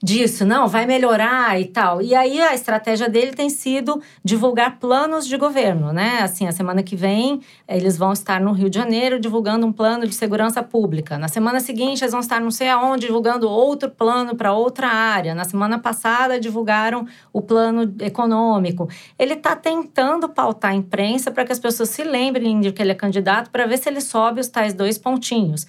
disso, 0.02 0.46
não, 0.46 0.68
vai 0.68 0.86
melhorar 0.86 1.60
e 1.60 1.66
tal. 1.66 2.02
E 2.02 2.14
aí 2.14 2.40
a 2.40 2.54
estratégia 2.54 3.10
dele 3.10 3.32
tem 3.32 3.50
sido 3.50 4.02
divulgar 4.24 4.78
planos 4.80 5.28
de 5.28 5.36
governo, 5.38 5.92
né? 5.92 6.20
Assim, 6.22 6.48
a 6.48 6.52
semana 6.52 6.84
que 6.84 6.96
vem 6.96 7.42
eles 7.68 7.98
vão 7.98 8.14
estar 8.14 8.40
no 8.40 8.52
Rio 8.52 8.70
de 8.70 8.78
Janeiro 8.78 9.20
divulgando 9.20 9.66
um 9.66 9.72
plano 9.72 10.06
de 10.06 10.14
segurança 10.14 10.62
pública. 10.62 11.18
Na 11.18 11.28
semana 11.28 11.60
seguinte 11.60 12.04
eles 12.04 12.12
vão 12.12 12.22
estar 12.22 12.40
não 12.40 12.52
sei 12.52 12.70
aonde 12.70 13.08
divulgando 13.08 13.50
outro 13.50 13.90
plano 13.90 14.36
para 14.36 14.54
outra 14.54 14.88
área. 14.88 15.34
Na 15.34 15.44
semana 15.44 15.80
passada 15.80 16.40
divulgaram 16.40 17.08
o 17.34 17.42
plano 17.42 17.96
econômico. 18.02 18.88
Ele 19.18 19.34
está 19.34 19.56
tentando 19.56 20.30
pautar 20.30 20.72
a 20.72 20.76
imprensa 20.76 21.32
para 21.32 21.44
que 21.44 21.52
as 21.52 21.60
pessoas 21.60 21.90
se 21.90 22.04
lembrem 22.04 22.60
de 22.60 22.72
que 22.72 22.82
ele 22.82 22.92
é 22.92 22.96
candidato 22.96 23.50
para 23.50 23.66
ver 23.66 23.78
se 23.78 23.90
ele 23.90 24.02
sobe 24.02 24.42
os 24.42 24.48
tais 24.48 24.74
dois 24.74 24.98
pontinhos. 24.98 25.66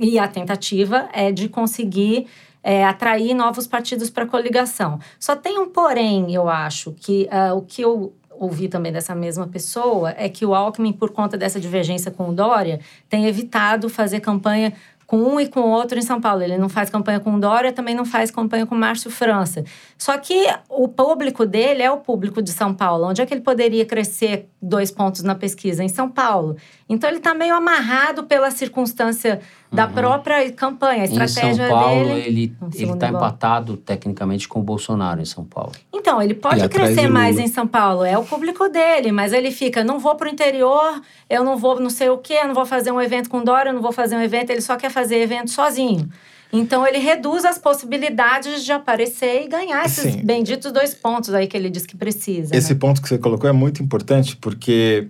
E 0.00 0.18
a 0.18 0.26
tentativa 0.28 1.08
é 1.12 1.30
de 1.30 1.48
conseguir 1.48 2.26
é, 2.64 2.84
atrair 2.84 3.34
novos 3.34 3.66
partidos 3.66 4.08
para 4.08 4.24
a 4.24 4.26
coligação. 4.26 4.98
Só 5.20 5.36
tem 5.36 5.58
um 5.58 5.68
porém, 5.68 6.34
eu 6.34 6.48
acho, 6.48 6.92
que 6.92 7.28
uh, 7.30 7.54
o 7.54 7.62
que 7.62 7.82
eu 7.82 8.14
ouvi 8.30 8.68
também 8.68 8.90
dessa 8.90 9.14
mesma 9.14 9.46
pessoa 9.46 10.12
é 10.16 10.28
que 10.28 10.44
o 10.44 10.54
Alckmin, 10.54 10.92
por 10.92 11.10
conta 11.10 11.36
dessa 11.36 11.60
divergência 11.60 12.10
com 12.10 12.30
o 12.30 12.32
Dória, 12.32 12.80
tem 13.08 13.26
evitado 13.26 13.88
fazer 13.88 14.20
campanha 14.20 14.72
com 15.06 15.18
um 15.18 15.38
e 15.38 15.46
com 15.46 15.60
o 15.60 15.70
outro 15.70 15.98
em 15.98 16.02
São 16.02 16.20
Paulo. 16.20 16.42
Ele 16.42 16.56
não 16.58 16.68
faz 16.68 16.90
campanha 16.90 17.20
com 17.20 17.38
Dória, 17.38 17.72
também 17.72 17.94
não 17.94 18.04
faz 18.04 18.30
campanha 18.30 18.66
com 18.66 18.74
Márcio 18.74 19.10
França. 19.10 19.64
Só 19.98 20.16
que 20.18 20.46
o 20.68 20.88
público 20.88 21.44
dele 21.46 21.82
é 21.82 21.90
o 21.90 21.98
público 21.98 22.42
de 22.42 22.50
São 22.50 22.74
Paulo. 22.74 23.06
Onde 23.06 23.20
é 23.20 23.26
que 23.26 23.34
ele 23.34 23.40
poderia 23.40 23.84
crescer 23.84 24.48
dois 24.60 24.90
pontos 24.90 25.22
na 25.22 25.34
pesquisa? 25.34 25.84
Em 25.84 25.88
São 25.88 26.08
Paulo. 26.08 26.56
Então 26.88 27.08
ele 27.08 27.18
está 27.18 27.34
meio 27.34 27.54
amarrado 27.54 28.24
pela 28.24 28.50
circunstância 28.50 29.40
da 29.74 29.86
uhum. 29.86 29.92
própria 29.92 30.52
campanha, 30.52 31.02
a 31.02 31.04
estratégia 31.04 31.50
em 31.50 31.54
São 31.56 31.68
Paulo, 31.68 32.04
dele. 32.04 32.56
Ele 32.74 32.92
está 32.92 33.08
empatado 33.08 33.76
tecnicamente 33.76 34.48
com 34.48 34.60
o 34.60 34.62
Bolsonaro 34.62 35.20
em 35.20 35.24
São 35.24 35.44
Paulo. 35.44 35.72
Então, 35.92 36.22
ele 36.22 36.34
pode 36.34 36.60
ele 36.60 36.68
crescer 36.68 37.08
mais 37.08 37.38
em 37.38 37.48
São 37.48 37.66
Paulo, 37.66 38.04
é 38.04 38.16
o 38.16 38.24
público 38.24 38.68
dele, 38.68 39.12
mas 39.12 39.32
ele 39.32 39.50
fica, 39.50 39.82
não 39.82 39.98
vou 39.98 40.14
para 40.14 40.28
o 40.28 40.30
interior, 40.30 41.00
eu 41.28 41.44
não 41.44 41.56
vou 41.56 41.80
não 41.80 41.90
sei 41.90 42.08
o 42.08 42.18
quê, 42.18 42.38
eu 42.42 42.46
não 42.46 42.54
vou 42.54 42.66
fazer 42.66 42.90
um 42.90 43.00
evento 43.00 43.28
com 43.28 43.42
Dória, 43.42 43.70
eu 43.70 43.74
não 43.74 43.82
vou 43.82 43.92
fazer 43.92 44.16
um 44.16 44.22
evento, 44.22 44.50
ele 44.50 44.60
só 44.60 44.76
quer 44.76 44.90
fazer 44.90 45.16
evento 45.16 45.50
sozinho. 45.50 46.08
Então 46.52 46.86
ele 46.86 46.98
reduz 46.98 47.44
as 47.44 47.58
possibilidades 47.58 48.64
de 48.64 48.70
aparecer 48.70 49.44
e 49.44 49.48
ganhar 49.48 49.84
esses 49.84 50.12
Sim. 50.12 50.24
benditos 50.24 50.70
dois 50.70 50.94
pontos 50.94 51.34
aí 51.34 51.48
que 51.48 51.56
ele 51.56 51.68
diz 51.68 51.84
que 51.84 51.96
precisa. 51.96 52.54
Esse 52.54 52.74
né? 52.74 52.78
ponto 52.78 53.02
que 53.02 53.08
você 53.08 53.18
colocou 53.18 53.50
é 53.50 53.52
muito 53.52 53.82
importante 53.82 54.36
porque 54.36 55.08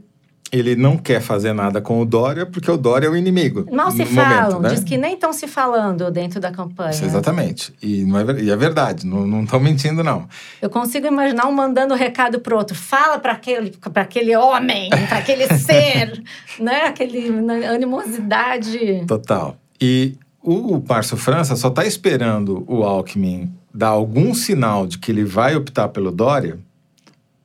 ele 0.59 0.77
não 0.77 0.97
quer 0.97 1.21
fazer 1.21 1.53
nada 1.53 1.81
com 1.81 2.01
o 2.01 2.05
Dória 2.05 2.47
porque 2.47 2.71
o 2.71 2.77
Dória 2.77 3.07
é 3.07 3.11
o 3.11 3.17
inimigo. 3.17 3.67
Mal 3.73 3.91
se 3.91 4.05
falam, 4.05 4.61
né? 4.61 4.69
diz 4.69 4.85
que 4.85 4.97
nem 4.97 5.15
estão 5.15 5.33
se 5.33 5.49
falando 5.49 6.11
dentro 6.11 6.39
da 6.41 6.53
campanha. 6.53 6.91
Isso, 6.91 7.05
exatamente. 7.05 7.73
E, 7.83 8.05
não 8.05 8.21
é, 8.21 8.41
e 8.41 8.51
é 8.51 8.57
verdade, 8.57 9.07
não 9.07 9.43
estão 9.43 9.59
mentindo, 9.59 10.05
não. 10.05 10.29
Eu 10.63 10.71
consigo 10.71 11.07
imaginar 11.07 11.47
um 11.47 11.53
mandando 11.53 11.95
recado 11.95 12.39
pro 12.39 12.57
outro: 12.57 12.77
fala 12.77 13.19
para 13.19 13.33
aquele, 13.33 13.75
aquele 13.95 14.37
homem, 14.37 14.91
para 14.91 15.19
aquele 15.19 15.47
ser, 15.59 16.23
né? 16.61 16.83
Aquele 16.87 17.31
né, 17.31 17.67
animosidade. 17.67 19.05
Total. 19.07 19.57
E 19.81 20.15
o 20.43 20.83
Márcio 20.87 21.17
França 21.17 21.57
só 21.57 21.69
está 21.69 21.85
esperando 21.85 22.65
o 22.69 22.85
Alckmin 22.85 23.53
dar 23.73 23.89
algum 23.89 24.33
sinal 24.35 24.87
de 24.87 24.99
que 24.99 25.11
ele 25.11 25.25
vai 25.25 25.57
optar 25.57 25.89
pelo 25.89 26.13
Dória 26.13 26.59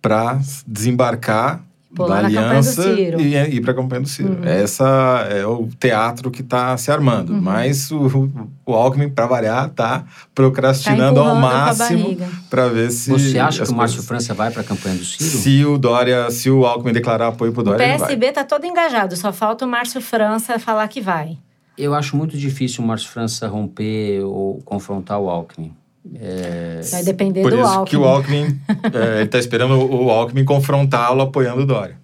para 0.02 0.40
desembarcar 0.68 1.64
da 1.92 2.20
aliança 2.20 2.92
e 2.92 3.56
ir 3.56 3.62
para 3.62 3.72
a 3.72 3.76
campanha 3.76 4.02
do 4.02 4.08
Ciro. 4.08 4.34
Uhum. 4.34 4.44
Essa 4.44 5.28
é 5.32 5.46
o 5.46 5.68
teatro 5.80 6.30
que 6.30 6.42
está 6.42 6.78
se 6.78 6.92
armando. 6.92 7.34
Uhum. 7.34 7.42
Mas 7.42 7.92
o, 7.92 8.30
o 8.66 8.74
Alckmin, 8.74 9.10
para 9.10 9.26
variar, 9.26 9.68
está 9.68 10.06
procrastinando 10.36 11.22
tá 11.22 11.30
ao 11.30 11.36
máximo 11.36 12.18
para 12.50 12.68
ver 12.68 12.92
se. 12.92 13.10
Você 13.10 13.40
acha 13.40 13.64
que 13.64 13.72
o 13.72 13.76
Márcio 13.76 14.04
França 14.04 14.34
vai 14.34 14.52
para 14.52 14.62
a 14.62 14.66
campanha 14.66 14.96
do 14.96 15.04
Ciro? 15.04 15.30
Se 15.30 15.66
o 15.66 15.78
Dória, 15.78 16.30
se 16.30 16.50
o 16.50 16.66
Alckmin 16.66 16.94
declarar 16.94 17.28
apoio 17.28 17.52
para 17.52 17.62
o 17.62 17.64
Dória. 17.64 17.96
O 17.96 18.00
PSB 18.00 18.28
está 18.28 18.44
todo 18.44 18.66
engajado, 18.66 19.16
só 19.16 19.34
falta 19.34 19.66
o 19.66 19.68
Márcio 19.68 20.02
França 20.02 20.60
falar 20.60 20.88
que 20.88 21.02
vai. 21.02 21.38
Eu 21.78 21.96
acho 21.96 22.16
muito 22.16 22.38
difícil 22.38 22.84
o 22.84 22.88
Márcio 22.88 23.10
França 23.10 23.48
romper 23.48 24.22
ou 24.24 24.62
confrontar 24.64 25.20
o 25.20 25.30
Alckmin. 25.30 25.74
É... 26.20 26.82
Vai 26.92 27.04
depender 27.04 27.42
Por 27.42 27.52
do 27.52 27.60
isso 27.60 27.68
Alckmin. 27.68 27.86
que 27.86 27.98
o 27.98 28.06
Alckmin, 28.06 28.62
é, 28.94 29.16
ele 29.16 29.24
está 29.24 29.40
esperando 29.40 29.76
o 29.76 30.12
Alckmin 30.12 30.44
confrontá-lo 30.44 31.22
apoiando 31.22 31.62
o 31.62 31.66
Dória. 31.66 31.98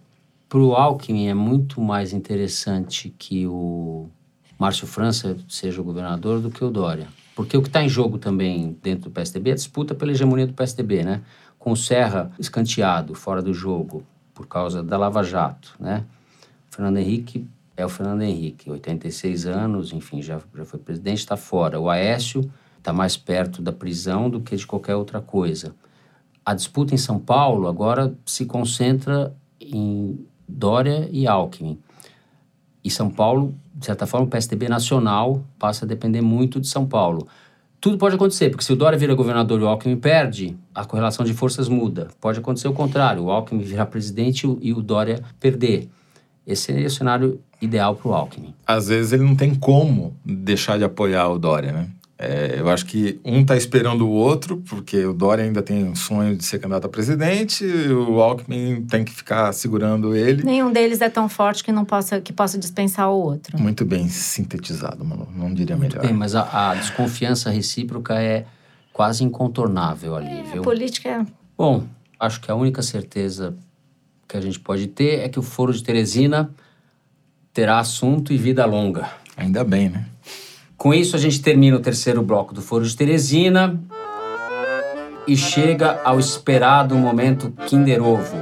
Para 0.47 0.59
o 0.59 0.73
Alckmin 0.73 1.27
é 1.27 1.33
muito 1.33 1.81
mais 1.81 2.13
interessante 2.13 3.13
que 3.17 3.45
o 3.45 4.07
Márcio 4.57 4.87
França 4.87 5.35
seja 5.49 5.81
o 5.81 5.83
governador 5.83 6.39
do 6.39 6.49
que 6.49 6.63
o 6.63 6.69
Dória. 6.69 7.07
Porque 7.35 7.57
o 7.57 7.61
que 7.61 7.67
está 7.67 7.83
em 7.83 7.89
jogo 7.89 8.17
também 8.17 8.77
dentro 8.81 9.09
do 9.09 9.11
PSDB 9.11 9.49
é 9.49 9.53
a 9.53 9.55
disputa 9.55 9.93
pela 9.93 10.11
hegemonia 10.11 10.47
do 10.47 10.53
PSDB, 10.53 11.03
né? 11.03 11.21
Com 11.59 11.73
o 11.73 11.75
Serra 11.75 12.31
escanteado, 12.39 13.13
fora 13.13 13.41
do 13.41 13.53
jogo, 13.53 14.03
por 14.33 14.47
causa 14.47 14.81
da 14.81 14.97
Lava 14.97 15.21
Jato, 15.23 15.75
né? 15.77 16.05
O 16.71 16.75
Fernando 16.75 16.97
Henrique 16.97 17.45
é 17.75 17.85
o 17.85 17.89
Fernando 17.89 18.21
Henrique, 18.21 18.71
86 18.71 19.45
anos, 19.45 19.91
enfim, 19.91 20.21
já, 20.21 20.39
já 20.55 20.63
foi 20.63 20.79
presidente, 20.79 21.17
está 21.17 21.35
fora. 21.35 21.77
O 21.77 21.89
Aécio 21.89 22.49
está 22.85 22.93
mais 22.93 23.17
perto 23.17 23.63
da 23.63 23.73
prisão 23.73 24.29
do 24.29 24.39
que 24.39 24.55
de 24.55 24.67
qualquer 24.67 24.95
outra 24.95 25.19
coisa. 25.19 25.73
A 26.45 26.53
disputa 26.53 26.93
em 26.93 26.97
São 26.97 27.17
Paulo 27.17 27.67
agora 27.67 28.13
se 28.23 28.45
concentra 28.45 29.35
em 29.59 30.23
Dória 30.47 31.09
e 31.11 31.25
Alckmin. 31.25 31.79
E 32.83 32.91
São 32.91 33.09
Paulo, 33.09 33.55
de 33.73 33.87
certa 33.87 34.05
forma, 34.05 34.27
o 34.27 34.29
PSDB 34.29 34.69
nacional 34.69 35.43
passa 35.57 35.83
a 35.83 35.87
depender 35.87 36.21
muito 36.21 36.61
de 36.61 36.67
São 36.67 36.85
Paulo. 36.85 37.27
Tudo 37.81 37.97
pode 37.97 38.15
acontecer, 38.15 38.51
porque 38.51 38.63
se 38.63 38.71
o 38.71 38.75
Dória 38.75 38.97
vira 38.97 39.15
governador 39.15 39.59
e 39.59 39.63
o 39.63 39.67
Alckmin 39.67 39.97
perde, 39.97 40.55
a 40.73 40.85
correlação 40.85 41.25
de 41.25 41.33
forças 41.33 41.67
muda. 41.67 42.09
Pode 42.21 42.37
acontecer 42.37 42.67
o 42.67 42.73
contrário, 42.73 43.23
o 43.23 43.31
Alckmin 43.31 43.63
virar 43.63 43.87
presidente 43.87 44.45
e 44.61 44.71
o 44.71 44.81
Dória 44.81 45.23
perder. 45.39 45.89
Esse 46.45 46.71
é 46.71 46.85
o 46.85 46.91
cenário 46.91 47.41
ideal 47.59 47.95
para 47.95 48.07
o 48.07 48.13
Alckmin. 48.13 48.53
Às 48.67 48.89
vezes 48.89 49.11
ele 49.11 49.23
não 49.23 49.35
tem 49.35 49.55
como 49.55 50.15
deixar 50.23 50.77
de 50.77 50.83
apoiar 50.83 51.27
o 51.29 51.39
Dória, 51.39 51.71
né? 51.71 51.89
É, 52.17 52.55
eu 52.59 52.69
acho 52.69 52.85
que 52.85 53.19
um 53.25 53.41
está 53.41 53.57
esperando 53.57 54.07
o 54.07 54.09
outro, 54.09 54.57
porque 54.69 55.05
o 55.05 55.13
Dória 55.13 55.43
ainda 55.43 55.61
tem 55.61 55.83
um 55.83 55.95
sonho 55.95 56.37
de 56.37 56.45
ser 56.45 56.59
candidato 56.59 56.85
a 56.85 56.89
presidente, 56.89 57.65
o 57.65 58.21
Alckmin 58.21 58.85
tem 58.85 59.03
que 59.03 59.11
ficar 59.11 59.51
segurando 59.51 60.15
ele. 60.15 60.41
Nenhum 60.43 60.71
deles 60.71 61.01
é 61.01 61.09
tão 61.09 61.27
forte 61.27 61.61
que 61.61 61.73
não 61.73 61.83
possa, 61.83 62.21
que 62.21 62.31
possa 62.31 62.57
dispensar 62.57 63.11
o 63.11 63.17
outro. 63.17 63.59
Muito 63.61 63.83
bem 63.83 64.07
sintetizado, 64.07 65.03
Manu. 65.03 65.27
não 65.35 65.53
diria 65.53 65.75
Muito 65.75 65.97
melhor. 65.97 66.07
Bem, 66.07 66.15
mas 66.15 66.35
a, 66.35 66.71
a, 66.71 66.75
desconfiança 66.75 67.49
recíproca 67.49 68.21
é 68.21 68.45
quase 68.93 69.25
incontornável 69.25 70.15
ali, 70.15 70.39
é, 70.39 70.43
viu? 70.43 70.61
A 70.61 70.63
política 70.63 71.09
é... 71.09 71.25
Bom, 71.57 71.83
acho 72.17 72.39
que 72.39 72.49
a 72.49 72.55
única 72.55 72.81
certeza 72.81 73.57
que 74.25 74.37
a 74.37 74.41
gente 74.41 74.59
pode 74.59 74.87
ter 74.87 75.19
é 75.19 75.27
que 75.27 75.37
o 75.37 75.43
Foro 75.43 75.73
de 75.73 75.83
Teresina 75.83 76.49
terá 77.51 77.79
assunto 77.79 78.31
e 78.31 78.37
vida 78.37 78.65
longa. 78.65 79.09
Ainda 79.35 79.65
bem, 79.65 79.89
né? 79.89 80.05
Com 80.77 80.93
isso, 80.93 81.15
a 81.15 81.19
gente 81.19 81.41
termina 81.41 81.77
o 81.77 81.79
terceiro 81.79 82.21
bloco 82.21 82.53
do 82.53 82.61
Foro 82.61 82.85
de 82.85 82.95
Teresina 82.95 83.79
e 85.27 85.35
chega 85.35 85.99
ao 86.03 86.19
esperado 86.19 86.95
momento 86.95 87.51
Kinder 87.65 88.03
Ovo. 88.03 88.37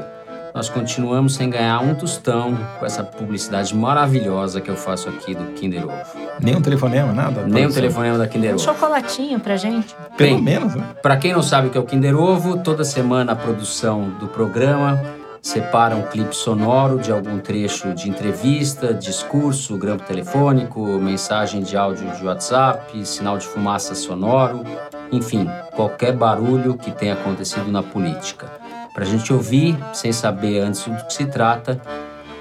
Nós 0.53 0.69
continuamos 0.69 1.33
sem 1.33 1.49
ganhar 1.49 1.79
um 1.79 1.95
tostão 1.95 2.55
com 2.79 2.85
essa 2.85 3.03
publicidade 3.03 3.75
maravilhosa 3.75 4.61
que 4.61 4.69
eu 4.69 4.75
faço 4.75 5.09
aqui 5.09 5.33
do 5.33 5.45
Kinder 5.53 5.85
Ovo. 5.85 6.19
Nem 6.39 6.55
um 6.55 6.61
telefonema, 6.61 7.11
nada? 7.11 7.47
Nem 7.47 7.65
um 7.65 7.71
telefonema 7.71 8.17
da 8.17 8.27
Kinder 8.27 8.53
Ovo. 8.53 8.61
Um 8.61 8.65
chocolatinho 8.65 9.39
pra 9.39 9.55
gente. 9.55 9.95
Pelo 10.17 10.35
Bem, 10.35 10.41
menos, 10.41 10.75
né? 10.75 10.83
Pra 11.01 11.17
quem 11.17 11.33
não 11.33 11.41
sabe 11.41 11.67
o 11.67 11.69
que 11.71 11.77
é 11.77 11.81
o 11.81 11.85
Kinder 11.85 12.15
Ovo, 12.15 12.57
toda 12.57 12.83
semana 12.83 13.31
a 13.31 13.35
produção 13.35 14.09
do 14.19 14.27
programa 14.27 15.01
separa 15.43 15.93
um 15.93 16.03
clipe 16.03 16.33
sonoro 16.33 16.99
de 16.99 17.11
algum 17.11 17.37
trecho 17.37 17.93
de 17.93 18.09
entrevista, 18.09 18.93
discurso, 18.93 19.77
grampo 19.77 20.05
telefônico, 20.05 20.81
mensagem 20.99 21.61
de 21.61 21.75
áudio 21.75 22.09
de 22.11 22.25
WhatsApp, 22.25 23.05
sinal 23.05 23.37
de 23.37 23.45
fumaça 23.45 23.93
sonoro, 23.93 24.63
enfim, 25.11 25.45
qualquer 25.75 26.13
barulho 26.13 26.77
que 26.77 26.91
tenha 26.91 27.13
acontecido 27.13 27.69
na 27.69 27.83
política. 27.83 28.49
Para 28.93 29.03
a 29.03 29.07
gente 29.07 29.33
ouvir 29.33 29.77
sem 29.91 30.13
saber 30.13 30.61
antes 30.61 30.87
do 30.87 30.95
que 31.05 31.13
se 31.13 31.25
trata 31.25 31.81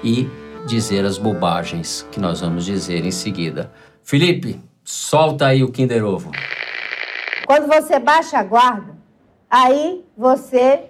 e 0.01 0.29
dizer 0.65 1.03
as 1.03 1.17
bobagens 1.17 2.07
que 2.09 2.21
nós 2.21 2.39
vamos 2.39 2.63
dizer 2.63 3.05
em 3.05 3.11
seguida. 3.11 3.69
Felipe, 4.01 4.61
solta 4.81 5.47
aí 5.47 5.61
o 5.61 5.69
Kinder 5.69 6.05
Ovo. 6.05 6.31
Quando 7.45 7.67
você 7.67 7.99
baixa 7.99 8.37
a 8.37 8.43
guarda, 8.43 8.95
aí 9.49 10.05
você 10.17 10.85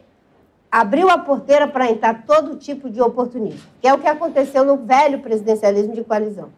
abriu 0.74 1.08
a 1.08 1.20
porteira 1.20 1.68
para 1.68 1.88
entrar 1.88 2.24
todo 2.26 2.56
tipo 2.56 2.90
de 2.90 3.00
oportunismo, 3.00 3.62
que 3.80 3.88
é 3.88 3.94
o 3.94 4.00
que 4.00 4.08
aconteceu 4.08 4.66
no 4.66 4.76
velho 4.76 5.20
presidencialismo 5.20 5.94
de 5.94 6.04
coalizão. 6.04 6.50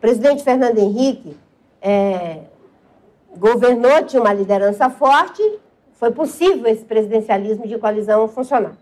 presidente 0.00 0.42
Fernando 0.42 0.76
Henrique 0.76 1.36
é, 1.80 2.40
governou, 3.36 4.02
tinha 4.02 4.20
uma 4.20 4.32
liderança 4.32 4.90
forte, 4.90 5.40
foi 5.92 6.10
possível 6.10 6.66
esse 6.66 6.84
presidencialismo 6.84 7.64
de 7.68 7.78
coalizão 7.78 8.26
funcionar. 8.26 8.72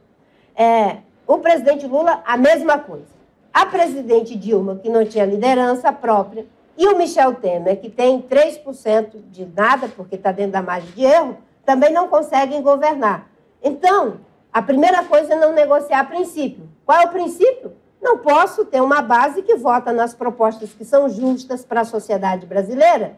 É, 0.56 1.00
o 1.26 1.36
presidente 1.36 1.86
Lula, 1.86 2.22
a 2.24 2.38
mesma 2.38 2.78
coisa. 2.78 3.12
A 3.52 3.66
presidente 3.66 4.34
Dilma, 4.34 4.76
que 4.76 4.88
não 4.88 5.04
tinha 5.04 5.26
liderança 5.26 5.92
própria, 5.92 6.46
e 6.78 6.86
o 6.86 6.96
Michel 6.96 7.34
Temer, 7.34 7.78
que 7.78 7.90
tem 7.90 8.22
3% 8.22 9.20
de 9.30 9.44
nada, 9.54 9.86
porque 9.94 10.14
está 10.14 10.32
dentro 10.32 10.52
da 10.52 10.62
margem 10.62 10.90
de 10.92 11.04
erro, 11.04 11.36
também 11.62 11.92
não 11.92 12.08
conseguem 12.08 12.62
governar. 12.62 13.30
Então, 13.62 14.31
a 14.52 14.60
primeira 14.60 15.02
coisa 15.04 15.32
é 15.32 15.36
não 15.36 15.52
negociar 15.52 16.04
princípio. 16.04 16.68
Qual 16.84 17.00
é 17.00 17.06
o 17.06 17.10
princípio? 17.10 17.72
Não 18.02 18.18
posso 18.18 18.64
ter 18.66 18.82
uma 18.82 19.00
base 19.00 19.42
que 19.42 19.54
vota 19.54 19.92
nas 19.92 20.12
propostas 20.12 20.70
que 20.74 20.84
são 20.84 21.08
justas 21.08 21.64
para 21.64 21.80
a 21.80 21.84
sociedade 21.84 22.44
brasileira, 22.44 23.16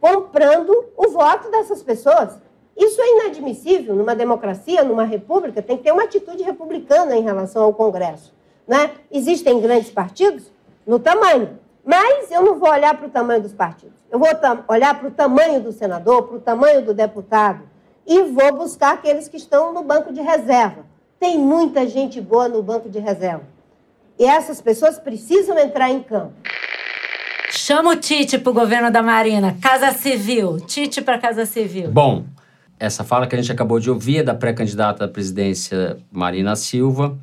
comprando 0.00 0.86
o 0.96 1.08
voto 1.10 1.48
dessas 1.50 1.82
pessoas. 1.82 2.36
Isso 2.76 3.00
é 3.00 3.20
inadmissível 3.20 3.94
numa 3.94 4.16
democracia, 4.16 4.82
numa 4.82 5.04
república, 5.04 5.62
tem 5.62 5.76
que 5.76 5.84
ter 5.84 5.92
uma 5.92 6.04
atitude 6.04 6.42
republicana 6.42 7.16
em 7.16 7.22
relação 7.22 7.62
ao 7.62 7.72
Congresso. 7.72 8.34
Né? 8.66 8.90
Existem 9.12 9.60
grandes 9.60 9.90
partidos 9.90 10.50
no 10.84 10.98
tamanho, 10.98 11.60
mas 11.84 12.32
eu 12.32 12.42
não 12.42 12.58
vou 12.58 12.70
olhar 12.70 12.96
para 12.96 13.06
o 13.06 13.10
tamanho 13.10 13.42
dos 13.42 13.52
partidos. 13.52 14.02
Eu 14.10 14.18
vou 14.18 14.28
olhar 14.66 14.98
para 14.98 15.08
o 15.08 15.10
tamanho 15.12 15.60
do 15.60 15.70
senador, 15.70 16.24
para 16.24 16.36
o 16.36 16.40
tamanho 16.40 16.84
do 16.84 16.92
deputado 16.92 17.73
e 18.06 18.22
vou 18.24 18.56
buscar 18.56 18.94
aqueles 18.94 19.28
que 19.28 19.36
estão 19.36 19.72
no 19.72 19.82
banco 19.82 20.12
de 20.12 20.20
reserva. 20.20 20.84
Tem 21.18 21.38
muita 21.38 21.88
gente 21.88 22.20
boa 22.20 22.48
no 22.48 22.62
banco 22.62 22.88
de 22.88 22.98
reserva. 22.98 23.44
E 24.18 24.24
essas 24.24 24.60
pessoas 24.60 24.98
precisam 24.98 25.58
entrar 25.58 25.90
em 25.90 26.02
campo. 26.02 26.34
Chama 27.50 27.92
o 27.92 27.96
Tite 27.96 28.38
para 28.38 28.50
o 28.50 28.54
governo 28.54 28.90
da 28.90 29.02
Marina. 29.02 29.56
Casa 29.60 29.92
Civil. 29.92 30.60
Tite 30.60 31.00
para 31.00 31.18
Casa 31.18 31.46
Civil. 31.46 31.90
Bom, 31.90 32.24
essa 32.78 33.04
fala 33.04 33.26
que 33.26 33.34
a 33.34 33.40
gente 33.40 33.50
acabou 33.50 33.78
de 33.78 33.90
ouvir 33.90 34.18
é 34.18 34.22
da 34.22 34.34
pré-candidata 34.34 35.04
à 35.04 35.08
presidência 35.08 35.96
Marina 36.10 36.56
Silva, 36.56 37.16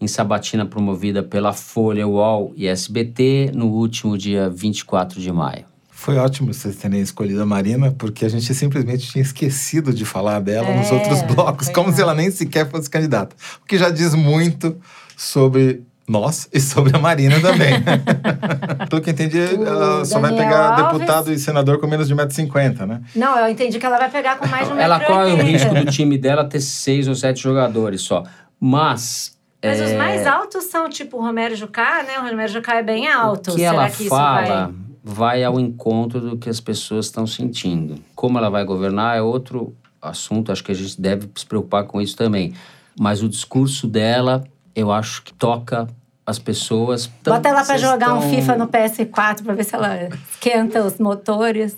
em 0.00 0.08
sabatina 0.08 0.64
promovida 0.64 1.22
pela 1.22 1.52
Folha, 1.52 2.08
UOL 2.08 2.52
e 2.56 2.66
SBT 2.66 3.52
no 3.54 3.66
último 3.66 4.16
dia 4.16 4.48
24 4.48 5.20
de 5.20 5.30
maio. 5.30 5.66
Foi 5.98 6.16
ótimo 6.16 6.54
vocês 6.54 6.76
terem 6.76 7.00
escolhido 7.00 7.42
a 7.42 7.44
Marina, 7.44 7.90
porque 7.90 8.24
a 8.24 8.28
gente 8.28 8.54
simplesmente 8.54 9.08
tinha 9.08 9.20
esquecido 9.20 9.92
de 9.92 10.04
falar 10.04 10.38
dela 10.38 10.68
é, 10.68 10.78
nos 10.78 10.92
outros 10.92 11.22
blocos, 11.22 11.68
como 11.68 11.92
se 11.92 12.00
ela 12.00 12.14
nem 12.14 12.30
sequer 12.30 12.70
fosse 12.70 12.88
candidata. 12.88 13.34
O 13.60 13.66
que 13.66 13.76
já 13.76 13.90
diz 13.90 14.14
muito 14.14 14.80
sobre 15.16 15.82
nós 16.08 16.48
e 16.52 16.60
sobre 16.60 16.96
a 16.96 17.00
Marina 17.00 17.40
também. 17.40 17.82
Pelo 18.88 19.02
que 19.02 19.10
entendi, 19.10 19.40
ela 19.40 20.04
só 20.04 20.20
vai 20.20 20.32
pegar 20.36 20.68
Alves... 20.68 20.84
deputado 20.84 21.32
e 21.32 21.38
senador 21.38 21.80
com 21.80 21.88
menos 21.88 22.06
de 22.06 22.14
1,50m, 22.14 22.86
né? 22.86 23.02
Não, 23.16 23.36
eu 23.36 23.48
entendi 23.48 23.80
que 23.80 23.84
ela 23.84 23.98
vai 23.98 24.08
pegar 24.08 24.38
com 24.38 24.46
mais 24.46 24.68
de 24.68 24.74
1,80m. 24.74 24.80
Ela 24.80 25.00
corre 25.00 25.32
o 25.32 25.42
risco 25.42 25.74
do 25.74 25.84
time 25.86 26.16
dela 26.16 26.44
ter 26.44 26.60
seis 26.60 27.08
ou 27.08 27.14
sete 27.16 27.42
jogadores 27.42 28.02
só. 28.02 28.22
Mas. 28.60 29.36
Mas 29.60 29.80
é... 29.80 29.84
os 29.86 29.92
mais 29.94 30.24
altos 30.28 30.62
são 30.66 30.88
tipo 30.88 31.16
o 31.16 31.20
Romero 31.20 31.56
Jucá, 31.56 32.04
né? 32.04 32.20
O 32.20 32.22
Romero 32.22 32.52
Jucá 32.52 32.76
é 32.76 32.84
bem 32.84 33.08
alto. 33.08 33.50
O 33.50 33.54
que 33.54 33.62
Será 33.62 33.74
ela 33.74 33.90
que 33.90 34.08
fala 34.08 34.66
vai... 34.66 34.87
vai 35.02 35.44
ao 35.44 35.58
encontro 35.58 36.20
do 36.20 36.36
que 36.36 36.48
as 36.48 36.60
pessoas 36.60 37.06
estão 37.06 37.26
sentindo. 37.26 37.96
Como 38.14 38.38
ela 38.38 38.50
vai 38.50 38.64
governar 38.64 39.16
é 39.16 39.22
outro 39.22 39.74
assunto, 40.00 40.52
acho 40.52 40.62
que 40.62 40.72
a 40.72 40.74
gente 40.74 41.00
deve 41.00 41.28
se 41.34 41.46
preocupar 41.46 41.84
com 41.84 42.00
isso 42.00 42.16
também. 42.16 42.54
Mas 42.98 43.22
o 43.22 43.28
discurso 43.28 43.86
dela 43.86 44.44
eu 44.74 44.92
acho 44.92 45.22
que 45.22 45.32
toca 45.32 45.88
as 46.24 46.38
pessoas. 46.38 47.10
Tão, 47.22 47.34
Bota 47.34 47.48
ela 47.48 47.64
para 47.64 47.78
jogar 47.78 48.14
um 48.14 48.22
FIFA 48.22 48.56
no 48.56 48.68
PS4 48.68 49.42
para 49.42 49.54
ver 49.54 49.64
se 49.64 49.74
ela 49.74 50.08
esquenta 50.30 50.84
os 50.84 50.98
motores. 50.98 51.76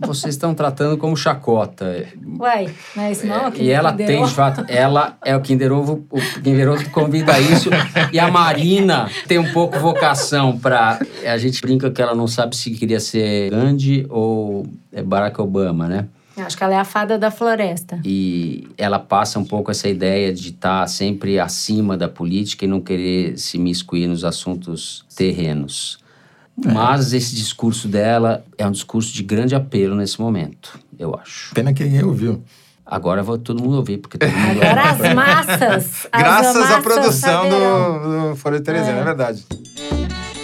Vocês 0.00 0.34
estão 0.34 0.54
tratando 0.54 0.96
como 0.96 1.16
chacota. 1.16 2.06
Uai, 2.38 2.68
não 2.96 3.04
é 3.04 3.12
isso 3.12 3.26
não? 3.26 3.48
É, 3.48 3.52
e 3.58 3.70
ela 3.70 3.92
tem, 3.92 4.24
de 4.24 4.34
fato, 4.34 4.64
ela 4.68 5.16
é 5.24 5.36
o 5.36 5.40
Kinder 5.40 5.72
Ovo, 5.72 6.04
o 6.10 6.20
Kinder 6.42 6.70
Ovo 6.70 6.90
convida 6.90 7.38
isso. 7.38 7.70
e 8.12 8.18
a 8.18 8.30
Marina 8.30 9.10
tem 9.26 9.38
um 9.38 9.52
pouco 9.52 9.78
vocação 9.78 10.58
para... 10.58 10.98
A 11.24 11.38
gente 11.38 11.60
brinca 11.60 11.90
que 11.90 12.02
ela 12.02 12.14
não 12.14 12.26
sabe 12.26 12.56
se 12.56 12.70
queria 12.70 13.00
ser 13.00 13.50
Gandhi 13.50 14.06
ou 14.08 14.66
Barack 15.04 15.40
Obama, 15.40 15.88
né? 15.88 16.06
Acho 16.36 16.56
que 16.56 16.64
ela 16.64 16.74
é 16.74 16.78
a 16.78 16.84
fada 16.84 17.18
da 17.18 17.30
floresta. 17.30 18.00
E 18.04 18.68
ela 18.78 18.98
passa 18.98 19.38
um 19.38 19.44
pouco 19.44 19.70
essa 19.70 19.88
ideia 19.88 20.32
de 20.32 20.48
estar 20.48 20.80
tá 20.80 20.86
sempre 20.86 21.38
acima 21.38 21.96
da 21.96 22.08
política 22.08 22.64
e 22.64 22.68
não 22.68 22.80
querer 22.80 23.38
se 23.38 23.58
miscuir 23.58 24.06
nos 24.06 24.24
assuntos 24.24 25.04
terrenos. 25.14 26.01
É. 26.64 26.72
Mas 26.72 27.12
esse 27.12 27.34
discurso 27.34 27.88
dela 27.88 28.44
é 28.58 28.66
um 28.66 28.70
discurso 28.70 29.12
de 29.12 29.22
grande 29.22 29.54
apelo 29.54 29.94
nesse 29.94 30.20
momento, 30.20 30.78
eu 30.98 31.14
acho. 31.14 31.54
Pena 31.54 31.72
que 31.72 31.82
ninguém 31.82 32.04
ouviu. 32.04 32.42
Agora 32.84 33.22
vai 33.22 33.38
todo 33.38 33.62
mundo 33.62 33.76
ouvir, 33.76 33.98
porque 33.98 34.18
todo 34.18 34.28
mundo 34.30 34.62
Agora 34.62 34.90
as 34.90 35.14
massas. 35.14 36.06
Graças 36.12 36.56
massas 36.56 36.70
à 36.70 36.82
produção 36.82 37.48
do, 37.48 38.30
do 38.30 38.36
Foro 38.36 38.58
de 38.58 38.64
Teresina, 38.64 38.98
é. 38.98 39.00
é 39.00 39.04
verdade. 39.04 39.46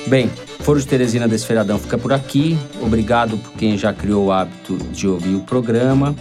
Bem, 0.07 0.31
Foro 0.61 0.81
de 0.81 0.87
Teresina 0.87 1.29
desse 1.29 1.47
feriadão 1.47 1.79
fica 1.79 1.99
por 1.99 2.13
aqui. 2.13 2.59
Obrigado 2.81 3.37
por 3.37 3.53
quem 3.53 3.77
já 3.77 3.93
criou 3.93 4.27
o 4.27 4.33
hábito 4.33 4.77
de 4.93 5.07
ouvir 5.07 5.35
o 5.35 5.41
programa. 5.41 6.15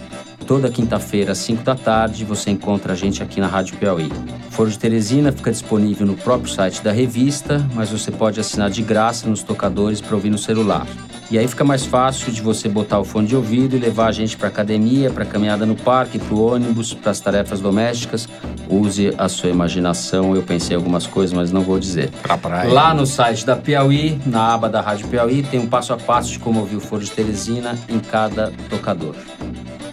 Toda 0.48 0.70
quinta-feira, 0.70 1.32
às 1.32 1.38
5 1.38 1.62
da 1.62 1.74
tarde, 1.74 2.24
você 2.24 2.50
encontra 2.50 2.94
a 2.94 2.96
gente 2.96 3.22
aqui 3.22 3.38
na 3.38 3.46
Rádio 3.46 3.76
Piauí. 3.76 4.10
Foro 4.48 4.70
de 4.70 4.78
Teresina 4.78 5.30
fica 5.30 5.50
disponível 5.50 6.06
no 6.06 6.14
próprio 6.14 6.50
site 6.50 6.82
da 6.82 6.90
revista, 6.90 7.62
mas 7.74 7.90
você 7.90 8.10
pode 8.10 8.40
assinar 8.40 8.70
de 8.70 8.80
graça 8.80 9.28
nos 9.28 9.42
tocadores 9.42 10.00
para 10.00 10.14
ouvir 10.14 10.30
no 10.30 10.38
celular. 10.38 10.86
E 11.30 11.38
aí 11.38 11.46
fica 11.46 11.62
mais 11.62 11.84
fácil 11.84 12.32
de 12.32 12.40
você 12.40 12.66
botar 12.66 12.98
o 12.98 13.04
fone 13.04 13.26
de 13.26 13.36
ouvido 13.36 13.76
e 13.76 13.78
levar 13.78 14.06
a 14.06 14.12
gente 14.12 14.38
para 14.38 14.48
academia, 14.48 15.10
para 15.10 15.26
caminhada 15.26 15.66
no 15.66 15.76
parque, 15.76 16.18
para 16.18 16.34
o 16.34 16.42
ônibus, 16.42 16.94
para 16.94 17.10
as 17.10 17.20
tarefas 17.20 17.60
domésticas. 17.60 18.26
Use 18.70 19.12
a 19.18 19.28
sua 19.28 19.50
imaginação. 19.50 20.34
Eu 20.34 20.42
pensei 20.42 20.74
algumas 20.74 21.06
coisas, 21.06 21.36
mas 21.36 21.52
não 21.52 21.60
vou 21.60 21.78
dizer. 21.78 22.10
Pra 22.22 22.38
praia. 22.38 22.72
Lá 22.72 22.94
no 22.94 23.04
site 23.06 23.44
da 23.44 23.54
Piauí, 23.54 24.18
na 24.24 24.54
aba 24.54 24.70
da 24.70 24.80
Rádio 24.80 25.08
Piauí, 25.08 25.42
tem 25.42 25.60
um 25.60 25.66
passo 25.66 25.92
a 25.92 25.98
passo 25.98 26.30
de 26.30 26.38
como 26.38 26.60
ouvir 26.60 26.76
o 26.76 26.80
Foro 26.80 27.04
de 27.04 27.10
Teresina 27.10 27.78
em 27.90 27.98
cada 27.98 28.50
tocador. 28.70 29.14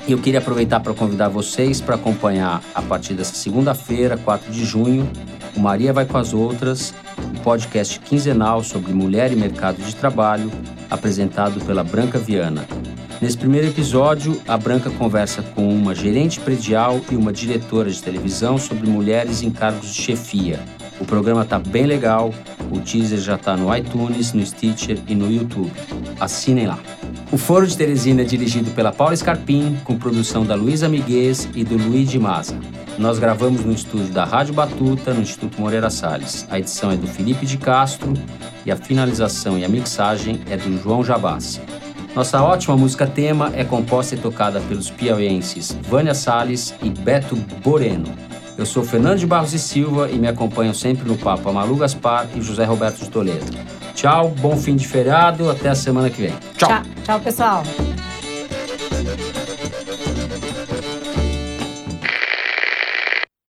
E 0.08 0.12
eu 0.12 0.20
queria 0.20 0.40
aproveitar 0.40 0.82
para 0.82 0.94
convidar 0.94 1.30
vocês 1.30 1.82
para 1.82 1.96
acompanhar 1.96 2.62
a 2.76 2.82
partir 2.82 3.16
dessa 3.16 3.34
segunda-feira, 3.34 4.16
4 4.16 4.52
de 4.52 4.64
junho, 4.64 5.10
o 5.56 5.60
Maria 5.60 5.92
Vai 5.92 6.06
com 6.06 6.18
as 6.18 6.32
Outras, 6.32 6.94
um 7.34 7.40
podcast 7.40 8.00
quinzenal 8.02 8.64
sobre 8.64 8.94
mulher 8.94 9.32
e 9.32 9.36
mercado 9.36 9.82
de 9.82 9.96
trabalho, 9.96 10.52
apresentado 10.92 11.60
pela 11.66 11.84
Branca 11.84 12.20
Viana. 12.20 12.68
Nesse 13.20 13.36
primeiro 13.36 13.68
episódio, 13.68 14.40
a 14.48 14.56
Branca 14.56 14.92
conversa 14.92 15.42
com 15.42 15.68
uma 15.68 15.96
gerente 15.96 16.40
predial 16.40 17.02
e 17.10 17.16
uma 17.16 17.34
diretora 17.34 17.90
de 17.90 18.00
televisão 18.04 18.60
sobre 18.60 18.88
mulheres 18.88 19.42
em 19.42 19.50
cargos 19.50 19.92
de 19.92 20.02
chefia. 20.02 20.60
O 21.00 21.06
programa 21.06 21.42
está 21.42 21.58
bem 21.58 21.88
legal, 21.88 22.32
o 22.72 22.80
teaser 22.80 23.20
já 23.20 23.36
está 23.36 23.58
no 23.58 23.76
iTunes, 23.76 24.34
no 24.34 24.46
Stitcher 24.46 25.00
e 25.08 25.16
no 25.16 25.32
YouTube. 25.32 25.72
Assinem 26.20 26.68
lá. 26.68 26.80
O 27.32 27.38
Foro 27.38 27.66
de 27.66 27.76
Teresina 27.76 28.22
é 28.22 28.26
dirigido 28.26 28.72
pela 28.72 28.92
Paula 28.92 29.16
Scarpim, 29.16 29.78
com 29.84 29.98
produção 29.98 30.46
da 30.46 30.54
Luísa 30.56 30.88
Miguez 30.88 31.50
e 31.56 31.64
do 31.64 31.76
Luiz 31.76 32.10
de 32.10 32.20
Maza. 32.20 32.58
Nós 33.00 33.18
gravamos 33.18 33.66
no 33.66 33.74
estúdio 33.74 34.14
da 34.14 34.24
Rádio 34.24 34.54
Batuta, 34.54 35.14
no 35.14 35.22
Instituto 35.22 35.60
Moreira 35.60 35.90
Salles. 35.90 36.46
A 36.50 36.60
edição 36.60 36.92
é 36.92 36.96
do 36.96 37.08
Felipe 37.08 37.46
de 37.46 37.58
Castro 37.58 38.14
e 38.66 38.72
a 38.72 38.78
finalização 38.78 39.58
e 39.58 39.66
a 39.66 39.68
mixagem 39.68 40.40
é 40.50 40.56
do 40.56 40.82
João 40.82 41.04
Jabassi. 41.04 41.60
Nossa 42.16 42.42
ótima 42.42 42.78
música 42.78 43.06
tema 43.06 43.52
é 43.56 43.66
composta 43.66 44.16
e 44.16 44.18
tocada 44.18 44.62
pelos 44.62 44.90
piauienses 44.90 45.78
Vânia 45.82 46.14
Salles 46.14 46.74
e 46.82 46.90
Beto 46.90 47.36
Boreno. 47.62 48.08
Eu 48.58 48.66
sou 48.66 48.84
Fernando 48.86 49.20
de 49.20 49.26
Barros 49.26 49.54
e 49.54 49.60
Silva 49.60 50.10
e 50.10 50.18
me 50.18 50.28
acompanham 50.28 50.74
sempre 50.74 51.06
no 51.06 51.18
papo 51.18 51.50
a 51.50 51.52
Malu 51.52 51.76
Gaspar 51.76 52.28
e 52.36 52.42
José 52.42 52.64
Roberto 52.64 53.00
de 53.00 53.10
Toledo. 53.10 53.46
Tchau, 53.96 54.30
bom 54.30 54.58
fim 54.58 54.76
de 54.76 54.86
feriado, 54.88 55.50
até 55.50 55.70
a 55.70 55.76
semana 55.76 56.10
que 56.10 56.22
vem. 56.22 56.34
Tchau. 56.58 56.70
Tchau, 56.70 56.84
tchau 57.04 57.20
pessoal. 57.22 57.64